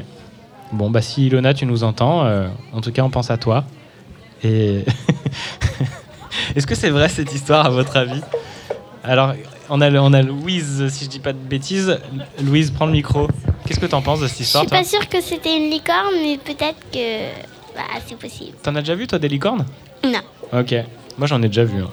[0.72, 2.26] Bon, bah si Ilona, tu nous entends,
[2.74, 3.66] en tout cas, on pense à toi.
[4.44, 4.84] Et
[6.56, 8.22] est-ce que c'est vrai cette histoire à votre avis?
[9.04, 9.34] Alors,
[9.70, 12.00] on a, le- on a Louise, si je dis pas de bêtises.
[12.42, 13.28] Louise, prends le micro.
[13.66, 14.80] Qu'est-ce que t'en penses de cette je histoire suis toi?
[14.80, 18.58] pas sûre que c'était une licorne, mais peut-être que bah, c'est possible.
[18.64, 19.66] T'en as déjà vu toi des licornes?
[20.04, 20.20] Non.
[20.54, 20.74] Ok,
[21.18, 21.90] moi j'en ai déjà vu, hein.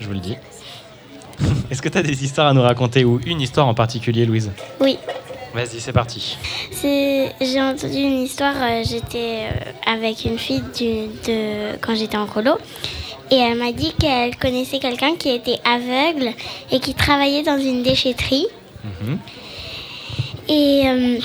[0.00, 0.36] je vous le dis.
[1.70, 4.50] Est-ce que tu as des histoires à nous raconter ou une histoire en particulier, Louise?
[4.80, 4.98] Oui.
[5.54, 6.36] Vas-y, c'est parti.
[6.82, 8.54] J'ai entendu une histoire.
[8.60, 12.52] euh, j'étais euh, avec une fille du, de quand j'étais en colo,
[13.32, 16.30] et elle m'a dit qu'elle connaissait quelqu'un qui était aveugle
[16.70, 18.46] et qui travaillait dans une déchetterie.
[18.84, 19.18] Mhm.
[20.48, 21.18] Et, euh,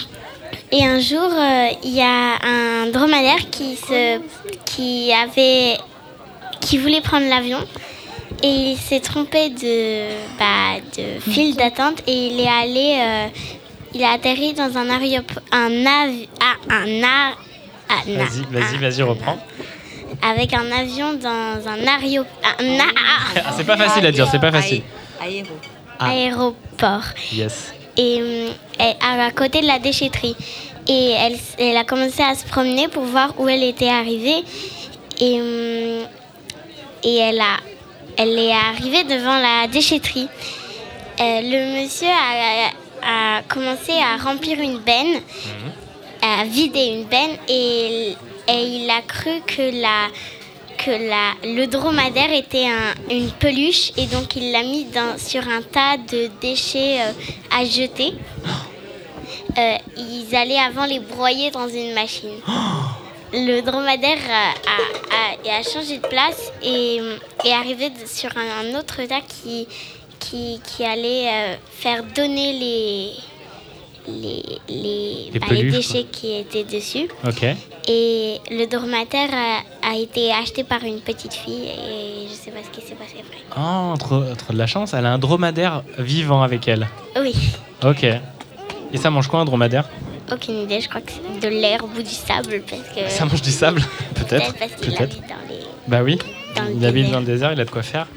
[0.71, 4.19] et un jour, euh, il y a un dromadaire qui se,
[4.65, 5.77] qui avait,
[6.61, 7.59] qui voulait prendre l'avion.
[8.43, 13.27] Et il s'est trompé de, bah, de file d'attente et il est allé, euh,
[13.93, 17.37] il a atterri dans un aéroport, un avi- ah, un ar-
[17.89, 19.37] ah, Vas-y, vas-y, vas-y, reprends.
[20.21, 22.23] avec un avion dans un, ario...
[22.59, 22.83] un a-
[23.37, 24.81] Ah, c'est pas facile à dire, c'est pas facile.
[25.21, 25.47] Aéro.
[25.97, 26.09] Ah.
[26.09, 27.03] aéroport.
[27.31, 27.73] Yes.
[27.97, 28.47] Et
[28.79, 30.35] elle- à côté de la déchetterie.
[30.87, 34.43] Et elle, elle a commencé à se promener pour voir où elle était arrivée.
[35.19, 36.07] Et, hum,
[37.03, 37.57] et elle, a,
[38.17, 40.27] elle est arrivée devant la déchetterie.
[41.21, 45.21] Euh, le monsieur a, a commencé à remplir une benne,
[46.21, 48.13] à vider une benne, et,
[48.49, 50.07] et il a cru que, la,
[50.77, 50.91] que
[51.43, 54.85] le dromadaire était un- une peluche, et donc il l'a mis
[55.17, 57.11] sur un tas de déchets euh,
[57.57, 58.13] à jeter.
[59.57, 62.39] Euh, ils allaient avant les broyer dans une machine.
[63.31, 64.49] Le dromadaire a,
[65.49, 66.99] a- changé de place et
[67.45, 69.65] est arrivé sur un, autre tas qui,
[70.83, 73.11] allait euh, faire donner les,
[74.07, 77.07] les, les, Les bah, les déchets qui étaient dessus.
[77.87, 82.59] Et le dromadaire a, a été acheté par une petite fille et je sais pas
[82.63, 83.39] ce qui s'est passé après.
[83.57, 84.93] Oh, trop, trop de la chance.
[84.93, 86.87] Elle a un dromadaire vivant avec elle.
[87.19, 87.33] Oui,
[87.83, 88.03] Ok.
[88.93, 89.89] Et ça mange quoi un dromadaire?
[90.31, 93.09] Aucune idée, je crois que c'est de l'herbe ou du sable parce que...
[93.09, 93.81] Ça mange du sable?
[94.15, 94.53] Peut-être.
[94.55, 95.59] parce qu'il habite dans les...
[95.87, 96.17] Bah oui.
[96.55, 98.07] Dans il habite dans le désert, il a de quoi faire.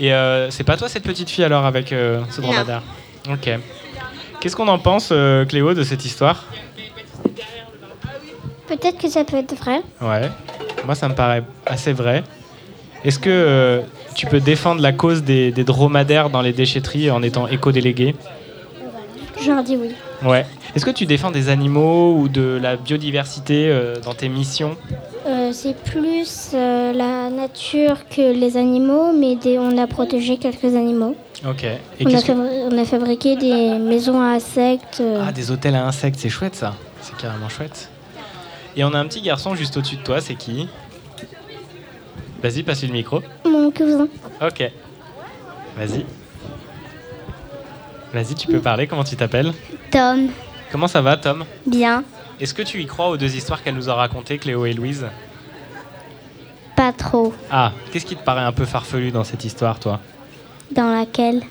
[0.00, 2.48] Et euh, c'est pas toi cette petite fille alors avec euh, ce Non.
[2.48, 2.82] dromadaire?
[3.28, 3.50] Ok.
[4.40, 6.44] Qu'est-ce qu'on en pense, euh, Cléo, de cette histoire?
[8.68, 9.80] Peut-être que ça peut être vrai.
[10.00, 10.28] Ouais.
[10.84, 12.22] Moi, ça me paraît assez vrai.
[13.04, 13.80] Est-ce que euh,
[14.14, 18.14] tu peux défendre la cause des, des dromadaires dans les déchetteries en étant éco-délégué?
[19.40, 19.90] Je leur dis oui.
[20.24, 20.44] Ouais.
[20.74, 24.76] Est-ce que tu défends des animaux ou de la biodiversité euh, dans tes missions?
[25.26, 30.74] Euh, c'est plus euh, la nature que les animaux, mais des- on a protégé quelques
[30.74, 31.14] animaux.
[31.48, 31.64] Ok.
[31.64, 35.02] Et On a, que- on a fabriqué des maisons à insectes.
[35.26, 36.74] Ah, des hôtels à insectes, c'est chouette ça.
[37.00, 37.88] C'est carrément chouette.
[38.76, 40.68] Et on a un petit garçon juste au-dessus de toi, c'est qui?
[42.42, 43.20] Vas-y, passe le micro.
[43.44, 44.08] Mon cousin.
[44.40, 44.70] Ok.
[45.76, 46.04] Vas-y.
[48.12, 49.52] Vas-y, tu peux parler, comment tu t'appelles
[49.90, 50.28] Tom.
[50.72, 52.04] Comment ça va, Tom Bien.
[52.40, 55.06] Est-ce que tu y crois aux deux histoires qu'elle nous a racontées, Cléo et Louise
[56.76, 57.34] Pas trop.
[57.50, 60.00] Ah, qu'est-ce qui te paraît un peu farfelu dans cette histoire, toi
[60.70, 61.42] Dans laquelle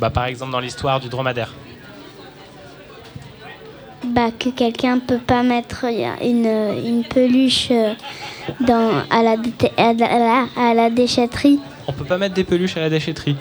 [0.00, 1.52] Bah, par exemple, dans l'histoire du dromadaire.
[4.04, 5.84] bah, que quelqu'un peut pas mettre
[6.22, 6.46] une,
[6.84, 7.94] une peluche euh,
[8.60, 9.36] dans, à, la,
[9.78, 11.60] à, la, à la déchetterie.
[11.86, 13.36] On peut pas mettre des peluches à la déchetterie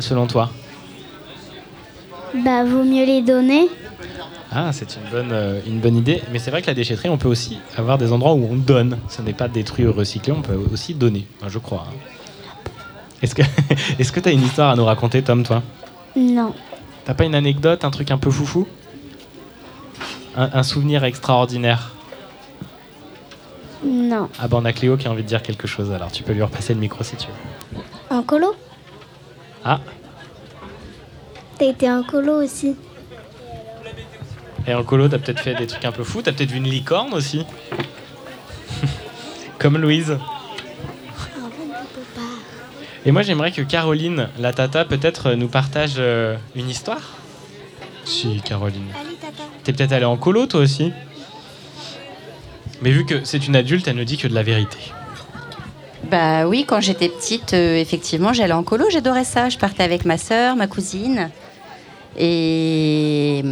[0.00, 0.50] selon toi
[2.34, 3.68] Bah, vaut mieux les donner.
[4.50, 6.22] Ah, c'est une bonne, euh, une bonne idée.
[6.32, 8.98] Mais c'est vrai que la déchetterie, on peut aussi avoir des endroits où on donne.
[9.08, 11.86] Ce n'est pas détruit ou recyclé, on peut aussi donner, Enfin, je crois.
[11.88, 11.94] hein.
[13.22, 13.42] Est-ce que
[13.98, 15.62] est-ce que tu as une histoire à nous raconter, Tom, toi?
[16.16, 16.54] Non.
[17.04, 18.66] T'as pas une anecdote, un truc un peu foufou?
[20.36, 21.92] Un, un souvenir extraordinaire?
[23.84, 24.28] Non.
[24.40, 26.32] Ah bah on a Cléo qui a envie de dire quelque chose, alors tu peux
[26.32, 28.16] lui repasser le micro si tu veux.
[28.16, 28.54] En colo?
[29.64, 29.80] Ah,
[31.58, 32.76] T'as été en colo aussi.
[34.66, 36.68] et en colo, t'as peut-être fait des trucs un peu fous, t'as peut-être vu une
[36.68, 37.44] licorne aussi
[39.58, 40.18] Comme Louise.
[43.06, 47.16] Et moi j'aimerais que Caroline, la tata, peut-être euh, nous partage euh, une histoire
[48.04, 48.92] Si, Caroline.
[49.64, 50.92] T'es peut-être allée en colo toi aussi
[52.82, 54.78] Mais vu que c'est une adulte, elle ne dit que de la vérité.
[56.10, 59.48] Bah oui, quand j'étais petite, euh, effectivement, j'allais en colo, j'adorais ça.
[59.48, 61.30] Je partais avec ma sœur, ma cousine.
[62.16, 63.42] Et,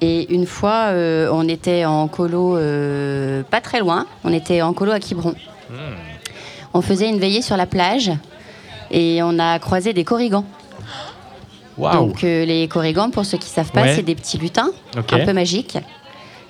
[0.00, 4.06] et une fois, euh, on était en colo euh, pas très loin.
[4.24, 5.34] On était en colo à Quiberon.
[6.74, 8.10] On faisait une veillée sur la plage
[8.90, 10.44] et on a croisé des corrigans.
[11.78, 13.94] Waouh Donc euh, les corrigans, pour ceux qui savent pas, Ouais.
[13.94, 15.78] c'est des petits lutins un peu magiques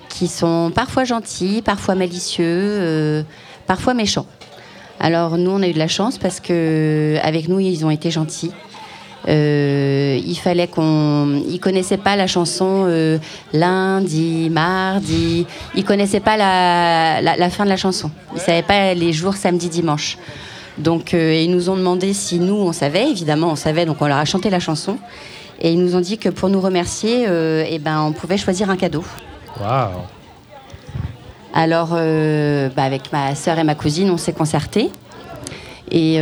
[0.09, 3.25] qui sont parfois gentils, parfois malicieux,
[3.67, 4.27] parfois méchants.
[4.99, 8.11] Alors nous, on a eu de la chance parce que avec nous, ils ont été
[8.11, 8.51] gentils.
[9.29, 11.41] Euh, il fallait qu'on.
[11.47, 13.17] Ils connaissaient pas la chanson euh,
[13.53, 15.45] lundi, mardi.
[15.75, 18.11] Ils connaissaient pas la, la, la fin de la chanson.
[18.35, 20.17] Ils savaient pas les jours samedi, dimanche.
[20.77, 23.09] Donc euh, ils nous ont demandé si nous on savait.
[23.09, 23.85] Évidemment, on savait.
[23.85, 24.97] Donc on leur a chanté la chanson.
[25.61, 28.69] Et ils nous ont dit que pour nous remercier, euh, eh ben on pouvait choisir
[28.69, 29.05] un cadeau.
[29.61, 30.01] Waouh
[31.53, 34.89] Alors, bah, avec ma sœur et ma cousine, on s'est concertés.
[35.93, 36.19] Et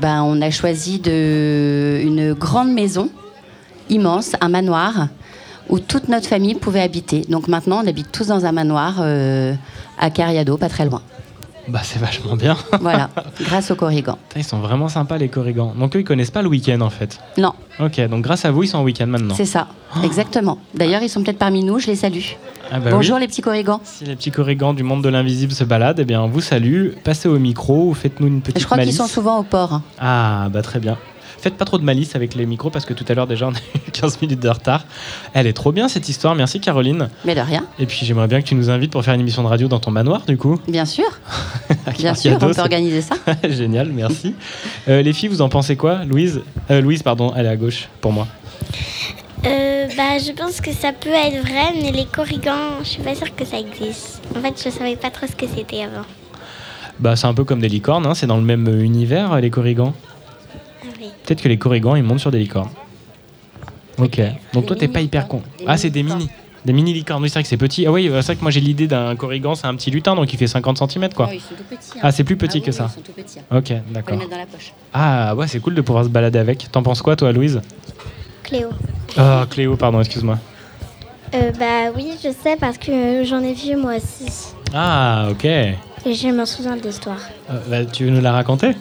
[0.00, 3.08] bah, on a choisi une grande maison,
[3.88, 5.08] immense, un manoir,
[5.68, 7.22] où toute notre famille pouvait habiter.
[7.28, 9.54] Donc maintenant, on habite tous dans un manoir euh,
[9.98, 11.02] à Cariado, pas très loin.
[11.68, 12.56] Bah c'est vachement bien.
[12.80, 13.08] Voilà,
[13.42, 14.18] grâce aux corrigans.
[14.36, 15.72] Ils sont vraiment sympas les corrigans.
[15.78, 17.18] Donc eux ils connaissent pas le week-end en fait.
[17.38, 19.34] Non, Ok, donc grâce à vous ils sont en week-end maintenant.
[19.34, 19.68] c'est ça,
[20.02, 20.58] exactement.
[20.74, 22.20] D'ailleurs, ils sont peut-être parmi nous, je les salue.
[22.70, 23.22] Ah bah Bonjour oui.
[23.22, 23.80] les petits corrigans.
[23.84, 26.90] Si les petits corrigans du monde de l'invisible se baladent, eh bien, on vous salue.
[27.04, 29.82] Passez au micro ou faites-nous une petite Je crois qu'ils sont souvent au port.
[30.00, 30.96] Ah, bah très bien.
[31.42, 33.50] Faites pas trop de malice avec les micros parce que tout à l'heure déjà on
[33.52, 34.84] a eu 15 minutes de retard.
[35.34, 37.08] Elle est trop bien cette histoire, merci Caroline.
[37.24, 37.64] Mais de rien.
[37.80, 39.80] Et puis j'aimerais bien que tu nous invites pour faire une émission de radio dans
[39.80, 40.60] ton manoir du coup.
[40.68, 41.04] Bien sûr.
[41.98, 43.16] Bien Cadeau, sûr, on peut organiser ça.
[43.48, 44.34] Génial, merci.
[44.88, 47.88] Euh, les filles, vous en pensez quoi Louise Euh, Louise, pardon, elle est à gauche
[48.00, 48.28] pour moi.
[49.44, 53.14] Euh, bah, je pense que ça peut être vrai, mais les corrigans, je suis pas
[53.16, 54.22] sûre que ça existe.
[54.36, 56.06] En fait, je savais pas trop ce que c'était avant.
[57.00, 59.92] Bah, c'est un peu comme des licornes, hein, c'est dans le même univers, les corrigans.
[60.84, 61.08] Oui.
[61.24, 62.70] Peut-être que les corrigans, ils montent sur des licornes.
[63.98, 64.20] Ok.
[64.52, 65.42] Donc toi, t'es pas hyper con.
[65.66, 66.28] Ah, c'est des mini.
[66.64, 67.22] Des mini licornes.
[67.22, 67.86] Oui, c'est vrai que c'est petit.
[67.86, 70.14] Ah oui, euh, c'est vrai que moi j'ai l'idée d'un corrigan, c'est un petit lutin,
[70.14, 71.26] donc il fait 50 cm quoi.
[71.28, 72.00] Ah, ils sont tout petits, hein.
[72.02, 72.86] Ah, c'est plus petit Ah que oui, ça.
[72.88, 73.38] Ils sont tout petits.
[73.40, 73.56] hein.
[73.58, 74.16] Ok, Faut les d'accord.
[74.18, 74.72] mettre dans la poche.
[74.92, 76.70] Ah ouais, c'est cool de pouvoir se balader avec.
[76.70, 77.60] T'en penses quoi toi, Louise?
[78.44, 78.68] Cléo.
[79.16, 80.38] Ah, Cléo, pardon, excuse-moi.
[81.34, 84.26] Euh, bah oui, je sais parce que j'en ai vu moi aussi.
[84.72, 85.44] Ah, ok.
[85.44, 85.72] Euh,
[86.06, 87.18] Et je me souviens de l'histoire.
[87.68, 88.72] bah, tu veux nous la raconter?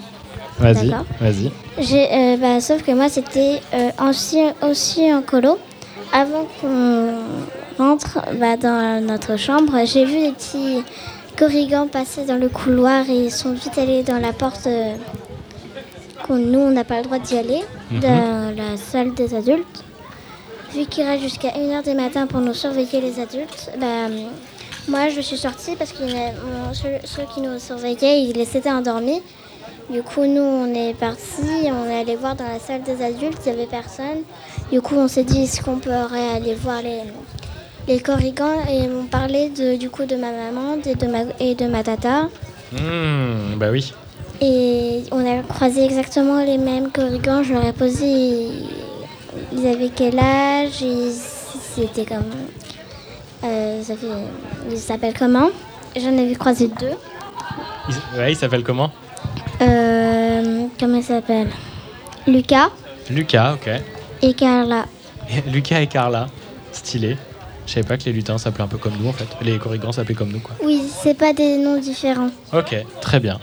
[0.59, 1.51] Vas-y, vas-y.
[1.79, 5.57] J'ai, euh, bah, sauf que moi, c'était euh, aussi, aussi en colo.
[6.13, 7.13] Avant qu'on
[7.77, 10.83] rentre bah, dans notre chambre, j'ai vu des petits
[11.37, 14.93] corrigans passer dans le couloir et ils sont vite allés dans la porte euh,
[16.27, 17.61] qu'on nous, on n'a pas le droit d'y aller,
[17.91, 17.99] Mhm.
[18.01, 19.83] dans la salle des adultes.
[20.73, 24.07] Vu qu'il reste jusqu'à 1h du matin pour nous surveiller les adultes, bah,
[24.87, 26.03] moi, je suis sortie parce que
[26.73, 29.21] ceux, ceux qui nous surveillaient, ils s'étaient endormis.
[29.91, 33.39] Du coup, nous, on est parti, on est allé voir dans la salle des adultes,
[33.45, 34.21] il n'y avait personne.
[34.71, 37.01] Du coup, on s'est dit, est-ce qu'on pourrait aller voir les,
[37.87, 41.55] les corrigans Et on parlait de, du coup de ma maman et de ma, et
[41.55, 42.29] de ma tata.
[42.71, 43.93] Hmm, bah oui.
[44.39, 47.43] Et on a croisé exactement les mêmes corrigans.
[47.43, 48.47] Je leur ai posé,
[49.51, 51.11] ils avaient quel âge et
[51.75, 52.23] C'était comme...
[53.43, 54.07] Euh, ça fait-
[54.71, 55.49] ils s'appellent comment?
[55.95, 56.95] J'en avais croisé deux.
[58.17, 58.91] Ouais, il s'appelle comment?
[59.61, 61.49] Euh, comment il s'appelle?
[62.27, 62.69] Lucas
[63.09, 63.69] Lucas, ok.
[64.21, 64.85] et Carla.
[65.51, 66.27] Lucas et Carla,
[66.71, 67.17] stylé.
[67.67, 69.27] Je savais pas que les lutins s'appelaient un peu comme nous en fait.
[69.41, 70.55] Les corrigans s'appelaient comme nous quoi.
[70.63, 72.29] Oui, c'est pas des noms différents.
[72.53, 73.39] Ok, très bien.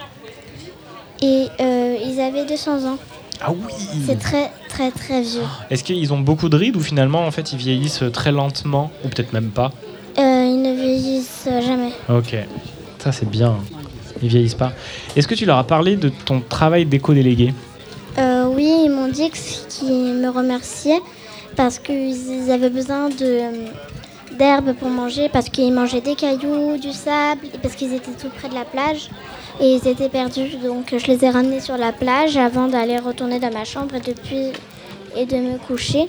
[1.23, 2.99] Et euh, ils avaient 200 ans.
[3.41, 3.73] Ah oui
[4.07, 5.43] C'est très, très, très vieux.
[5.71, 9.09] Est-ce qu'ils ont beaucoup de rides ou finalement en fait ils vieillissent très lentement ou
[9.09, 9.71] peut-être même pas?
[10.19, 11.93] Euh, ils ne vieillissent jamais.
[12.09, 12.37] Ok,
[12.99, 13.57] ça c'est bien.
[14.23, 14.73] Ils vieillissent pas.
[15.17, 17.55] Est-ce que tu leur as parlé de ton travail d'éco-délégué?
[18.19, 21.01] Euh, oui, ils m'ont dit qu'ils me remerciaient
[21.57, 23.09] parce qu'ils avaient besoin
[24.39, 28.49] d'herbes pour manger, parce qu'ils mangeaient des cailloux, du sable, parce qu'ils étaient tout près
[28.49, 29.11] de la plage
[29.61, 30.57] et ils étaient perdus.
[30.63, 34.01] Donc je les ai ramenés sur la plage avant d'aller retourner dans ma chambre et
[34.01, 34.53] depuis
[35.17, 36.09] et de me coucher.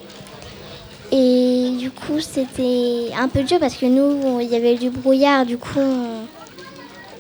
[1.12, 5.46] Et du coup, c'était un peu dur parce que nous, il y avait du brouillard,
[5.46, 5.80] du coup,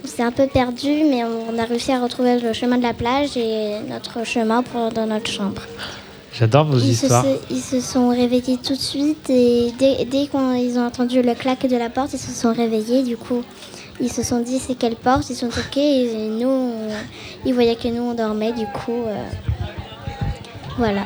[0.04, 2.94] on s'est un peu perdu, mais on a réussi à retrouver le chemin de la
[2.94, 5.62] plage et notre chemin pour dans notre chambre.
[6.34, 7.26] J'adore vos Ils histoires.
[7.26, 11.34] se- ils se sont réveillés tout de suite et dès, dès qu'ils ont entendu le
[11.34, 13.04] claque de la porte, ils se sont réveillés.
[13.04, 13.42] Du coup,
[14.00, 16.74] ils se sont dit c'est quelle porte, ils sont toqués et nous, on-
[17.46, 18.54] ils voyaient que nous on dormait.
[18.54, 19.16] Du coup, euh,
[20.78, 21.02] voilà.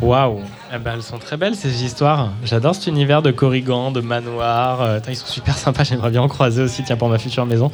[0.00, 0.40] Waouh
[0.74, 2.30] Eh ben, Elles sont très belles ces histoires.
[2.44, 4.80] J'adore cet univers de corrigans, de manoirs.
[4.82, 5.82] Euh, ils sont super sympas.
[5.84, 7.72] J'aimerais bien en croiser aussi tiens, pour ma future maison.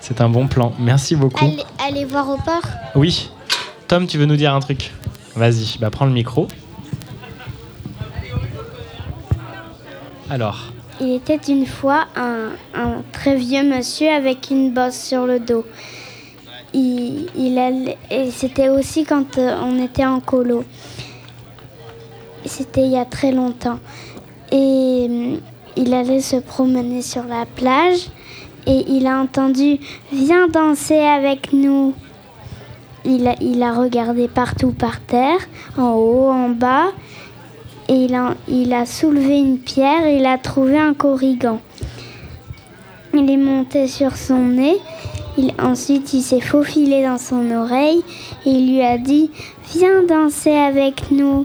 [0.00, 0.72] C'est un bon plan.
[0.78, 1.44] Merci beaucoup.
[1.44, 2.62] Allez, allez voir au port.
[2.94, 3.30] Oui.
[3.88, 4.92] Tom, tu veux nous dire un truc?
[5.34, 6.46] Vas-y, bah prends le micro.
[10.28, 15.40] Alors, Il était une fois un, un très vieux monsieur avec une bosse sur le
[15.40, 15.66] dos.
[16.74, 20.64] Il, il allait- et c'était aussi quand euh, on était en colo.
[22.44, 23.78] C'était il y a très longtemps.
[24.50, 25.40] Et hum,
[25.76, 28.08] il allait se promener sur la plage
[28.66, 29.78] et il a entendu
[30.12, 31.94] Viens danser avec nous.
[33.04, 35.40] Il a, regardé partout par terre,
[35.76, 36.92] en haut, en bas,
[37.88, 41.60] et il a, il a soulevé une pierre et il a trouvé un corrigan.
[43.12, 44.76] Il est monté sur son nez,
[45.36, 48.04] il, ensuite il s'est faufilé dans son oreille
[48.46, 49.30] et il lui a dit
[49.74, 51.44] Viens danser avec nous.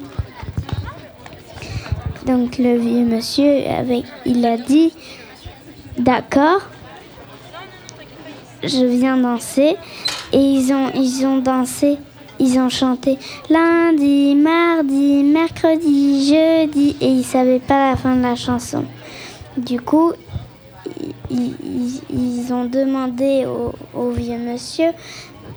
[2.28, 4.92] Donc le vieux monsieur, avec, il a dit
[5.98, 6.60] D'accord,
[8.62, 9.78] je viens danser.
[10.34, 11.98] Et ils ont, ils ont dansé,
[12.38, 13.18] ils ont chanté
[13.50, 16.98] lundi, mardi, mercredi, jeudi.
[17.00, 18.84] Et ils savaient pas la fin de la chanson.
[19.56, 20.12] Du coup,
[21.30, 23.46] ils, ont demandé
[23.94, 24.90] au, vieux monsieur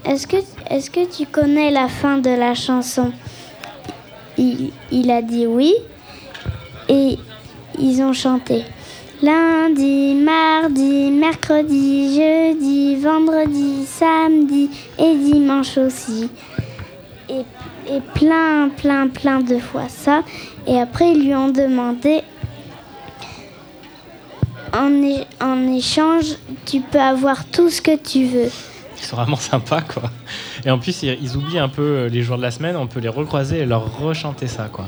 [0.05, 3.10] Est-ce que, est que tu connais la fin de la chanson?
[4.38, 5.74] Il a dit oui.
[6.91, 7.17] Et
[7.79, 8.65] ils ont chanté
[9.23, 16.31] Lundi, mardi, mercredi, jeudi, vendredi, samedi et dimanche aussi.
[17.29, 17.45] Et,
[18.15, 20.23] plein, plein, plein de fois ça.
[20.67, 22.23] Et après, ils lui ont demandé
[24.73, 28.51] en échange, tu peux avoir tout ce que tu veux.
[28.97, 30.05] Ils sont vraiment sympas, quoi.
[30.65, 32.77] Et en plus, ils, ils oublient un peu euh, les jours de la semaine.
[32.77, 34.87] On peut les recroiser et leur rechanter ça, quoi.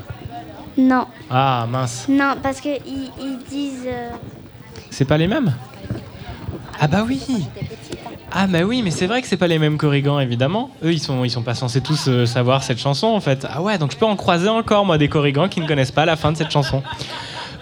[0.78, 2.07] Non, Ah, mince.
[2.09, 3.85] non, parce qu'ils ils disent.
[3.86, 4.11] euh,
[4.90, 5.55] C'est pas les mêmes
[6.81, 7.20] Ah bah oui
[8.32, 10.70] Ah bah oui, mais c'est vrai que c'est pas les mêmes corrigans, évidemment.
[10.82, 13.47] Eux, ils sont, ils sont pas censés tous euh, savoir cette chanson, en fait.
[13.51, 16.07] Ah ouais, donc je peux en croiser encore, moi, des corrigans qui ne connaissent pas
[16.07, 16.82] la fin de cette chanson.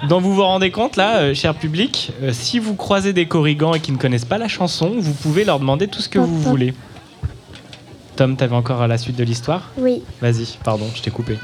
[0.09, 3.75] Donc vous vous rendez compte, là, euh, cher public, euh, si vous croisez des corrigans
[3.75, 6.41] et qui ne connaissent pas la chanson, vous pouvez leur demander tout ce que vous
[6.41, 6.75] voulez.
[8.17, 9.71] Tom, t'avais encore la suite de l'histoire?
[9.77, 10.03] Oui.
[10.23, 11.39] Vas-y, pardon, je t'ai coupé.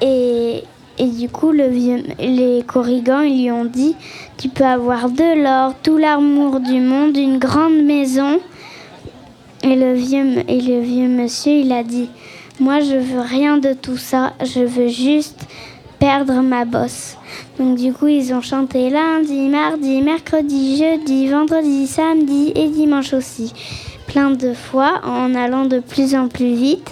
[0.00, 0.64] Et,
[0.98, 3.96] et du coup, le vieux, les corrigans, ils lui ont dit
[4.36, 8.40] Tu peux avoir de l'or, tout l'amour du monde, une grande maison.
[9.62, 12.08] Et le, vieux, et le vieux monsieur, il a dit
[12.60, 15.46] Moi, je veux rien de tout ça, je veux juste
[15.98, 17.16] perdre ma bosse.
[17.58, 23.52] Donc, du coup, ils ont chanté lundi, mardi, mercredi, jeudi, vendredi, samedi et dimanche aussi.
[24.06, 26.90] Plein de fois en allant de plus en plus vite.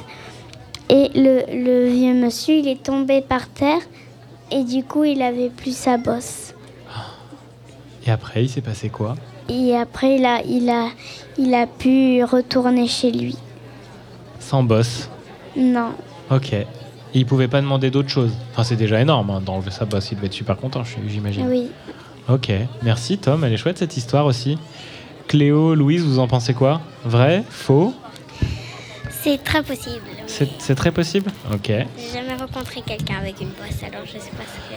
[0.90, 3.81] Et le, le vieux monsieur, il est tombé par terre
[4.51, 6.55] et du coup, il avait plus sa bosse.
[8.06, 9.15] Et après, il s'est passé quoi?
[9.51, 10.89] Et après, il a, il a,
[11.36, 13.36] il a pu retourner chez lui.
[14.40, 15.10] Sans boss.
[15.56, 15.90] Non.
[16.31, 16.52] Ok.
[16.55, 16.66] Et
[17.15, 18.32] il pouvait pas demander d'autre chose?
[18.52, 20.10] Enfin, c'est déjà énorme hein, d'enlever sa bosse.
[20.10, 21.47] Il devait être super content, j'imagine.
[21.48, 21.69] Oui.
[22.31, 22.51] Ok.
[22.82, 23.44] Merci, Tom.
[23.44, 24.59] Elle est chouette cette histoire aussi.
[25.27, 26.81] Cléo, Louise, vous en pensez quoi?
[27.05, 27.44] Vrai?
[27.51, 27.94] Faux?
[29.28, 30.06] C'est très possible.
[30.26, 31.30] C'est c'est très possible?
[31.52, 31.66] Ok.
[31.66, 31.84] J'ai
[32.14, 34.74] jamais rencontré quelqu'un avec une bosse, alors je sais pas ce que.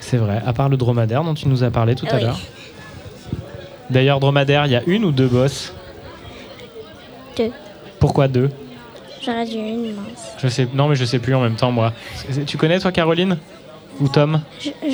[0.00, 0.42] C'est vrai.
[0.46, 2.38] À part le dromadaire dont tu nous as parlé tout à l'heure.
[3.88, 5.72] D'ailleurs, dromadaire, il y a une ou deux bosses?
[7.38, 7.50] Deux.
[7.98, 8.50] Pourquoi deux?
[9.24, 10.34] J'aurais dû une mince.
[10.38, 10.68] Je sais.
[10.74, 11.92] Non, mais je sais plus en même temps, moi.
[12.46, 13.38] Tu connais, toi, Caroline?
[14.00, 14.42] Ou Tom?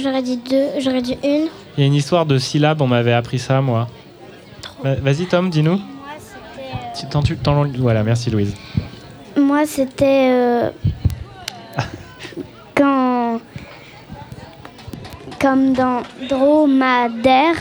[0.00, 1.48] J'aurais dit deux, j'aurais dit une.
[1.76, 3.88] Il y a une histoire de syllabes, on m'avait appris ça, moi.
[4.84, 5.80] Va- Vas-y, Tom, dis-nous.
[7.10, 8.54] T'en- tu- t'en- Voilà, merci, Louise.
[9.36, 10.70] Moi, c'était euh,
[12.76, 13.40] quand,
[15.40, 17.54] comme dans dromadaire,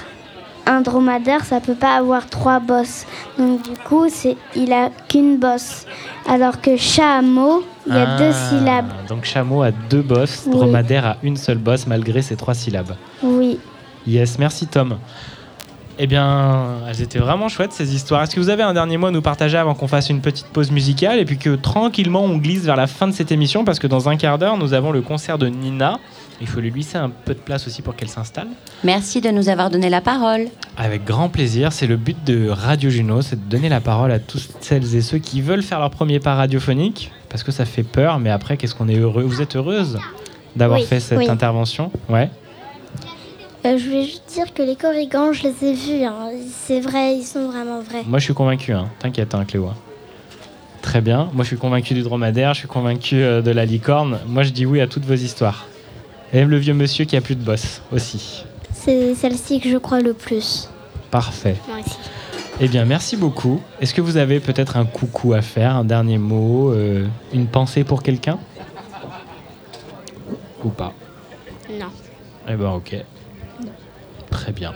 [0.65, 3.05] un dromadaire, ça peut pas avoir trois bosses.
[3.37, 5.85] Donc du coup, c'est, il a qu'une bosse.
[6.27, 8.91] Alors que chameau, il y a deux Ah, syllabes.
[9.09, 10.51] Donc, chameau a deux bosses, Oui.
[10.51, 12.95] dromadaire a une seule bosse, malgré ses trois syllabes.
[13.23, 13.59] Oui.
[14.05, 14.97] Yes, merci, Tom.
[15.99, 18.23] Eh bien, elles étaient vraiment chouettes ces histoires.
[18.23, 20.47] Est-ce que vous avez un dernier mot à nous partager avant qu'on fasse une petite
[20.47, 23.63] pause musicale et puis que tranquillement on glisse vers la fin de cette émission?
[23.65, 25.99] Parce que dans un quart d'heure nous avons le concert de Nina.
[26.39, 28.47] Il faut lui laisser un peu de place aussi pour qu'elle s'installe.
[28.83, 30.47] Merci de nous avoir donné la parole.
[30.75, 34.17] Avec grand plaisir, c'est le but de Radio Juno, c'est de donner la parole à
[34.17, 37.83] tous celles et ceux qui veulent faire leur premier pas radiophonique parce que ça fait
[37.83, 39.21] peur, mais après qu'est-ce qu'on est heureux?
[39.21, 39.99] Vous êtes heureuse
[40.55, 41.29] d'avoir Oui, fait cette oui.
[41.29, 41.91] intervention?
[42.09, 42.31] Ouais.
[43.63, 46.03] Euh, je voulais juste dire que les corrigans, je les ai vus.
[46.03, 46.29] hein.
[46.49, 48.03] C'est vrai, ils sont vraiment vrais.
[48.07, 48.89] Moi, je suis convaincu, hein.
[48.99, 49.69] t'inquiète, hein, Cléo.
[50.81, 51.29] Très bien.
[51.33, 54.19] Moi, je suis convaincu du dromadaire, je suis convaincu euh, de la licorne.
[54.27, 55.67] Moi, je dis oui à toutes vos histoires.
[56.33, 58.45] Et même le vieux monsieur qui a plus de boss aussi.
[58.73, 60.69] C'est celle-ci que je crois le plus.
[61.11, 61.55] Parfait.
[61.67, 61.97] Moi aussi.
[62.59, 63.61] Eh bien, merci beaucoup.
[63.79, 67.83] Est-ce que vous avez peut-être un coucou à faire, un dernier mot, euh, une pensée
[67.83, 68.39] pour quelqu'un?
[70.63, 70.93] Ou pas?
[71.79, 71.87] Non.
[72.47, 72.95] Eh ben, ok.
[74.41, 74.73] Très bien.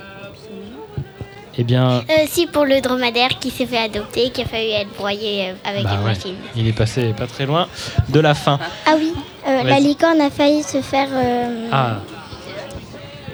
[1.57, 4.93] Eh bien, Euh, si pour le dromadaire qui s'est fait adopter, qui a failli être
[4.97, 6.35] broyé euh, avec bah une ouais, machine.
[6.55, 7.67] il est passé pas très loin
[8.09, 8.59] de la fin.
[8.85, 9.13] Ah oui,
[9.47, 11.07] euh, la licorne a failli se faire.
[11.13, 11.99] euh, Ah,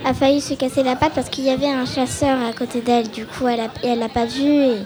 [0.05, 3.09] a failli se casser la patte parce qu'il y avait un chasseur à côté d'elle.
[3.09, 4.77] Du coup, elle a, elle l'a pas vu et,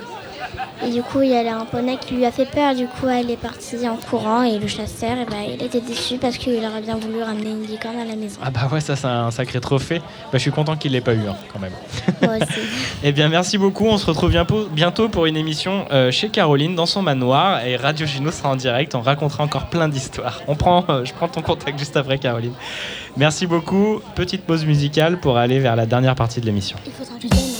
[0.86, 2.76] et du coup, il y a un poney qui lui a fait peur.
[2.76, 6.18] Du coup, elle est partie en courant et le chasseur, eh ben, il était déçu
[6.18, 8.40] parce qu'il aurait bien voulu ramener une licorne à la maison.
[8.44, 10.00] ah bah ouais, ça c'est un sacré trophée.
[10.00, 11.74] Bah, je suis content qu'il l'ait pas eu hein, quand même.
[12.22, 12.60] Moi aussi.
[13.04, 13.86] Eh bien, merci beaucoup.
[13.86, 14.32] On se retrouve
[14.72, 18.56] bientôt, pour une émission euh, chez Caroline dans son manoir et Radio Gino sera en
[18.56, 18.96] direct.
[18.96, 20.42] On racontera encore plein d'histoires.
[20.48, 22.54] On prend, euh, je prends ton contact juste après, Caroline.
[23.18, 24.02] Merci beaucoup.
[24.16, 26.78] Petite pause musicale pour aller vers la dernière partie de l'émission.
[26.86, 27.55] Il faudra que je donne.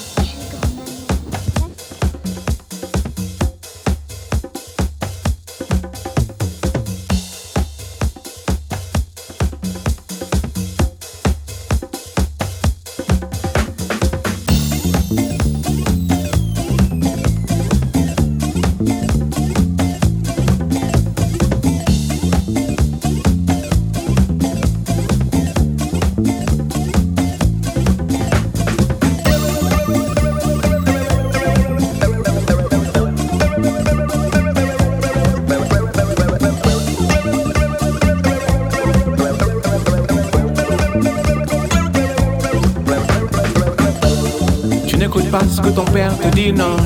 [45.76, 46.78] Ton père te dit, non.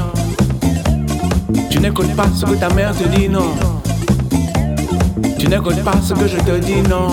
[1.69, 3.53] Tu n'écoutes pas ce que ta mère te dit, non.
[5.37, 7.07] Tu n'écoutes pas ce que je te dis, non.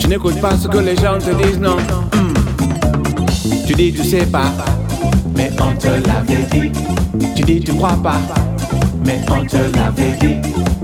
[0.00, 1.76] Tu n'écoutes pas ce que les gens te disent, non.
[2.12, 2.34] Hmm.
[3.66, 4.50] Tu dis tu sais pas,
[5.36, 6.72] mais on te l'avait dit.
[7.36, 8.18] Tu dis tu crois pas,
[9.04, 10.36] mais on te l'avait dit.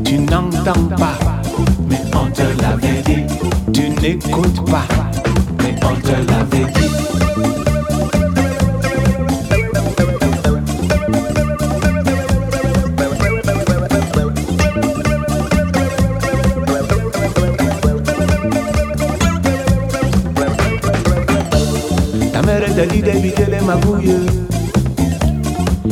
[0.04, 1.18] Tu n'entends pas,
[1.90, 3.24] mais on te l'avait dit.
[3.72, 4.86] Tu n'écoutes pas,
[5.58, 6.83] mais on te l'avait dit.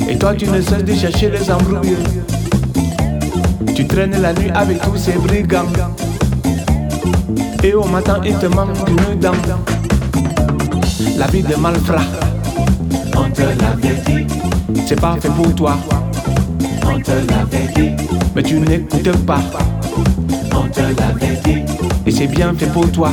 [0.08, 1.96] Et toi, tu ne cesses de chercher les embrouilles.
[3.74, 5.72] Tu traînes la nuit avec tous ces brigands.
[7.62, 9.32] Et au matin, il te manque une dent.
[11.16, 12.02] La vie de malfrat,
[13.16, 14.26] on te l'avait dit.
[14.86, 15.78] C'est pas fait pour toi,
[16.84, 17.92] on te l'avait dit.
[18.34, 19.40] Mais tu n'écoutes pas,
[20.54, 21.62] on te l'avait dit.
[22.06, 23.10] Et c'est bien fait pour toi,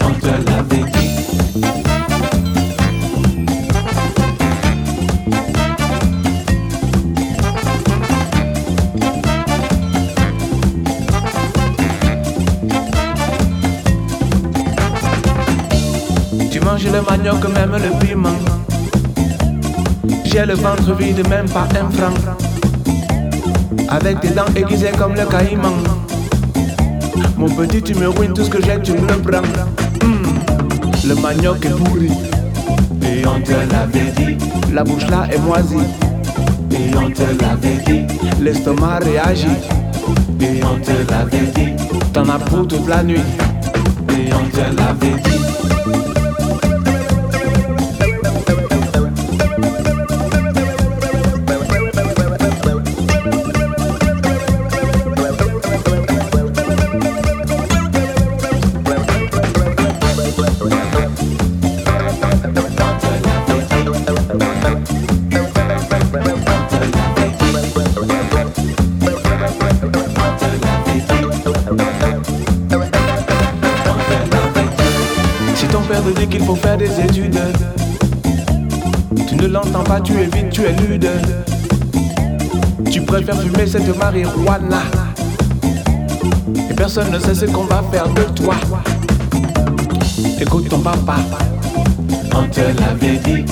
[0.00, 1.01] on te l'avait dit.
[16.82, 18.30] Manges le manioc, même le piment.
[20.24, 22.14] J'ai le ventre vide, même pas un franc.
[23.88, 25.74] Avec des dents aiguisées comme le caïman.
[27.36, 29.42] Mon petit, tu me ruines tout ce que j'ai, tu me le prends.
[30.02, 32.10] Hmm, Le manioc est pourri.
[33.02, 34.36] Et on te l'avait dit.
[34.72, 35.76] La bouche là est moisie.
[36.72, 38.06] Et on te l'avait dit.
[38.40, 39.46] L'estomac réagit.
[40.40, 41.74] Et on te l'avait dit.
[42.12, 43.20] T'en as pour toute la nuit.
[44.08, 45.42] Et on te l'avait dit.
[75.72, 77.40] Ton père te dit qu'il faut faire des études,
[79.26, 81.08] tu ne l'entends pas, tu évites, tu es lude.
[82.90, 84.82] Tu préfères fumer cette marijuana.
[86.70, 88.54] Et personne ne sait ce qu'on va faire de toi.
[90.38, 91.16] Écoute ton papa,
[92.34, 93.44] on te l'avait dit.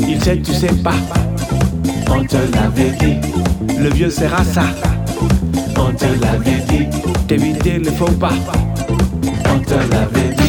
[0.00, 0.98] Il sait, tu sais pas.
[2.10, 3.18] On te l'avait dit.
[3.78, 4.64] Le vieux sera ça.
[5.76, 6.86] On te l'avait dit.
[7.28, 8.32] T'éviter le faux pas.
[9.48, 10.47] On te l'avait dit.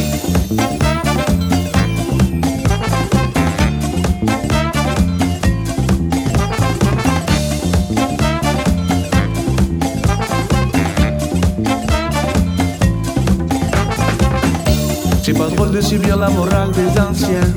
[15.74, 17.54] De subir la morale des anciens.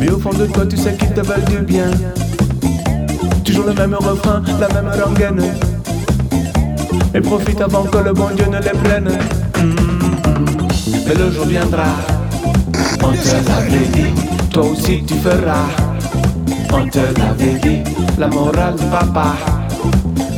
[0.00, 1.90] Mais au fond de toi, tu sais qu'ils te veulent du bien.
[3.44, 5.42] Toujours le même refrain, la même rengaine.
[7.14, 9.10] Et profite avant que le bon Dieu ne les prenne.
[9.58, 9.74] Mm.
[11.06, 11.86] Mais le jour viendra,
[13.02, 14.12] on te l'avait dit.
[14.50, 15.68] Toi aussi tu feras,
[16.72, 17.82] on te l'avait dit.
[18.18, 19.34] La morale du papa,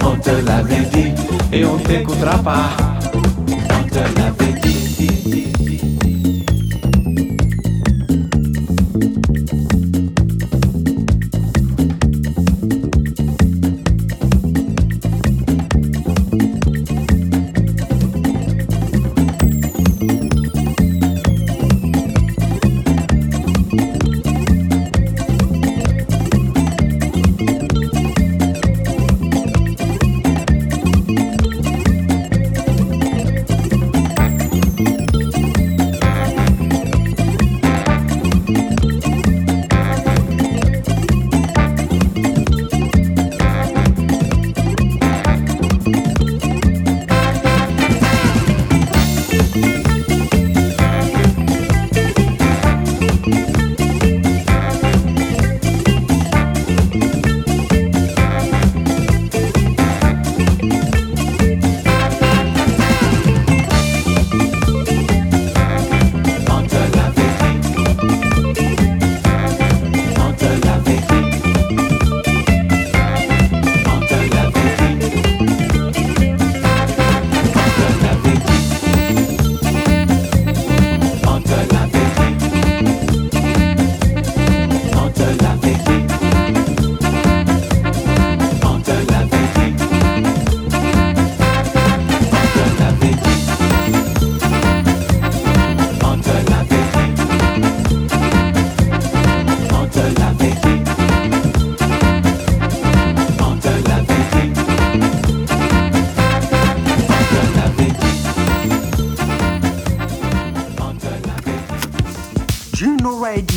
[0.04, 1.12] on te l'avait dit.
[1.52, 2.68] Et on t'écoutera pas,
[3.14, 4.51] on te l'avait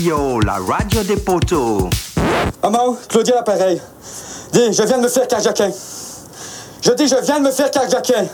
[0.06, 1.90] Radio, la radio des poteaux.
[2.62, 3.82] Maman, Claudia l'appareil.
[4.54, 5.72] Dis, je viens de me faire carjacker.
[6.84, 8.28] Je dis, je viens de me faire carjacker.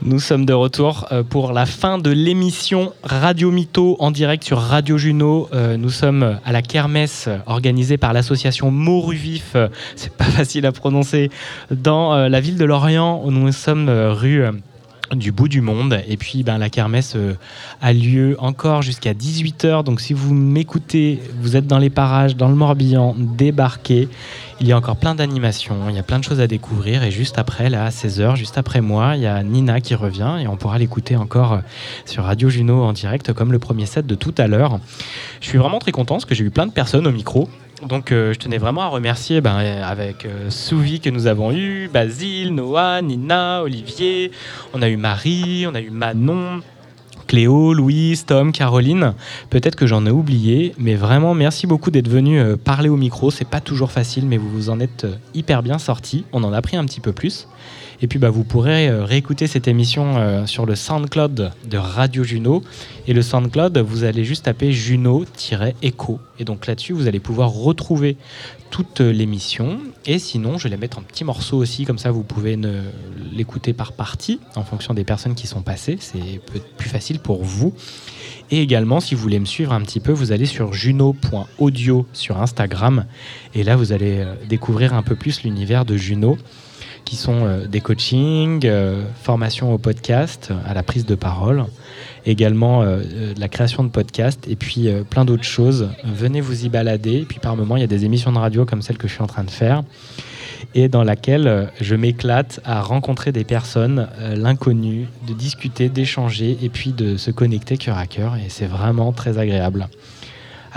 [0.00, 4.58] Nous sommes de retour euh, pour la fin de l'émission Radio Mytho en direct sur
[4.58, 5.48] Radio Juno.
[5.52, 9.52] Euh, Nous sommes à la kermesse organisée par l'association Moru Vif.
[9.56, 11.30] Euh, C'est pas facile à prononcer.
[11.70, 14.52] Dans euh, la ville de Lorient, où nous sommes euh, rue euh,
[15.14, 16.00] du bout du monde.
[16.08, 17.34] Et puis, ben, la kermesse euh,
[17.80, 19.84] a lieu encore jusqu'à 18h.
[19.84, 24.08] Donc, si vous m'écoutez, vous êtes dans les parages, dans le Morbihan, débarquez.
[24.60, 27.02] Il y a encore plein d'animations, il y a plein de choses à découvrir.
[27.02, 30.38] Et juste après, là, à 16h, juste après moi, il y a Nina qui revient
[30.40, 31.58] et on pourra l'écouter encore euh,
[32.06, 34.80] sur Radio Juno en direct, comme le premier set de tout à l'heure.
[35.40, 37.50] Je suis vraiment très content parce que j'ai eu plein de personnes au micro.
[37.82, 41.52] Donc euh, je tenais vraiment à remercier ben, euh, avec euh, Souvi que nous avons
[41.52, 44.30] eu, Basile, Noah, Nina, Olivier,
[44.72, 46.62] on a eu Marie, on a eu Manon,
[47.26, 49.12] Cléo, Louise, Tom, Caroline.
[49.50, 53.30] Peut-être que j'en ai oublié, mais vraiment merci beaucoup d'être venu parler au micro.
[53.30, 56.24] C'est pas toujours facile, mais vous vous en êtes hyper bien sortis.
[56.32, 57.48] On en a pris un petit peu plus.
[58.02, 62.24] Et puis bah, vous pourrez euh, réécouter cette émission euh, sur le SoundCloud de Radio
[62.24, 62.62] Juno.
[63.06, 66.20] Et le SoundCloud, vous allez juste taper Juno-Echo.
[66.38, 68.16] Et donc là-dessus, vous allez pouvoir retrouver
[68.70, 69.78] toute euh, l'émission.
[70.04, 72.58] Et sinon, je vais les mettre en petits morceaux aussi, comme ça vous pouvez
[73.32, 75.96] l'écouter par partie en fonction des personnes qui sont passées.
[75.98, 77.72] C'est peut-être plus facile pour vous.
[78.50, 82.40] Et également, si vous voulez me suivre un petit peu, vous allez sur juno.audio sur
[82.40, 83.06] Instagram.
[83.54, 86.38] Et là, vous allez découvrir un peu plus l'univers de Juno,
[87.06, 91.64] qui sont euh, des coachings, euh, formation au podcast, à la prise de parole,
[92.26, 95.88] également euh, la création de podcasts, et puis plein d'autres choses.
[96.04, 97.20] Venez vous y balader.
[97.20, 99.14] Et puis par moment, il y a des émissions de radio comme celle que je
[99.14, 99.82] suis en train de faire
[100.74, 106.92] et dans laquelle je m'éclate à rencontrer des personnes, l'inconnu, de discuter, d'échanger et puis
[106.92, 108.36] de se connecter cœur à cœur.
[108.36, 109.88] Et c'est vraiment très agréable.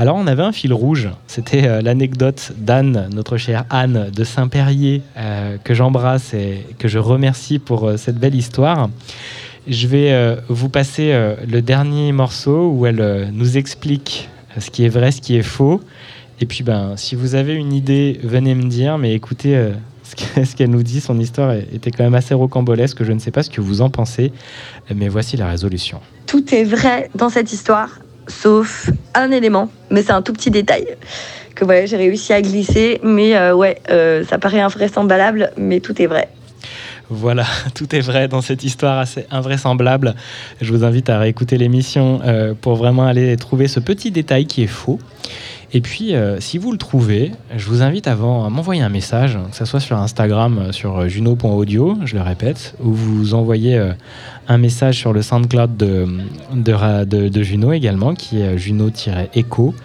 [0.01, 5.01] Alors on avait un fil rouge, c'était euh, l'anecdote d'Anne, notre chère Anne de Saint-Perrier,
[5.17, 8.89] euh, que j'embrasse et que je remercie pour euh, cette belle histoire.
[9.67, 11.13] Je vais vous passer
[11.47, 15.81] le dernier morceau où elle nous explique ce qui est vrai, ce qui est faux.
[16.39, 18.97] Et puis, ben, si vous avez une idée, venez me dire.
[18.97, 19.69] Mais écoutez,
[20.03, 23.03] ce que- ce qu'elle nous dit, son histoire était quand même assez rocambolesque.
[23.03, 24.31] Je ne sais pas ce que vous en pensez,
[24.95, 25.99] mais voici la résolution.
[26.25, 27.99] Tout est vrai dans cette histoire,
[28.29, 30.85] sauf un élément, mais c'est un tout petit détail
[31.59, 32.99] que voilà, j'ai réussi à glisser.
[33.03, 36.29] Mais euh, ouais, euh, ça paraît invraisemblable, mais tout est vrai.
[37.09, 37.45] Voilà,
[37.75, 40.15] tout est vrai dans cette histoire assez invraisemblable.
[40.61, 44.63] Je vous invite à réécouter l'émission euh, pour vraiment aller trouver ce petit détail qui
[44.63, 44.99] est faux.
[45.71, 49.37] Et puis, euh, si vous le trouvez, je vous invite avant à m'envoyer un message,
[49.51, 53.91] que ce soit sur Instagram, euh, sur juno.audio, je le répète, ou vous envoyez euh,
[54.47, 59.75] un message sur le SoundCloud de- de Juno également, qui est juno-echo.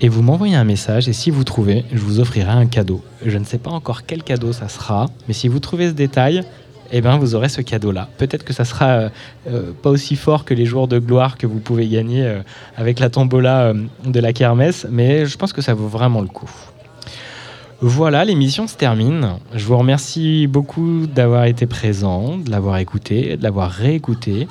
[0.00, 3.02] Et vous m'envoyez un message, et si vous trouvez, je vous offrirai un cadeau.
[3.24, 6.42] Je ne sais pas encore quel cadeau ça sera, mais si vous trouvez ce détail,
[6.90, 8.08] eh ben, vous aurez ce cadeau-là.
[8.18, 9.08] Peut-être que ça sera euh,
[9.48, 12.40] euh, pas aussi fort que les jours de gloire que vous pouvez gagner euh,
[12.76, 13.74] avec la tombola
[14.04, 16.50] de la kermesse, mais je pense que ça vaut vraiment le coup.
[17.80, 19.34] Voilà, l'émission se termine.
[19.54, 24.48] Je vous remercie beaucoup d'avoir été présent, de l'avoir écouté, de l'avoir réécouté.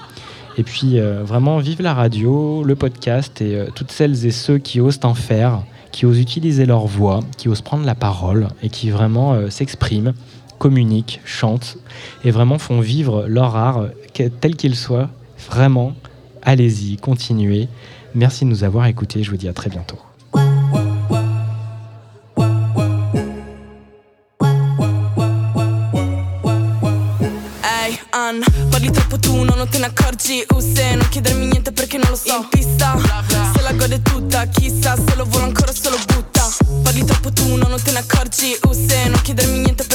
[0.57, 5.01] Et puis vraiment, vive la radio, le podcast et toutes celles et ceux qui osent
[5.03, 5.61] en faire,
[5.91, 10.14] qui osent utiliser leur voix, qui osent prendre la parole et qui vraiment s'expriment,
[10.58, 11.78] communiquent, chantent
[12.24, 13.88] et vraiment font vivre leur art
[14.40, 15.10] tel qu'il soit.
[15.50, 15.94] Vraiment,
[16.42, 17.68] allez-y, continuez.
[18.16, 19.24] Merci de nous avoir écoutés.
[19.24, 20.00] Je vous dis à très bientôt.
[27.64, 31.98] Ehi, Ann, parli troppo tu, no, non te ne accorgi se non chiedermi niente perché
[31.98, 32.98] non lo so In pista,
[33.54, 36.48] se la gode tutta Chissà se lo vuole ancora se lo butta
[36.84, 39.86] Parli troppo tu, no, non te ne accorgi se non chiedermi niente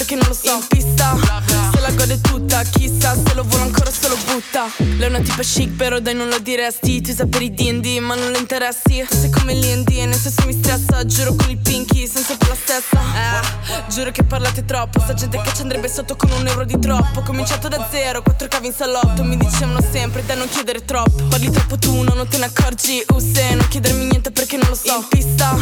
[2.71, 4.17] Chissà se lo vuole ancora se lo
[4.53, 7.01] butta Lei è una tipa chic però dai non lo diresti.
[7.01, 9.05] Tu sai per i D&D ma non le interessi.
[9.09, 11.05] Tu sei come l'I&D e nel senso mi stressa.
[11.07, 13.01] Giuro con il pinky senza per la stessa.
[13.01, 15.01] Eh, Giuro che parlate troppo.
[15.01, 17.21] Sta gente che ci andrebbe sotto con un euro di troppo.
[17.21, 19.25] Ho cominciato da zero, quattro cavi in salotto.
[19.25, 21.25] Mi dicevano sempre da non chiedere troppo.
[21.29, 23.03] Parli troppo tu, no, non te ne accorgi.
[23.09, 24.97] Uh, se non chiedermi niente perché non lo so.
[24.97, 25.57] In pista,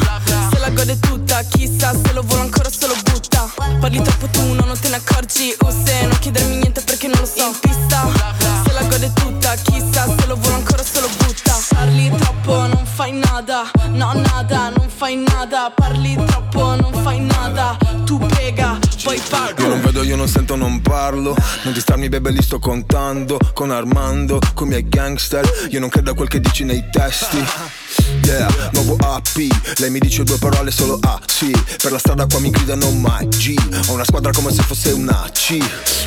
[0.51, 3.51] se la gode tutta Chissà se lo vuole ancora se lo butta.
[3.79, 5.55] Parli troppo tu, no, non te ne accorgi.
[5.61, 7.47] Uh, se non chiedermi niente perché non lo so.
[7.47, 11.59] In pista, la gode tutta Chissà se lo vuole ancora se lo butta.
[11.69, 15.71] Parli troppo, non fai nada No, nada, non fai nada.
[15.75, 17.77] Parli troppo, non fai nada.
[18.05, 18.79] Tu pega,
[19.11, 21.35] poi pago Io non vedo, io non sento, non parlo.
[21.63, 23.39] Non distarmi bebe li sto contando.
[23.53, 25.45] Con Armando, con i miei gangster.
[25.71, 27.45] Io non credo a quel che dici nei testi.
[28.23, 32.39] Yeah, nuovo AP Lei mi dice due parole solo A, sì Per la strada qua
[32.39, 33.55] mi gridano mai G.
[33.89, 35.59] Ho una squadra come se fosse una C.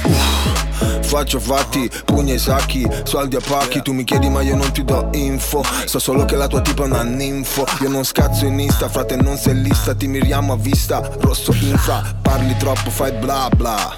[0.03, 4.71] Uh, Faccio fatti, pugni ai sacchi Soldi a pacchi, tu mi chiedi ma io non
[4.71, 5.63] ti do info.
[5.85, 7.65] So solo che la tua tipa è una ninfo.
[7.81, 9.93] Io non scazzo in Insta, frate non sei lista.
[9.93, 12.15] Ti miriamo a vista, rosso infra.
[12.21, 13.98] Parli troppo, fai bla bla.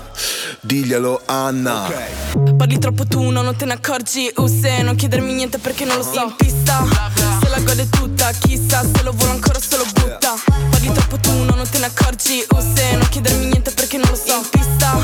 [0.61, 1.91] Diglielo Anna.
[2.55, 4.31] Parli troppo tu, no, non te ne accorgi.
[4.37, 6.23] Usse, non chiedermi niente perché non lo so.
[6.23, 6.85] In pista,
[7.41, 10.35] se la gode tutta Chissà, se lo vuole ancora se lo butta.
[10.69, 12.45] Parli troppo tu, no, non te ne accorgi.
[12.51, 14.37] Usse, non chiedermi niente perché non lo so.
[14.37, 15.01] In pista,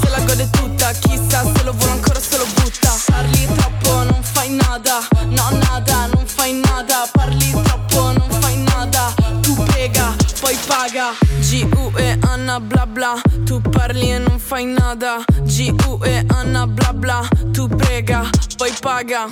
[0.00, 2.94] se la gode tutta Chissà, se lo vuole ancora se lo butta.
[3.06, 5.00] Parli troppo, non fai nada.
[5.26, 7.08] No, nada, non fai nada.
[7.10, 9.12] Parli troppo, non fai nada.
[9.40, 11.10] Tu prega, poi paga.
[11.40, 17.20] G-U-E, Anna, bla bla Tu parli e non fai nada G-U-E, Anna, bla bla
[17.52, 18.22] Tu prega,
[18.56, 19.26] poi paga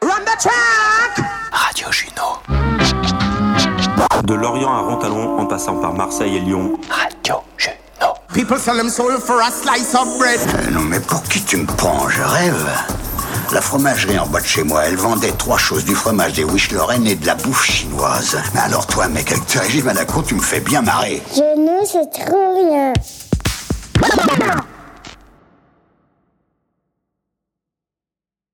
[0.00, 1.18] Run the track!
[1.50, 2.38] Radio Juno.
[4.22, 6.78] De Lorient à Rontalon en passant par Marseille et Lyon.
[6.88, 8.14] Radio Juno.
[8.32, 10.38] People sell them soul for a slice of bread.
[10.54, 12.08] Euh, non mais pour qui tu me prends?
[12.08, 12.68] Je rêve.
[13.52, 16.70] La fromagerie en bas de chez moi, elle vendait trois choses, du fromage, des wish
[16.70, 18.36] Lorraine et de la bouffe chinoise.
[18.54, 21.20] Mais alors toi, mec, avec tes régimes à la cour, tu me fais bien marrer.
[21.34, 22.92] Genou, c'est trop bien.
[24.04, 24.64] 我的天呐